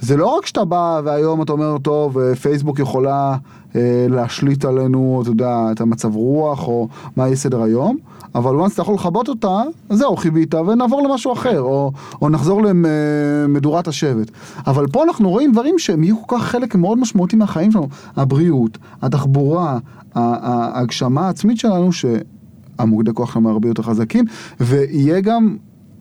[0.00, 3.36] זה לא רק שאתה בא והיום אתה אומר, טוב, אה, פייסבוק יכולה
[3.76, 7.96] אה, להשליט עלינו, אתה יודע, את המצב רוח, או מה יהיה סדר היום,
[8.34, 11.92] אבל once אתה יכול לכבות אותה, זהו, חיבית, ונעבור למשהו אחר, או,
[12.22, 14.30] או נחזור למדורת השבט.
[14.66, 18.78] אבל פה אנחנו רואים דברים שהם יהיו כל כך חלק מאוד משמעותי מהחיים שלנו, הבריאות,
[19.02, 19.78] התחבורה,
[20.14, 24.24] ההגשמה העצמית שלנו, שהמוקדי כוח שלנו הרבה יותר חזקים,
[24.60, 25.56] ויהיה גם...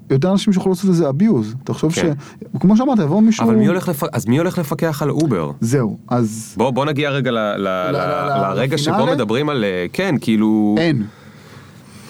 [0.10, 2.14] יותר אנשים שיכולו לעשות לזה abuse, תחשוב כן.
[2.42, 2.58] ש...
[2.60, 3.46] כמו שאמרת, יבוא מישהו...
[3.46, 4.04] אבל מי הולך לפ...
[4.14, 5.52] אז מי הולך לפקח על אובר?
[5.62, 9.06] זהו, אז בוא, בוא נגיע רגע ל, ל, ל, ל- לרגע שבו?
[9.06, 9.64] מדברים על...
[9.64, 10.76] אה, כן, כאילו...
[10.78, 11.04] אין.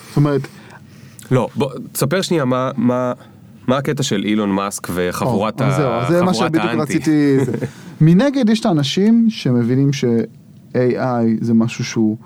[0.07, 0.41] זאת אומרת,
[1.31, 3.13] לא, בוא, תספר שנייה מה, מה,
[3.67, 6.81] מה הקטע של אילון מאסק וחבורת אז זהו, זה מה שבדיוק האנטי.
[6.81, 7.37] רציתי...
[8.01, 10.77] מנגד יש את האנשים שמבינים ש-AI
[11.41, 12.17] זה משהו שהוא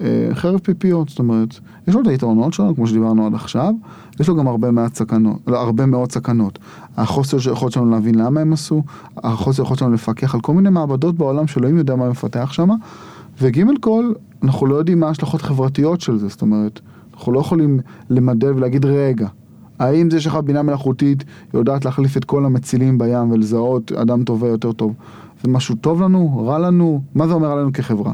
[0.00, 1.58] אה, חרב פיפיות, זאת אומרת,
[1.88, 3.72] יש לו את היתרונות שלנו, כמו שדיברנו עד עכשיו,
[4.20, 6.58] יש לו גם הרבה, מעט סכנות, לא, הרבה מאוד סכנות.
[6.96, 8.82] החוסר של היכולת שלנו להבין למה הם עשו,
[9.16, 12.68] החוסר היכולת שלנו לפקח על כל מיני מעבדות בעולם שאלוהים יודע מה מפתח שם,
[13.40, 16.80] וג' כל, אנחנו לא יודעים מה ההשלכות החברתיות של זה, זאת אומרת,
[17.14, 19.28] אנחנו לא יכולים למדל ולהגיד רגע.
[19.78, 24.72] האם זה שלך בינה מלאכותית יודעת להחליף את כל המצילים בים ולזהות אדם טובה יותר
[24.72, 24.94] טוב?
[25.42, 26.46] זה משהו טוב לנו?
[26.46, 27.02] רע לנו?
[27.14, 28.12] מה זה אומר עלינו כחברה?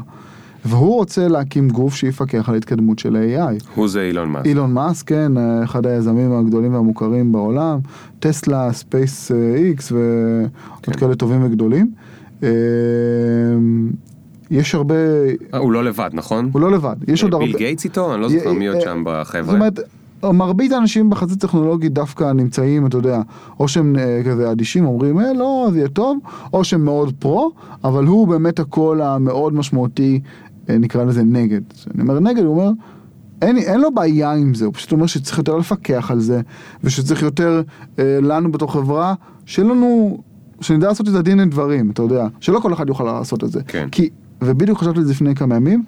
[0.65, 3.63] והוא רוצה להקים גוף שיפקח על התקדמות של ה-AI.
[3.75, 4.45] הוא זה אילון מאסק.
[4.45, 5.31] אילון מאסק, כן,
[5.63, 7.79] אחד היזמים הגדולים והמוכרים בעולם,
[8.19, 10.51] טסלה, ספייס איקס ועוד
[10.81, 10.93] כן.
[10.93, 11.91] כאלה טובים וגדולים.
[12.43, 12.49] אה,
[14.51, 14.95] יש הרבה,
[15.53, 16.49] אה, הוא לא לבד, נכון?
[16.53, 17.45] הוא לא לבד, יש עוד הרבה...
[17.45, 18.13] ביל גייטס איתו?
[18.13, 19.53] אני לא זוכר מי עוד אה, שם זאת בחבר'ה.
[19.53, 19.79] אומרת,
[20.23, 23.21] מרבית האנשים בחזית טכנולוגית דווקא נמצאים, אתה יודע,
[23.59, 26.17] או שהם אה, כזה אדישים, אומרים, אה, לא, זה יהיה טוב,
[26.53, 27.51] או שהם מאוד פרו,
[27.83, 30.29] אבל הוא באמת הקול המאוד משמעותי, אה,
[30.77, 31.61] נקרא לזה נגד.
[31.95, 32.71] אני אומר נגד, הוא אומר,
[33.41, 36.41] אין, אין לו בעיה עם זה, הוא פשוט אומר שצריך יותר לפקח על זה,
[36.83, 37.61] ושצריך יותר
[37.99, 39.13] אה, לנו בתור חברה,
[39.45, 40.17] שיהיה לנו,
[40.61, 43.63] שנדע לעשות את הדין לדברים, אתה יודע, שלא כל אחד יוכל לעשות את זה.
[43.67, 43.87] כן.
[43.91, 44.09] כי,
[44.41, 45.83] ובדיוק חשבתי על זה לפני כמה ימים,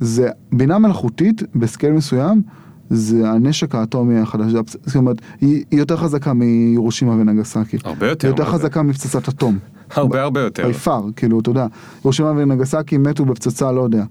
[0.00, 2.42] זה בינה מלאכותית בסקייל מסוים,
[2.90, 4.52] זה הנשק האטומי החדש,
[4.86, 7.76] זאת אומרת, היא, היא יותר חזקה מירושימה ונגסקי.
[7.84, 8.50] הרבה יותר, היא יותר זה?
[8.50, 9.58] חזקה מפצצת אטום.
[9.94, 10.70] הרבה הרבה יותר.
[10.84, 11.66] far, כאילו, אתה יודע,
[12.04, 14.04] ירושימה ונגסקי מתו בפצצה, לא יודע,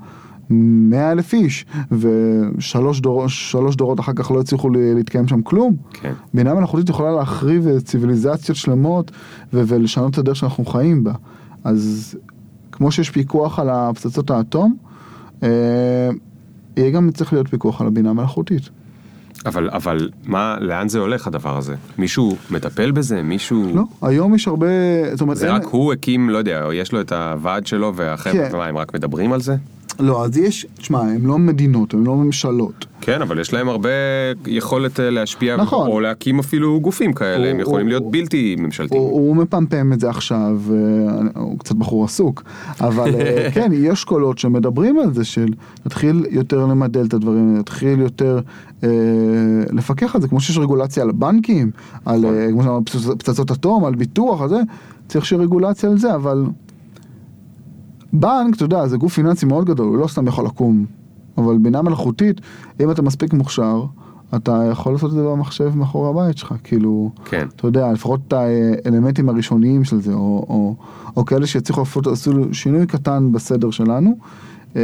[0.49, 5.75] מאה אלף איש, ושלוש דור, שלוש דורות אחר כך לא הצליחו להתקיים שם כלום.
[5.93, 6.13] כן.
[6.33, 9.11] בינה מלאכותית יכולה להחריב ציוויליזציות שלמות
[9.53, 11.13] ו- ולשנות את הדרך שאנחנו חיים בה.
[11.63, 12.15] אז
[12.71, 14.75] כמו שיש פיקוח על הפצצות האטום,
[15.43, 16.09] אה,
[16.77, 18.69] יהיה גם צריך להיות פיקוח על הבינה המלאכותית.
[19.45, 21.75] אבל, אבל מה, לאן זה הולך הדבר הזה?
[21.97, 23.21] מישהו מטפל בזה?
[23.21, 23.71] מישהו...
[23.75, 24.67] לא, היום יש הרבה,
[25.11, 28.49] זאת אומרת, זה אין- רק הוא הקים, לא יודע, יש לו את הוועד שלו והחבר'ה,
[28.49, 28.57] כן.
[28.57, 29.55] מה, הם רק מדברים על זה?
[29.99, 32.85] לא, אז יש, תשמע, הם לא מדינות, הם לא ממשלות.
[33.01, 33.89] כן, אבל יש להם הרבה
[34.47, 35.87] יכולת אה, להשפיע, נכון.
[35.87, 39.01] או להקים אפילו גופים כאלה, הם הוא- יכולים הוא- להיות בלתי ממשלתיים.
[39.01, 42.43] הוא, הוא מפמפם את זה עכשיו, אה, הוא קצת בחור עסוק,
[42.81, 45.47] אבל אה, כן, יש קולות שמדברים על זה, של
[45.85, 48.39] להתחיל יותר למדל את הדברים, להתחיל יותר
[48.83, 48.89] אה,
[49.71, 51.71] לפקח על זה, כמו שיש רגולציה על בנקים,
[52.05, 54.59] על, אה, כמו שאמרנו, פצצ- פצצות אטום, על ביטוח, על זה,
[55.07, 56.43] צריך שיהיה רגולציה על זה, אבל
[58.13, 60.85] בנק, אתה יודע, זה גוף פיננסי מאוד גדול, הוא לא סתם יכול לקום,
[61.37, 62.41] אבל בינה מלאכותית,
[62.79, 63.85] אם אתה מספיק מוכשר,
[64.35, 67.11] אתה יכול לעשות את זה במחשב מאחורי הבית שלך, כאילו...
[67.25, 67.47] כן.
[67.55, 70.75] אתה יודע, לפחות את האלמנטים הראשוניים של זה, או, או,
[71.17, 74.17] או כאלה שיצליחו לעשות עשו שינוי קטן בסדר שלנו,
[74.75, 74.81] אה,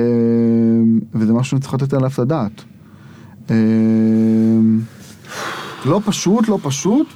[1.14, 2.64] וזה משהו שצריך לתת עליו את הדעת.
[3.50, 3.56] אה,
[5.86, 7.08] לא פשוט, לא פשוט,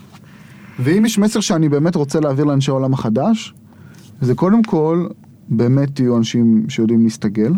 [0.79, 3.53] ואם יש מסר שאני באמת רוצה להעביר לאנשי העולם החדש,
[4.21, 5.07] זה קודם כל,
[5.49, 7.53] באמת תהיו אנשים שיודעים להסתגל.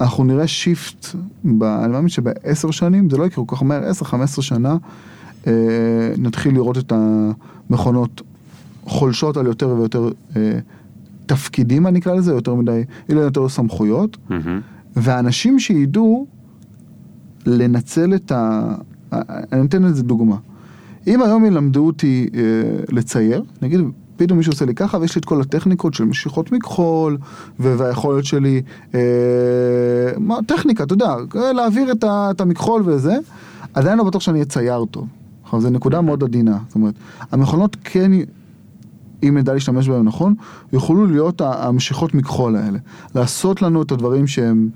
[0.00, 1.06] אנחנו נראה שיפט,
[1.44, 4.76] ב, אני מאמין שבעשר שנים, זה לא יקרה כל כך מהר, עשר, חמש עשרה שנה,
[5.46, 5.52] אה,
[6.18, 8.22] נתחיל לראות את המכונות
[8.84, 10.58] חולשות על יותר ויותר אה,
[11.26, 14.60] תפקידים, אני אקרא לזה, יותר מדי, יהיו להם יותר סמכויות, מהמם.
[14.96, 16.26] ואנשים שידעו
[17.46, 18.74] לנצל את ה...
[19.52, 20.36] אני אתן לזה דוגמה.
[21.06, 22.40] אם היום ילמדו אותי אה,
[22.88, 23.80] לצייר, נגיד
[24.18, 27.18] פתאום מישהו עושה לי ככה ויש לי את כל הטכניקות של משיכות מכחול
[27.58, 28.62] והיכולת שלי,
[28.94, 29.00] אה,
[30.18, 31.14] מה, טכניקה, אתה יודע,
[31.54, 33.16] להעביר את, את המכחול וזה,
[33.74, 35.06] עדיין לא בטוח שאני אהיה צייר טוב.
[35.44, 36.58] עכשיו, זו נקודה מאוד עדינה.
[36.66, 36.94] זאת אומרת,
[37.32, 38.12] המכונות כן,
[39.22, 40.34] אם נדע להשתמש בהן נכון,
[40.72, 42.78] יוכלו להיות המשיכות מכחול האלה.
[43.14, 44.68] לעשות לנו את הדברים שהם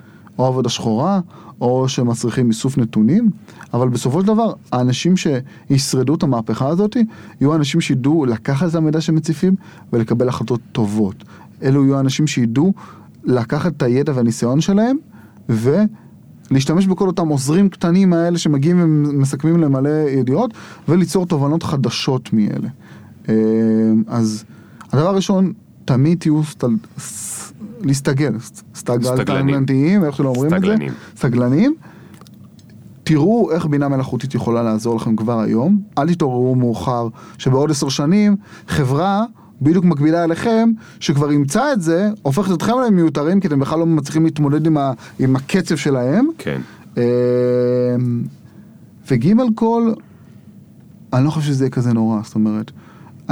[0.42, 1.20] או עבודה שחורה,
[1.60, 3.30] או שמצריכים איסוף נתונים,
[3.74, 6.96] אבל בסופו של דבר, האנשים שישרדו את המהפכה הזאת,
[7.40, 9.54] יהיו אנשים שידעו לקחת את המידע שמציפים
[9.92, 11.24] ולקבל החלטות טובות.
[11.62, 12.72] אלו יהיו אנשים שידעו
[13.24, 14.96] לקחת את הידע והניסיון שלהם,
[15.48, 20.54] ולהשתמש בכל אותם עוזרים קטנים האלה שמגיעים ומסכמים למלא ידיעות,
[20.88, 22.68] וליצור תובנות חדשות מאלה.
[23.28, 23.34] אה,
[24.06, 24.44] אז
[24.92, 25.52] הדבר הראשון,
[25.84, 26.76] תמיד תהיו סטל...
[27.80, 28.32] להסתגל,
[28.74, 30.76] סטגלניים, איך שלא אומרים את זה,
[31.16, 31.74] סטגלנים.
[33.04, 37.08] תראו איך בינה מלאכותית יכולה לעזור לכם כבר היום, אל תתעוררו מאוחר,
[37.38, 38.36] שבעוד עשר שנים
[38.68, 39.24] חברה
[39.62, 40.70] בדיוק מקבילה אליכם,
[41.00, 44.92] שכבר אימצה את זה, הופכת אתכם למיותרים, כי אתם בכלל לא מצליחים להתמודד עם, ה...
[45.18, 46.26] עם הקצב שלהם.
[46.38, 46.60] כן.
[46.98, 47.02] אה,
[49.10, 49.92] וג' כל,
[51.12, 52.70] אני לא חושב שזה יהיה כזה נורא, זאת אומרת,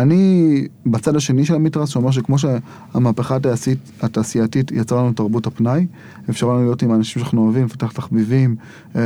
[0.00, 5.86] אני בצד השני של המתרס, שאומר שכמו שהמהפכה התעשית, התעשייתית יצרה לנו תרבות הפנאי,
[6.30, 8.56] אפשר לנו להיות עם האנשים שאנחנו אוהבים, לפתח תחביבים
[8.96, 9.02] אה,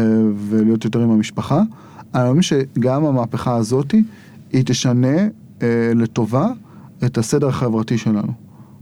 [0.49, 1.63] ולהיות יותר עם המשפחה,
[2.15, 3.95] אני מאמין שגם המהפכה הזאת,
[4.53, 5.19] היא תשנה
[5.63, 6.49] אה, לטובה
[7.05, 8.33] את הסדר החברתי שלנו.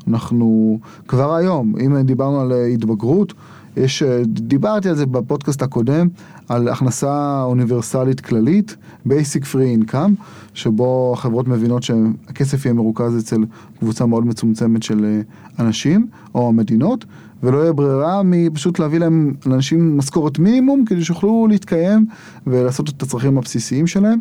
[0.09, 3.33] אנחנו כבר היום, אם דיברנו על אה, התבגרות,
[3.77, 6.09] יש, אה, דיברתי על זה בפודקאסט הקודם,
[6.49, 10.23] על הכנסה אוניברסלית כללית, Basic Free Income,
[10.55, 13.45] שבו החברות מבינות שהכסף יהיה מרוכז אצל
[13.79, 15.21] קבוצה מאוד מצומצמת של אה,
[15.65, 17.05] אנשים או מדינות,
[17.43, 22.07] ולא יהיה ברירה מפשוט להביא להם, לאנשים משכורת מינימום, כדי שיוכלו להתקיים
[22.47, 24.21] ולעשות את הצרכים הבסיסיים שלהם.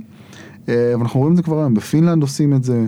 [0.70, 2.86] אה, ואנחנו רואים את זה כבר היום, בפינלנד עושים את זה,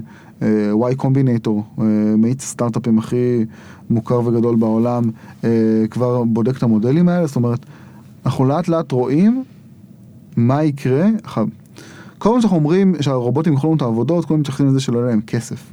[0.92, 1.82] Y Combinator,
[2.18, 3.46] מאיץ הסטארט-אפים הכי
[3.90, 5.04] מוכר וגדול בעולם,
[5.44, 5.50] אה,
[5.90, 7.66] כבר בודק את המודלים האלה, זאת אומרת,
[8.26, 9.44] אנחנו לאט לאט רואים
[10.38, 11.08] מה יקרה.
[12.18, 15.72] כל פעם שאנחנו אומרים שהרובוטים יאכלו את העבודות, כולם מתייחסים לזה שלא יהיה להם כסף.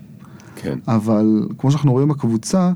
[0.57, 0.79] כן.
[0.89, 2.73] אבל כמו שאנחנו רואים בקבוצה,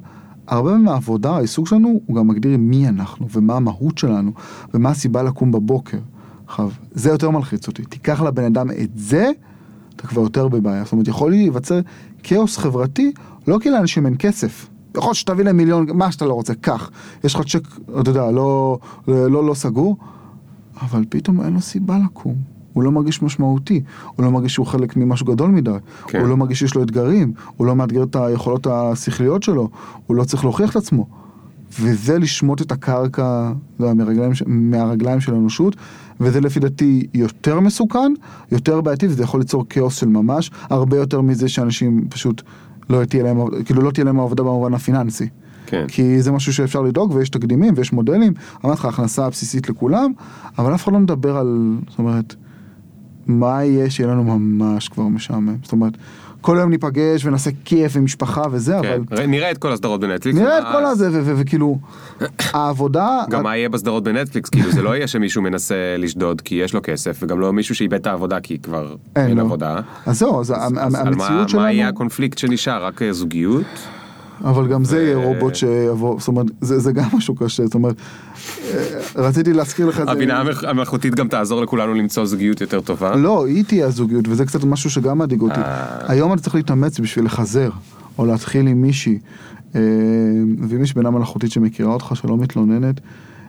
[0.47, 4.32] הרבה מהעבודה, העיסוק שלנו, הוא גם מגדיר מי אנחנו, ומה המהות שלנו,
[4.74, 5.99] ומה הסיבה לקום בבוקר.
[6.47, 7.85] עכשיו, זה יותר מלחיץ אותי.
[7.85, 9.30] תיקח לבן אדם את זה,
[9.97, 10.85] אתה כבר יותר בבעיה.
[10.85, 11.80] זאת אומרת, יכול להיווצר
[12.22, 13.12] כאוס חברתי,
[13.49, 14.68] לא כי לאנשים אין כסף.
[14.97, 16.90] יכול להיות שתביא להם מיליון, מה שאתה לא רוצה, קח.
[17.24, 17.62] יש לך צ'ק,
[18.01, 18.78] אתה יודע, לא,
[19.09, 19.97] לא, לא סגור,
[20.80, 22.34] אבל פתאום אין לו סיבה לקום.
[22.72, 23.82] הוא לא מרגיש משמעותי,
[24.16, 25.70] הוא לא מרגיש שהוא חלק ממשהו גדול מדי,
[26.07, 26.20] כן.
[26.20, 29.68] הוא לא מרגיש שיש לו אתגרים, הוא לא מאתגר את היכולות השכליות שלו,
[30.07, 31.07] הוא לא צריך להוכיח את עצמו.
[31.80, 35.76] וזה לשמוט את הקרקע יודע, מהרגליים, מהרגליים של האנושות,
[36.20, 38.12] וזה לפי דעתי יותר מסוכן,
[38.53, 42.42] יותר בעייתי, וזה יכול ליצור כאוס של ממש, הרבה יותר מזה שאנשים פשוט
[42.91, 45.28] לא תהיה להם, כאילו לא תהיה להם עבודה במובן הפיננסי.
[45.66, 45.85] כן.
[45.89, 48.32] כי זה משהו שאפשר לדאוג ויש תקדימים ויש מודלים,
[48.64, 50.12] אמרתי לך הכנסה בסיסית לכולם,
[50.59, 52.35] אבל אף אחד לא מדבר על, זאת אומרת,
[53.26, 55.93] מה יהיה שיהיה לנו ממש כבר משעמם, זאת אומרת,
[56.45, 58.88] כל היום ניפגש ונעשה כיף ומשפחה וזה, כן.
[59.09, 60.38] אבל ראה- נראה את כל הסדרות בנטפליקס.
[60.38, 61.78] נראה את כל הזה, וכאילו,
[62.53, 66.74] העבודה, גם מה יהיה בסדרות בנטפליקס, כאילו זה לא יהיה שמישהו מנסה לשדוד כי יש
[66.74, 69.38] לו כסף, וגם לא מישהו שאיבד את העבודה כי כבר אין.
[69.38, 69.80] עבודה.
[70.07, 72.84] אז זהו, אז המ- אז על מה- המציאות יהיה שלנו, הקונפליקט שנשאר?
[72.84, 73.64] רק אה, זוגיות?
[74.45, 77.95] אבל גם זה יהיה ו- רובוט שיבוא, זאת אומרת, זה גם משהו קשה, זאת אומרת,
[78.64, 80.12] אה, רציתי להזכיר לך את זה.
[80.12, 83.16] הבינה המלאכותית גם תעזור לכולנו למצוא זוגיות יותר טובה.
[83.16, 85.61] לא, היא תהיה הזוגיות, וזה קצת משהו שגם מדאיג אותי.
[85.61, 85.99] אה.
[86.09, 87.70] היום אתה צריך להתאמץ בשביל לחזר,
[88.18, 89.18] או להתחיל עם מישהי,
[89.74, 89.80] אה,
[90.68, 93.01] ואם יש בינה מלאכותית שמכירה אותך, שלא מתלוננת,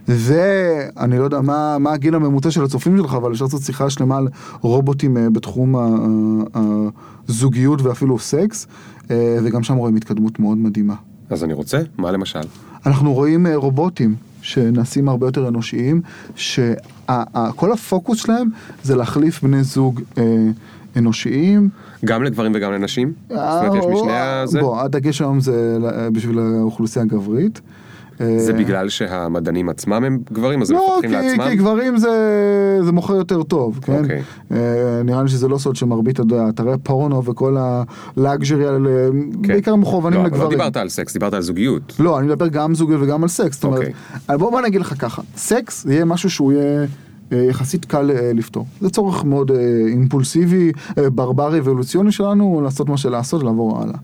[0.07, 3.89] זה, אני לא יודע מה, מה הגיל הממוצע של הצופים שלך, אבל אפשר לעשות שיחה
[3.89, 4.27] שלמה על
[4.61, 5.75] רובוטים אה, בתחום
[7.27, 8.67] הזוגיות ואפילו סקס,
[9.11, 10.95] אה, וגם שם רואים התקדמות מאוד מדהימה.
[11.29, 12.39] אז אני רוצה, מה למשל?
[12.85, 16.01] אנחנו רואים אה, רובוטים שנעשים הרבה יותר אנושיים,
[16.35, 18.47] שכל הפוקוס שלהם
[18.83, 20.01] זה להחליף בני זוג
[20.97, 21.69] אנושיים.
[22.05, 23.13] גם לגברים וגם לנשים?
[23.29, 24.59] זאת אומרת, יש משני הזה?
[24.59, 25.77] בוא, הדגש היום זה
[26.13, 27.61] בשביל האוכלוסייה הגברית.
[28.19, 31.49] זה אה, בגלל שהמדענים עצמם הם גברים, אז הם לא, מפתחים כי, לעצמם?
[31.49, 32.09] כי גברים זה,
[32.81, 34.03] זה מוכר יותר טוב, כן?
[34.03, 34.21] אוקיי.
[34.51, 39.09] אה, נראה לי שזה לא סוד שמרבית אתה יודע, אתרי פורנו וכל הלאגז'רי האלה,
[39.43, 39.47] כן.
[39.47, 40.43] בעיקר מכוונים לא, לגברים.
[40.43, 41.93] לא דיברת על סקס, דיברת על זוגיות.
[41.99, 43.55] לא, אני מדבר גם זוגיות וגם על סקס.
[43.55, 43.93] זאת אומרת, אוקיי.
[44.29, 46.85] אבל בוא, בוא נגיד לך ככה, סקס יהיה משהו שהוא יהיה
[47.31, 48.65] אה, יחסית קל אה, לפתור.
[48.81, 49.51] זה צורך מאוד
[49.87, 53.97] אימפולסיבי, ברברי אבולוציוני שלנו, לעשות מה שלעשות ולעבור הלאה.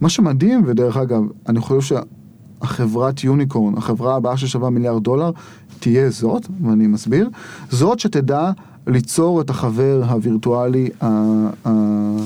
[0.00, 1.80] מה שמדהים, ודרך אגב, אני חושב
[2.62, 5.30] שהחברת unicorn, החברה הבאה ששווה מיליארד דולר,
[5.80, 7.30] תהיה זאת, ואני מסביר,
[7.70, 8.50] זאת שתדע
[8.86, 11.06] ליצור את החבר הווירטואלי ה-
[11.68, 12.16] ה-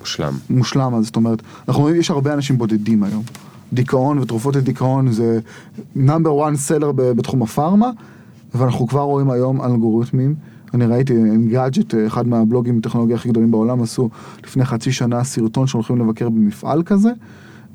[0.00, 0.32] מושלם.
[0.50, 3.22] מושלם הזה, זאת אומרת, אנחנו רואים, יש הרבה אנשים בודדים היום.
[3.72, 5.40] דיכאון ותרופות לדיכאון זה
[5.96, 7.90] number 1 seller בתחום הפארמה,
[8.54, 10.34] ואנחנו כבר רואים היום אלגוריתמים.
[10.74, 11.14] אני ראיתי,
[11.50, 14.08] Engadget, אחד מהבלוגים הטכנולוגיה הכי גדולים בעולם, עשו
[14.44, 17.10] לפני חצי שנה סרטון שהולכים לבקר במפעל כזה,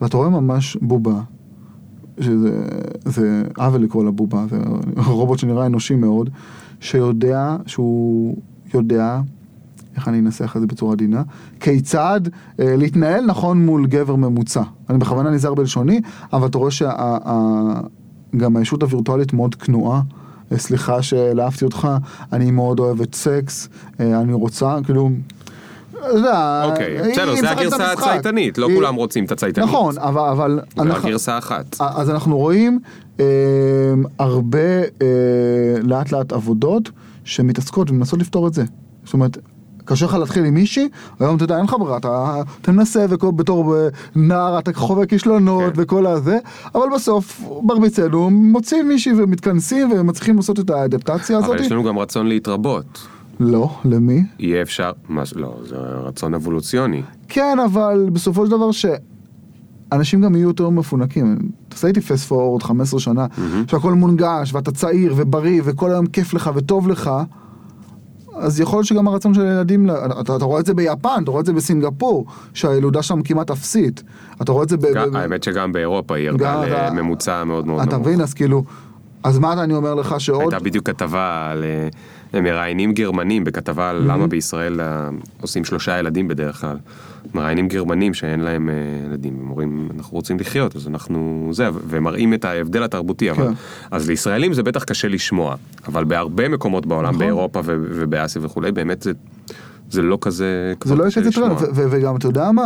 [0.01, 1.21] ואתה רואה ממש בובה,
[2.19, 2.65] שזה
[3.05, 4.57] זה עוול לקרוא לה בובה, זה
[5.05, 6.29] רובוט שנראה אנושי מאוד,
[6.79, 8.37] שיודע, שהוא
[8.73, 9.21] יודע
[9.95, 11.23] איך אני אנסח את זה בצורה עדינה,
[11.59, 12.21] כיצד
[12.59, 14.63] אה, להתנהל נכון מול גבר ממוצע.
[14.89, 16.01] אני בכוונה נזהר בלשוני,
[16.33, 20.01] אבל אתה רואה שגם הישות הווירטואלית מאוד כנועה.
[20.51, 21.87] אה, סליחה שלהפתי אותך,
[22.33, 25.09] אני מאוד אוהבת סקס, אה, אני רוצה, כאילו,
[26.63, 27.91] אוקיי, היא בסדר, זה הגרסה.
[27.91, 29.67] הצייתנית, לא כולם רוצים את הצייתנית.
[29.67, 30.59] נכון, אבל...
[30.75, 31.75] זה אנחנו- הגרסה אחת.
[31.79, 32.79] אז אנחנו רואים
[33.19, 33.25] אה,
[34.19, 35.07] הרבה אה,
[35.81, 36.89] לאט לאט עבודות
[37.23, 38.63] שמתעסקות ומנסות לפתור את זה.
[39.05, 39.37] זאת אומרת,
[39.85, 40.89] קשה לך להתחיל עם מישהי,
[41.19, 45.73] היום אתה יודע, אין לך ברירה, אתה, אתה מנסה ובתור אה, נער אתה חווה כישלונות
[45.75, 45.81] כן.
[45.81, 46.37] וכל הזה,
[46.75, 51.49] אבל בסוף מרביצנו מוצאים מישהי ומתכנסים ומצליחים לעשות את האדפטציה הזאת.
[51.49, 53.07] אבל יש לנו גם רצון להתרבות.
[53.39, 54.23] לא, למי?
[54.39, 57.01] יהיה אפשר, מה, ש- לא, זה רצון אבולוציוני.
[57.29, 61.37] כן, אבל בסופו של דבר שאנשים גם יהיו יותר מפונקים.
[61.69, 63.25] תעשה איתי פסט פורוורד 15 שנה,
[63.67, 67.11] שהכל מונגש, ואתה צעיר ובריא, וכל היום כיף לך וטוב לך,
[68.35, 69.89] אז יכול להיות שגם הרצון של ילדים,
[70.21, 74.03] אתה, אתה רואה את זה ביפן, אתה רואה את זה בסינגפור, שהילודה שם כמעט אפסית.
[74.41, 74.81] אתה רואה את זה ב...
[74.85, 78.07] ב- האמת שגם באירופה היא ירדה אתה- לממוצע מאוד מאוד אתה נמוך.
[78.07, 78.21] מבין?
[78.21, 78.63] אז כאילו,
[79.23, 80.41] אז מה אני אומר לך שעוד...
[80.41, 81.87] הייתה בדיוק כתבה על אה,
[82.33, 85.09] הם מראיינים גרמנים בכתבה על למה בישראל אה,
[85.41, 86.77] עושים שלושה ילדים בדרך כלל.
[87.33, 88.73] מראיינים גרמנים שאין להם אה,
[89.05, 93.53] ילדים, הם אומרים אנחנו רוצים לחיות אז אנחנו זה, ומראים את ההבדל התרבותי, אבל כן.
[93.91, 95.55] אז לישראלים זה בטח קשה לשמוע,
[95.87, 97.19] אבל בהרבה מקומות בעולם, נכון.
[97.19, 99.11] באירופה ובאסיה וכולי, באמת זה,
[99.89, 101.47] זה לא כזה, זה לא לשמוע.
[101.47, 102.65] ו- ו- וגם אתה יודע מה?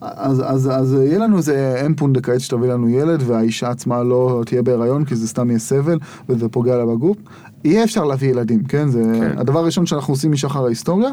[0.00, 4.62] אז, אז, אז יהיה לנו איזה אם פונדקאית שתביא לנו ילד והאישה עצמה לא תהיה
[4.62, 7.16] בהיריון כי זה סתם יהיה סבל וזה פוגע לה בגוף.
[7.64, 8.88] יהיה אפשר להביא ילדים, כן?
[8.88, 9.38] זה כן.
[9.38, 11.10] הדבר הראשון שאנחנו עושים משחר ההיסטוריה,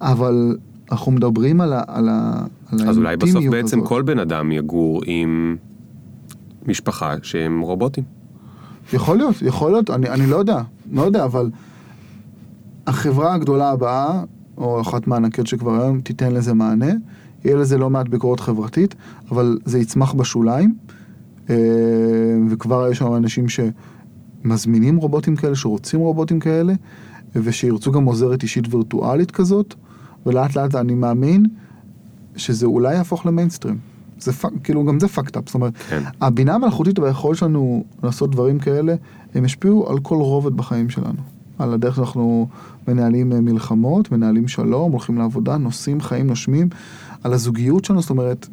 [0.00, 0.56] אבל
[0.92, 3.88] אנחנו מדברים על, ה, על, ה, על אז אולי בסוף בעצם הזאת.
[3.88, 5.56] כל בן אדם יגור עם
[6.66, 8.04] משפחה שהם רובוטים.
[8.92, 10.62] יכול להיות, יכול להיות, אני, אני לא יודע,
[10.92, 11.50] לא יודע, אבל
[12.86, 14.22] החברה הגדולה הבאה,
[14.58, 16.92] או אחת מהענקיות שכבר היום, תיתן לזה מענה.
[17.44, 18.94] יהיה לזה לא מעט ביקורת חברתית,
[19.30, 20.74] אבל זה יצמח בשוליים,
[21.50, 21.56] אה,
[22.50, 26.74] וכבר יש שם אנשים שמזמינים רובוטים כאלה, שרוצים רובוטים כאלה,
[27.34, 29.74] ושירצו גם עוזרת אישית וירטואלית כזאת,
[30.26, 31.46] ולאט לאט אני מאמין
[32.36, 33.78] שזה אולי יהפוך למיינסטרים.
[34.18, 36.02] זה fuck, כאילו גם זה fucked up, זאת אומרת, כן.
[36.20, 38.94] הבינה המלאכותית והיכולת שלנו לעשות דברים כאלה,
[39.34, 41.34] הם ישפיעו על כל רובד בחיים שלנו.
[41.58, 42.48] על הדרך שאנחנו
[42.88, 46.68] מנהלים אה, מלחמות, מנהלים שלום, הולכים לעבודה, נוסעים, חיים, נושמים,
[47.24, 48.46] על הזוגיות שלנו, זאת אומרת,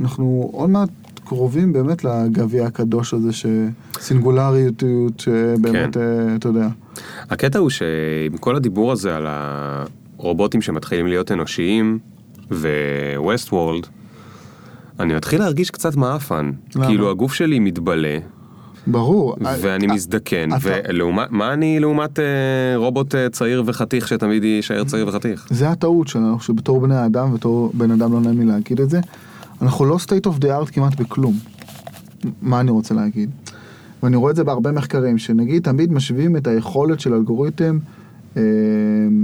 [0.00, 0.88] אנחנו עוד מעט
[1.24, 4.82] קרובים באמת לגביע הקדוש הזה, שסינגולריות,
[5.18, 6.00] שבאמת, כן.
[6.00, 6.68] אה, אתה יודע.
[7.30, 11.98] הקטע הוא שעם כל הדיבור הזה על הרובוטים שמתחילים להיות אנושיים
[12.50, 13.86] ו-West World,
[15.00, 16.52] אני מתחיל להרגיש קצת מעפן.
[16.76, 16.86] למה?
[16.86, 18.18] כאילו הגוף שלי מתבלה,
[18.86, 19.36] ברור.
[19.60, 20.58] ואני אה, מזדקן, אתה-
[20.88, 22.24] ולעומת, מה אני לעומת אה,
[22.76, 25.46] רובוט אה, צעיר וחתיך שתמיד יישאר צעיר וחתיך?
[25.50, 29.00] זה הטעות שלנו, שבתור בני אדם, בתור בן אדם לא נעים לי להגיד את זה,
[29.62, 31.34] אנחנו לא state of the art כמעט בכלום.
[32.42, 33.30] מה אני רוצה להגיד?
[34.02, 37.78] ואני רואה את זה בהרבה מחקרים, שנגיד תמיד משווים את היכולת של אלגוריתם
[38.36, 38.42] אה,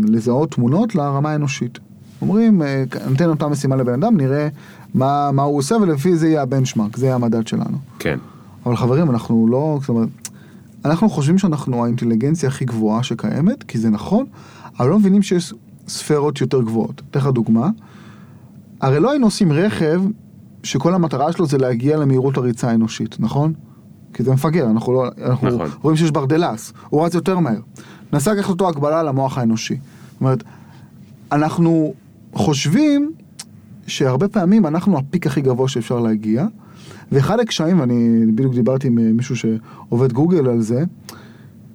[0.08, 1.78] לזהות תמונות לרמה האנושית.
[2.22, 4.48] אומרים, אה, ניתן אותה משימה לבן אדם, נראה
[4.94, 7.78] מה, מה הוא עושה ולפי זה יהיה הבנצ'מארק, זה יהיה המדד שלנו.
[7.98, 8.18] כן.
[8.66, 10.08] אבל חברים, אנחנו לא, זאת אומרת,
[10.84, 14.26] אנחנו חושבים שאנחנו האינטליגנציה הכי גבוהה שקיימת, כי זה נכון,
[14.78, 15.54] אבל לא מבינים שיש
[15.88, 17.02] ספרות יותר גבוהות.
[17.10, 17.70] אתן לך דוגמה,
[18.80, 20.02] הרי לא היינו עושים רכב
[20.62, 23.52] שכל המטרה שלו זה להגיע למהירות הריצה האנושית, נכון?
[24.14, 25.68] כי זה מפגר, אנחנו, לא, אנחנו נכון.
[25.82, 27.60] רואים שיש ברדלס, הוא רץ יותר מהר.
[28.12, 29.74] ננסה לקחת אותו הגבלה למוח האנושי.
[30.12, 30.42] זאת אומרת,
[31.32, 31.94] אנחנו
[32.32, 33.12] חושבים
[33.86, 36.46] שהרבה פעמים אנחנו הפיק הכי גבוה שאפשר להגיע,
[37.12, 40.84] ואחד הקשיים, ואני בדיוק דיברתי עם אה, מישהו שעובד גוגל על זה,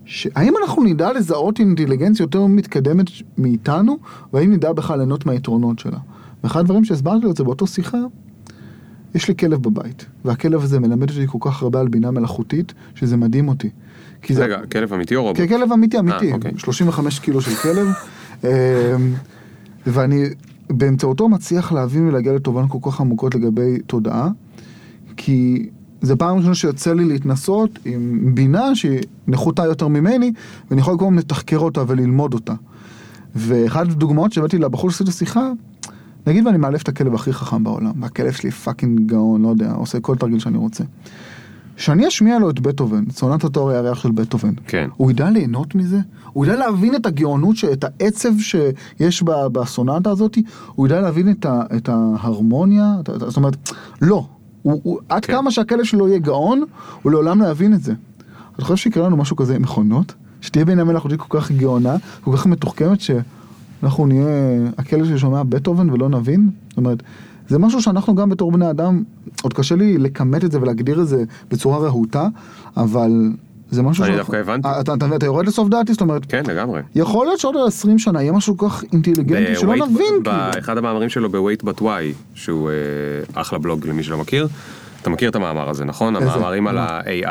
[0.06, 3.06] שהאם אנחנו נדע לזהות אינטליגנציה יותר מתקדמת
[3.38, 3.98] מאיתנו,
[4.34, 5.98] והאם נדע בכלל ליהנות מהיתרונות שלה.
[6.44, 7.98] ואחד הדברים שהסברתי לו את זה באותו שיחה,
[9.16, 13.18] יש לי כלב בבית, והכלב הזה מלמד אותי כל כך הרבה על בינה מלאכותית, שזה
[13.18, 13.70] מדהים אותי.
[14.22, 15.42] כי זה- רגע, כלב אמיתי או רובוט?
[15.46, 16.52] ככלב אמיתי אמיתי, אה, אוקיי.
[16.58, 17.88] 35 קילו של כלב,
[18.44, 18.50] אמ,
[19.88, 20.24] ואני
[20.70, 24.30] באמצעותו מצליח להבין ולהגיע לתובנות כל כך עמוקות לגבי תודעה,
[25.24, 25.70] כי
[26.02, 30.32] זה פעם ראשונה שיוצא לי להתנסות עם בינה שהיא נחותה יותר ממני,
[30.70, 32.54] ואני יכול הזמן לתחקר אותה וללמוד אותה.
[33.36, 35.50] ואחת הדוגמאות שהבאתי לבחור שעשיתי את השיחה,
[36.28, 40.00] נגיד ואני מאלף את הכלב הכי חכם בעולם, והכלב שלי fucking גאון, לא יודע, עושה
[40.00, 40.84] כל תרגיל שאני רוצה.
[41.78, 44.54] שאני אשמיע לו את בטהובן, סונטת האור הירח של בטהובן.
[44.68, 44.90] כן.
[44.98, 46.00] הוא ידע ליהנות מזה?
[46.34, 50.38] הוא ידע להבין את הגאונות, ש- את העצב שיש בסונטה הזאת?
[50.76, 52.96] הוא ידע להבין את, ה- את ההרמוניה?
[53.00, 53.70] את- את- זאת אומרת,
[54.02, 54.28] לא.
[54.62, 55.34] הוא, הוא, עד כן.
[55.34, 56.64] כמה שהכלב שלו יהיה גאון,
[57.02, 57.94] הוא לעולם לא יבין את זה.
[58.56, 60.14] אתה חושב שיקרה לנו משהו כזה עם מכונות?
[60.42, 64.28] שתהיה בינה מלאכותית כל כך גאונה, כל כך מתוחכמת, שאנחנו נהיה
[64.78, 66.50] הכלב ששומע בטהובן ולא נבין?
[66.70, 67.04] זאת אומרת,
[67.48, 69.04] זה משהו שאנחנו גם בתור בני אדם,
[69.42, 72.28] עוד קשה לי לכמת את זה ולהגדיר את זה בצורה רהוטה,
[72.78, 73.32] אבל
[73.72, 74.68] זה משהו אני שאנחנו- דווקא הבנתי.
[74.68, 76.82] אה, אתה, אתה, אתה יורד לסוף דעתי, זאת אומרת, כן, לגמרי.
[76.96, 80.22] יכול להיות שעוד 20 שנה יהיה משהו כל כך אינטליגנטי שלא נבין, כאילו.
[80.24, 81.86] באחד המאמרים שלו ב-Wait But Why,
[82.36, 82.74] שהוא אה,
[83.42, 84.48] אחלה בלוג למי שלא מכיר,
[85.02, 86.16] אתה מכיר את המאמר הזה, נכון?
[86.16, 86.78] המאמרים על?
[86.78, 87.28] ה-AI.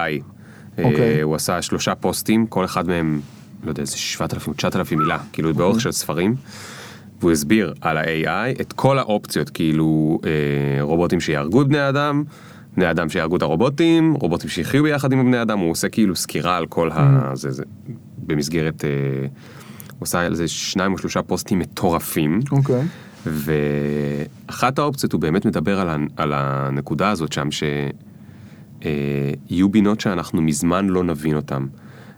[0.79, 1.21] אה, אוקיי.
[1.21, 3.21] הוא עשה שלושה פוסטים, כל אחד מהם,
[3.65, 6.35] לא יודע, איזה 7,000, 9,000 מילה, כאילו באורך של ספרים.
[7.21, 10.19] והוא הסביר על ה-AI את כל האופציות, כאילו
[10.81, 12.25] רובוטים שיהרגו את בני האדם,
[12.77, 16.57] בני אדם שיהרגו את הרובוטים, רובוטים שיחיו ביחד עם בני אדם, הוא עושה כאילו סקירה
[16.57, 17.31] על כל ה...
[17.35, 17.63] זה, זה,
[18.19, 18.85] במסגרת...
[18.85, 18.91] אה,
[19.99, 22.41] הוא עשה על זה שניים או שלושה פוסטים מטורפים.
[22.53, 22.83] אוקיי.
[23.27, 27.49] ואחת האופציות הוא באמת מדבר על, ה- על הנקודה הזאת שם
[28.81, 31.67] שיהיו בינות שאנחנו מזמן לא נבין אותן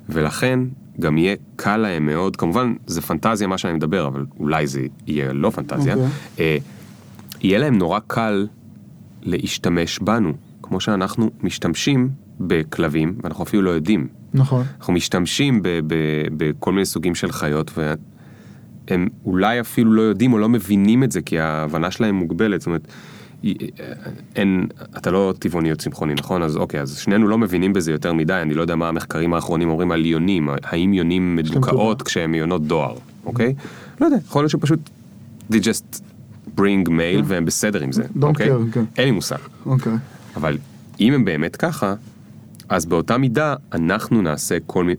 [0.08, 0.60] ולכן
[1.00, 5.32] גם יהיה קל להם מאוד, כמובן זה פנטזיה מה שאני מדבר אבל אולי זה יהיה
[5.32, 6.08] לא פנטזיה, אוקיי.
[6.38, 6.56] אה,
[7.40, 8.46] יהיה להם נורא קל
[9.22, 10.32] להשתמש בנו
[10.62, 12.08] כמו שאנחנו משתמשים
[12.40, 14.06] בכלבים ואנחנו אפילו לא יודעים.
[14.34, 14.64] נכון.
[14.78, 15.60] אנחנו משתמשים
[16.36, 21.22] בכל מיני סוגים של חיות והם אולי אפילו לא יודעים או לא מבינים את זה
[21.22, 22.88] כי ההבנה שלהם מוגבלת, זאת אומרת,
[24.36, 24.66] אין,
[24.96, 26.42] אתה לא טבעוני או צמחוני, נכון?
[26.42, 29.68] אז אוקיי, אז שנינו לא מבינים בזה יותר מדי, אני לא יודע מה המחקרים האחרונים
[29.68, 32.02] אומרים על יונים, האם יונים מדוכאות.
[32.02, 32.94] כשהם יונות דואר,
[33.26, 33.54] אוקיי?
[34.00, 34.90] לא יודע, יכול להיות שפשוט
[35.52, 36.02] they just
[36.58, 38.50] bring mail והם בסדר עם זה, אוקיי?
[38.72, 38.84] כן.
[38.98, 39.36] אין לי מושג.
[39.66, 39.92] אוקיי.
[40.36, 40.58] אבל
[41.00, 41.94] אם הם באמת ככה,
[42.68, 44.96] אז באותה מידה אנחנו נעשה כל מיני...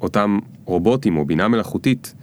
[0.00, 2.14] אותם רובוטים או בינה מלאכותית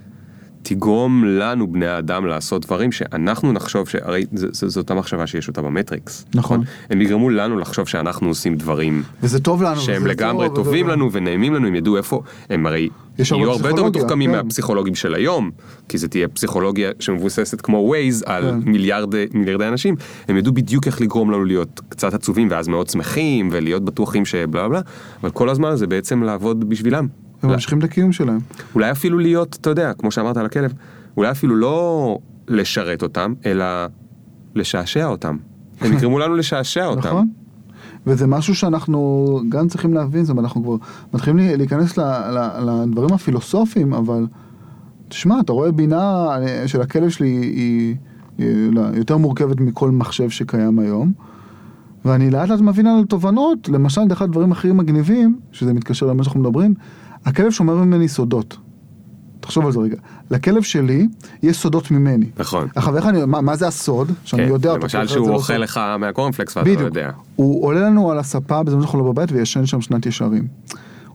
[0.64, 5.48] תגרום לנו בני האדם לעשות דברים שאנחנו נחשוב שהרי ז- ז- זו אותה מחשבה שיש
[5.48, 6.26] אותה במטריקס.
[6.36, 6.64] נכון.
[6.90, 9.76] הם יגרמו לנו לחשוב שאנחנו עושים דברים וזה טוב לנו.
[9.82, 13.70] שהם לגמרי טוב, טובים וזה- לנו ונעימים לנו, הם ידעו איפה, הם הרי יהיו הרבה
[13.70, 14.36] יותר מתוחכמים כן.
[14.38, 15.52] מהפסיכולוגים של היום,
[15.90, 18.70] כי זה תהיה פסיכולוגיה שמבוססת כמו Waze על כן.
[18.72, 19.96] מיליארדי, מיליארדי אנשים,
[20.28, 24.68] הם ידעו בדיוק איך לגרום לנו להיות קצת עצובים ואז מאוד שמחים ולהיות בטוחים שבלה
[24.70, 24.82] בלה,
[25.22, 27.08] אבל כל הזמן זה בעצם לעבוד בשבילם.
[27.44, 28.40] הם ממשיכים את הקיום שלהם.
[28.76, 30.74] אולי אפילו להיות, אתה יודע, כמו שאמרת על הכלב,
[31.18, 32.18] אולי אפילו לא
[32.48, 33.66] לשרת אותם, אלא
[34.56, 35.38] לשעשע אותם.
[35.82, 37.08] הם יגרמו לנו לשעשע אותם.
[37.08, 37.28] נכון?
[38.08, 40.76] וזה משהו שאנחנו גם צריכים להבין, זאת אומרת, אנחנו כבר
[41.14, 44.28] מתחילים לי- להיכנס ל- ל- לדברים הפילוסופיים, אבל
[45.08, 47.96] תשמע, אתה רואה בינה אה, של הכלב שלי היא,
[48.38, 51.12] היא לא, יותר מורכבת מכל מחשב שקיים היום,
[52.06, 56.40] ואני לאט לאט מבין על תובנות, למשל, אחד הדברים הכי מגניבים, שזה מתקשר למה שאנחנו
[56.40, 56.74] מדברים,
[57.26, 58.58] הכלב שומר ממני סודות.
[59.40, 59.96] תחשוב על זה רגע.
[60.32, 61.08] לכלב שלי
[61.44, 62.26] יש סודות ממני.
[62.38, 62.68] נכון.
[62.76, 64.12] עכשיו, איך אני, מה, מה זה הסוד?
[64.24, 64.82] שאני כן, יודע אותו.
[64.82, 65.58] למשל שהוא לא אוכל.
[65.58, 66.80] לך מהקורנפלקס ואתה לא.
[66.80, 67.12] יודע.
[67.36, 70.48] הוא עולה לנו על הספה בזמן שאנחנו לא בבית וישן שם שנת ישרים.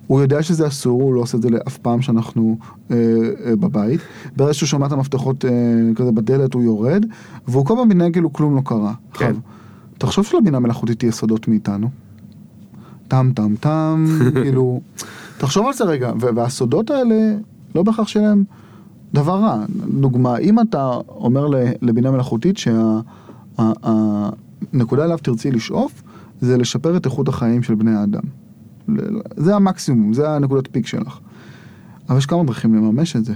[0.06, 2.58] הוא יודע שזה אסור, הוא לא עושה את זה אף פעם שאנחנו
[2.90, 2.96] אה,
[3.46, 4.00] אה, בבית.
[4.36, 5.50] ברגע שהוא שומע את המפתחות אה,
[5.96, 7.06] כזה בדלת הוא יורד,
[7.48, 8.94] והוא כל פעם מתנהג כאילו כלום לא קרה.
[9.12, 9.26] כן.
[9.26, 9.36] עכשיו,
[9.98, 11.90] תחשוב שלבינה מלאכותית תהיה סודות מאיתנו.
[13.08, 14.06] טם טם טם,
[14.42, 14.80] כאילו,
[15.38, 17.36] תחשוב על זה רגע, והסודות האלה,
[17.74, 18.44] לא בהכרח שיהיה להם
[19.14, 19.64] דבר רע.
[20.00, 21.46] דוגמה, אם אתה אומר
[21.82, 22.56] לבינה מלאכותית
[23.58, 26.02] שהנקודה אליו תרצי לשאוף,
[26.40, 28.22] זה לשפר את איכות החיים של בני האדם.
[29.36, 31.18] זה המקסימום, זה הנקודת פיק שלך.
[32.08, 33.34] אבל יש כמה דרכים לממש את זה.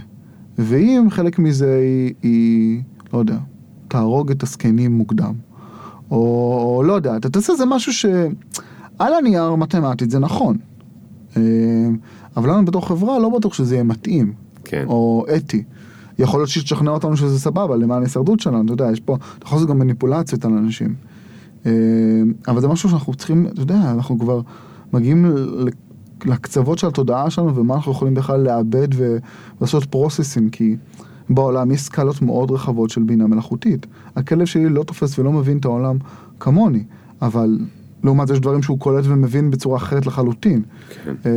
[0.57, 2.81] ואם חלק מזה היא, היא
[3.13, 3.37] לא יודע,
[3.87, 5.33] תהרוג את הזקנים מוקדם,
[6.11, 10.57] או לא יודע, אתה תעשה איזה משהו שעל הנייר מתמטית זה נכון.
[11.37, 11.41] אה,
[12.37, 14.33] אבל לנו בתור חברה לא בטוח שזה יהיה מתאים,
[14.63, 14.85] כן.
[14.87, 15.63] או אתי.
[16.19, 19.55] יכול להיות שתשכנע אותנו שזה סבבה למען ההישרדות שלנו, אתה יודע, יש פה, אתה יכול
[19.55, 20.95] לעשות גם מניפולציות על אנשים.
[21.65, 21.71] אה,
[22.47, 24.41] אבל זה משהו שאנחנו צריכים, אתה יודע, אנחנו כבר
[24.93, 25.35] מגיעים
[26.25, 28.87] לקצוות של התודעה שלנו ומה אנחנו יכולים בכלל לאבד
[29.59, 30.75] ולעשות פרוססים, כי
[31.29, 33.85] בעולם יש סקלות מאוד רחבות של בינה מלאכותית.
[34.15, 35.97] הכלב שלי לא תופס ולא מבין את העולם
[36.39, 36.83] כמוני,
[37.21, 37.59] אבל
[38.03, 40.61] לעומת זה יש דברים שהוא קולט ומבין בצורה אחרת לחלוטין.
[41.05, 41.13] כן.
[41.25, 41.31] אה,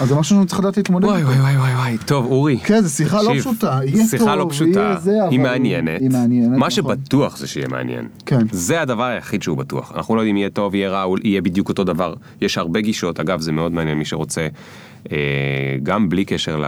[0.00, 1.24] אז זה משהו שאני צריך לדעת להתמודד וואי.
[1.24, 2.58] וואי וואי וואי וואי, טוב אורי.
[2.58, 3.80] כן, זו שיחה לא פשוטה,
[4.10, 4.96] שיחה לא פשוטה,
[5.30, 6.00] היא מעניינת.
[6.00, 6.70] היא מעניינת, מה נכון.
[6.70, 8.08] שבטוח זה שיהיה מעניין.
[8.26, 8.46] כן.
[8.52, 9.92] זה הדבר היחיד שהוא בטוח.
[9.96, 12.14] אנחנו לא יודעים יהיה טוב, יהיה רע, יהיה בדיוק אותו דבר.
[12.40, 14.48] יש הרבה גישות, אגב זה מאוד מעניין מי שרוצה,
[15.12, 15.16] אה,
[15.82, 16.62] גם בלי קשר,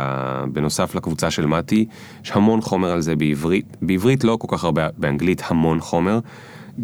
[0.53, 1.87] בנוסף לקבוצה של מתי,
[2.25, 6.19] יש המון חומר על זה בעברית, בעברית לא כל כך הרבה, באנגלית המון חומר.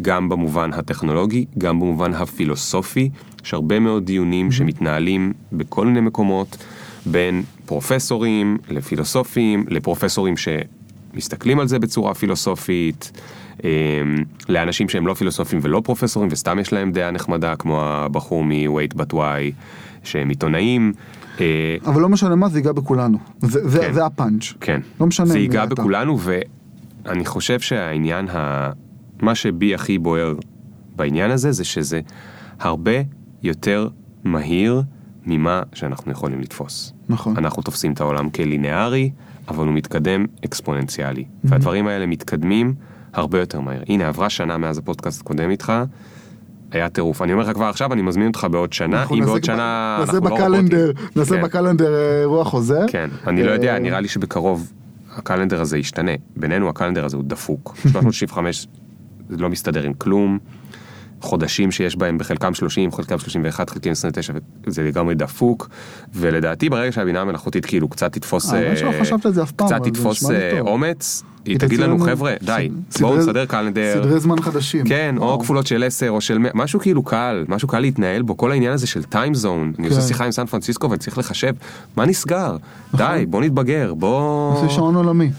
[0.02, 3.10] גם במובן הטכנולוגי, גם במובן הפילוסופי,
[3.44, 6.56] יש הרבה מאוד דיונים שמתנהלים בכל מיני מקומות,
[7.06, 13.12] בין פרופסורים לפילוסופים, לפרופסורים שמסתכלים על זה בצורה פילוסופית,
[13.64, 13.70] אה,
[14.48, 19.12] לאנשים שהם לא פילוסופים ולא פרופסורים וסתם יש להם דעה נחמדה, כמו הבחור מ-Wait But
[19.12, 19.52] Why,
[20.05, 20.93] שהם עיתונאים.
[21.40, 23.19] אה, אבל לא משנה מה, זה ייגע בכולנו.
[23.40, 23.93] זה, זה, כן.
[23.93, 24.52] זה הפאנץ'.
[24.60, 24.81] כן.
[25.01, 25.66] לא משנה זה ייגע.
[25.66, 26.19] בכולנו,
[27.05, 28.70] ואני חושב שהעניין, ה...
[29.22, 30.34] מה שבי הכי בוער
[30.96, 32.00] בעניין הזה, זה שזה
[32.60, 32.92] הרבה
[33.42, 33.88] יותר
[34.24, 34.82] מהיר
[35.26, 36.92] ממה שאנחנו יכולים לתפוס.
[37.08, 37.36] נכון.
[37.36, 39.10] אנחנו תופסים את העולם כלינארי,
[39.48, 41.24] אבל הוא מתקדם אקספוננציאלי.
[41.44, 42.74] והדברים האלה מתקדמים
[43.12, 43.82] הרבה יותר מהר.
[43.88, 45.72] הנה, עברה שנה מאז הפודקאסט הקודם איתך,
[46.70, 47.22] היה טירוף.
[47.22, 50.28] אני אומר לך כבר עכשיו, אני מזמין אותך בעוד שנה, אם בעוד שנה נעשה אנחנו
[50.28, 51.06] לא בקלנדר, רובוטים.
[51.16, 51.42] נעשה כן.
[51.42, 52.86] בקלנדר אה, אירוע חוזר.
[52.88, 54.72] כן, אני לא יודע, אה, נראה לי שבקרוב
[55.16, 56.12] הקלנדר הזה ישתנה.
[56.36, 57.76] בינינו הקלנדר הזה הוא דפוק.
[57.92, 58.66] 365
[59.36, 60.38] זה לא מסתדר עם כלום.
[61.22, 64.32] חודשים שיש בהם בחלקם 30, חלקם 31, חלקם 29,
[64.66, 65.68] זה לגמרי דפוק.
[66.14, 68.52] ולדעתי ברגע שהבינה המלאכותית כאילו קצת תתפוס...
[68.52, 70.60] האמת שלא אה, חשבתי על זה אף פעם, קצת תתפוס אה.
[70.60, 72.68] אומץ, היא תגיד לנו חבר'ה, די,
[73.00, 73.94] בואו נסדר קלנדר.
[73.94, 74.86] סדרי זמן חדשים.
[74.86, 75.38] כן, או.
[75.40, 78.72] כפולות של 10 או של 100, משהו כאילו קל, משהו קל להתנהל בו, כל העניין
[78.72, 80.06] הזה של טיים זון, אני עושה כן.
[80.06, 81.52] שיחה עם סן פרנסיסקו ואני צריך לחשב,
[81.96, 82.56] מה נסגר?
[82.96, 84.52] די, בוא נתבגר, בוא...
[84.54, 85.30] עושה שעון עולמי.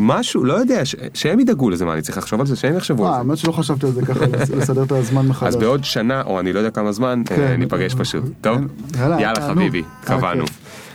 [0.00, 2.56] משהו, לא יודע, ש- שהם ידאגו לזה, מה אני צריך לחשוב על זה?
[2.56, 3.18] שהם יחשבו אה, על זה.
[3.20, 4.24] האמת שלא חשבתי על זה ככה,
[4.56, 5.48] לסדר את הזמן מחדש.
[5.48, 7.56] אז בעוד שנה, או אני לא יודע כמה זמן, אה, כן.
[7.58, 8.24] ניפגש פשוט.
[8.40, 8.58] טוב?
[8.98, 9.34] יאללה.
[9.48, 10.44] חביבי, היה קבענו.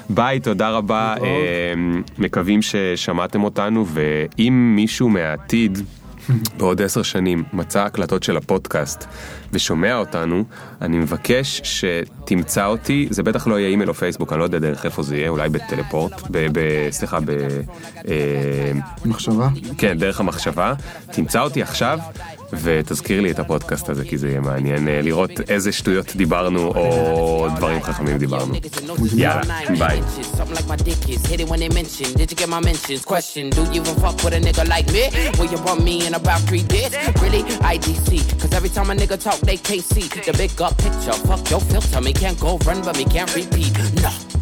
[0.10, 1.16] ביי, תודה רבה.
[1.24, 1.74] אה,
[2.18, 5.80] מקווים ששמעתם אותנו, ואם מישהו מהעתיד,
[6.58, 9.06] בעוד עשר שנים, מצא הקלטות של הפודקאסט
[9.54, 10.44] ושומע אותנו,
[10.82, 14.86] אני מבקש שתמצא אותי, זה בטח לא יהיה אימייל או פייסבוק, אני לא יודע דרך
[14.86, 17.30] איפה זה יהיה, אולי בטלפורט, ב- ב- סליחה, ב...
[18.08, 18.72] אה,
[19.06, 19.50] מחשבה.
[19.78, 20.74] כן, דרך המחשבה.
[21.12, 22.00] תמצא אותי עכשיו
[22.62, 27.48] ותזכיר לי את הפודקאסט הזה, כי זה יהיה מעניין אה, לראות איזה שטויות דיברנו או
[27.56, 28.54] דברים חכמים דיברנו.
[29.16, 30.02] יאללה, ביי.
[30.38, 32.08] Something like my dick is hit it when they mention.
[32.20, 33.02] Did you get my mentions?
[33.14, 35.04] Question: Do you even fuck with a nigga like me?
[35.38, 36.92] Will you bump me in about three days?
[37.24, 37.44] Really?
[37.74, 38.10] IDC.
[38.42, 41.16] Cause every time a nigga talk, they can't see the big up picture.
[41.30, 43.72] Fuck your filter, me can't go run, but me can't repeat.
[44.06, 44.33] No.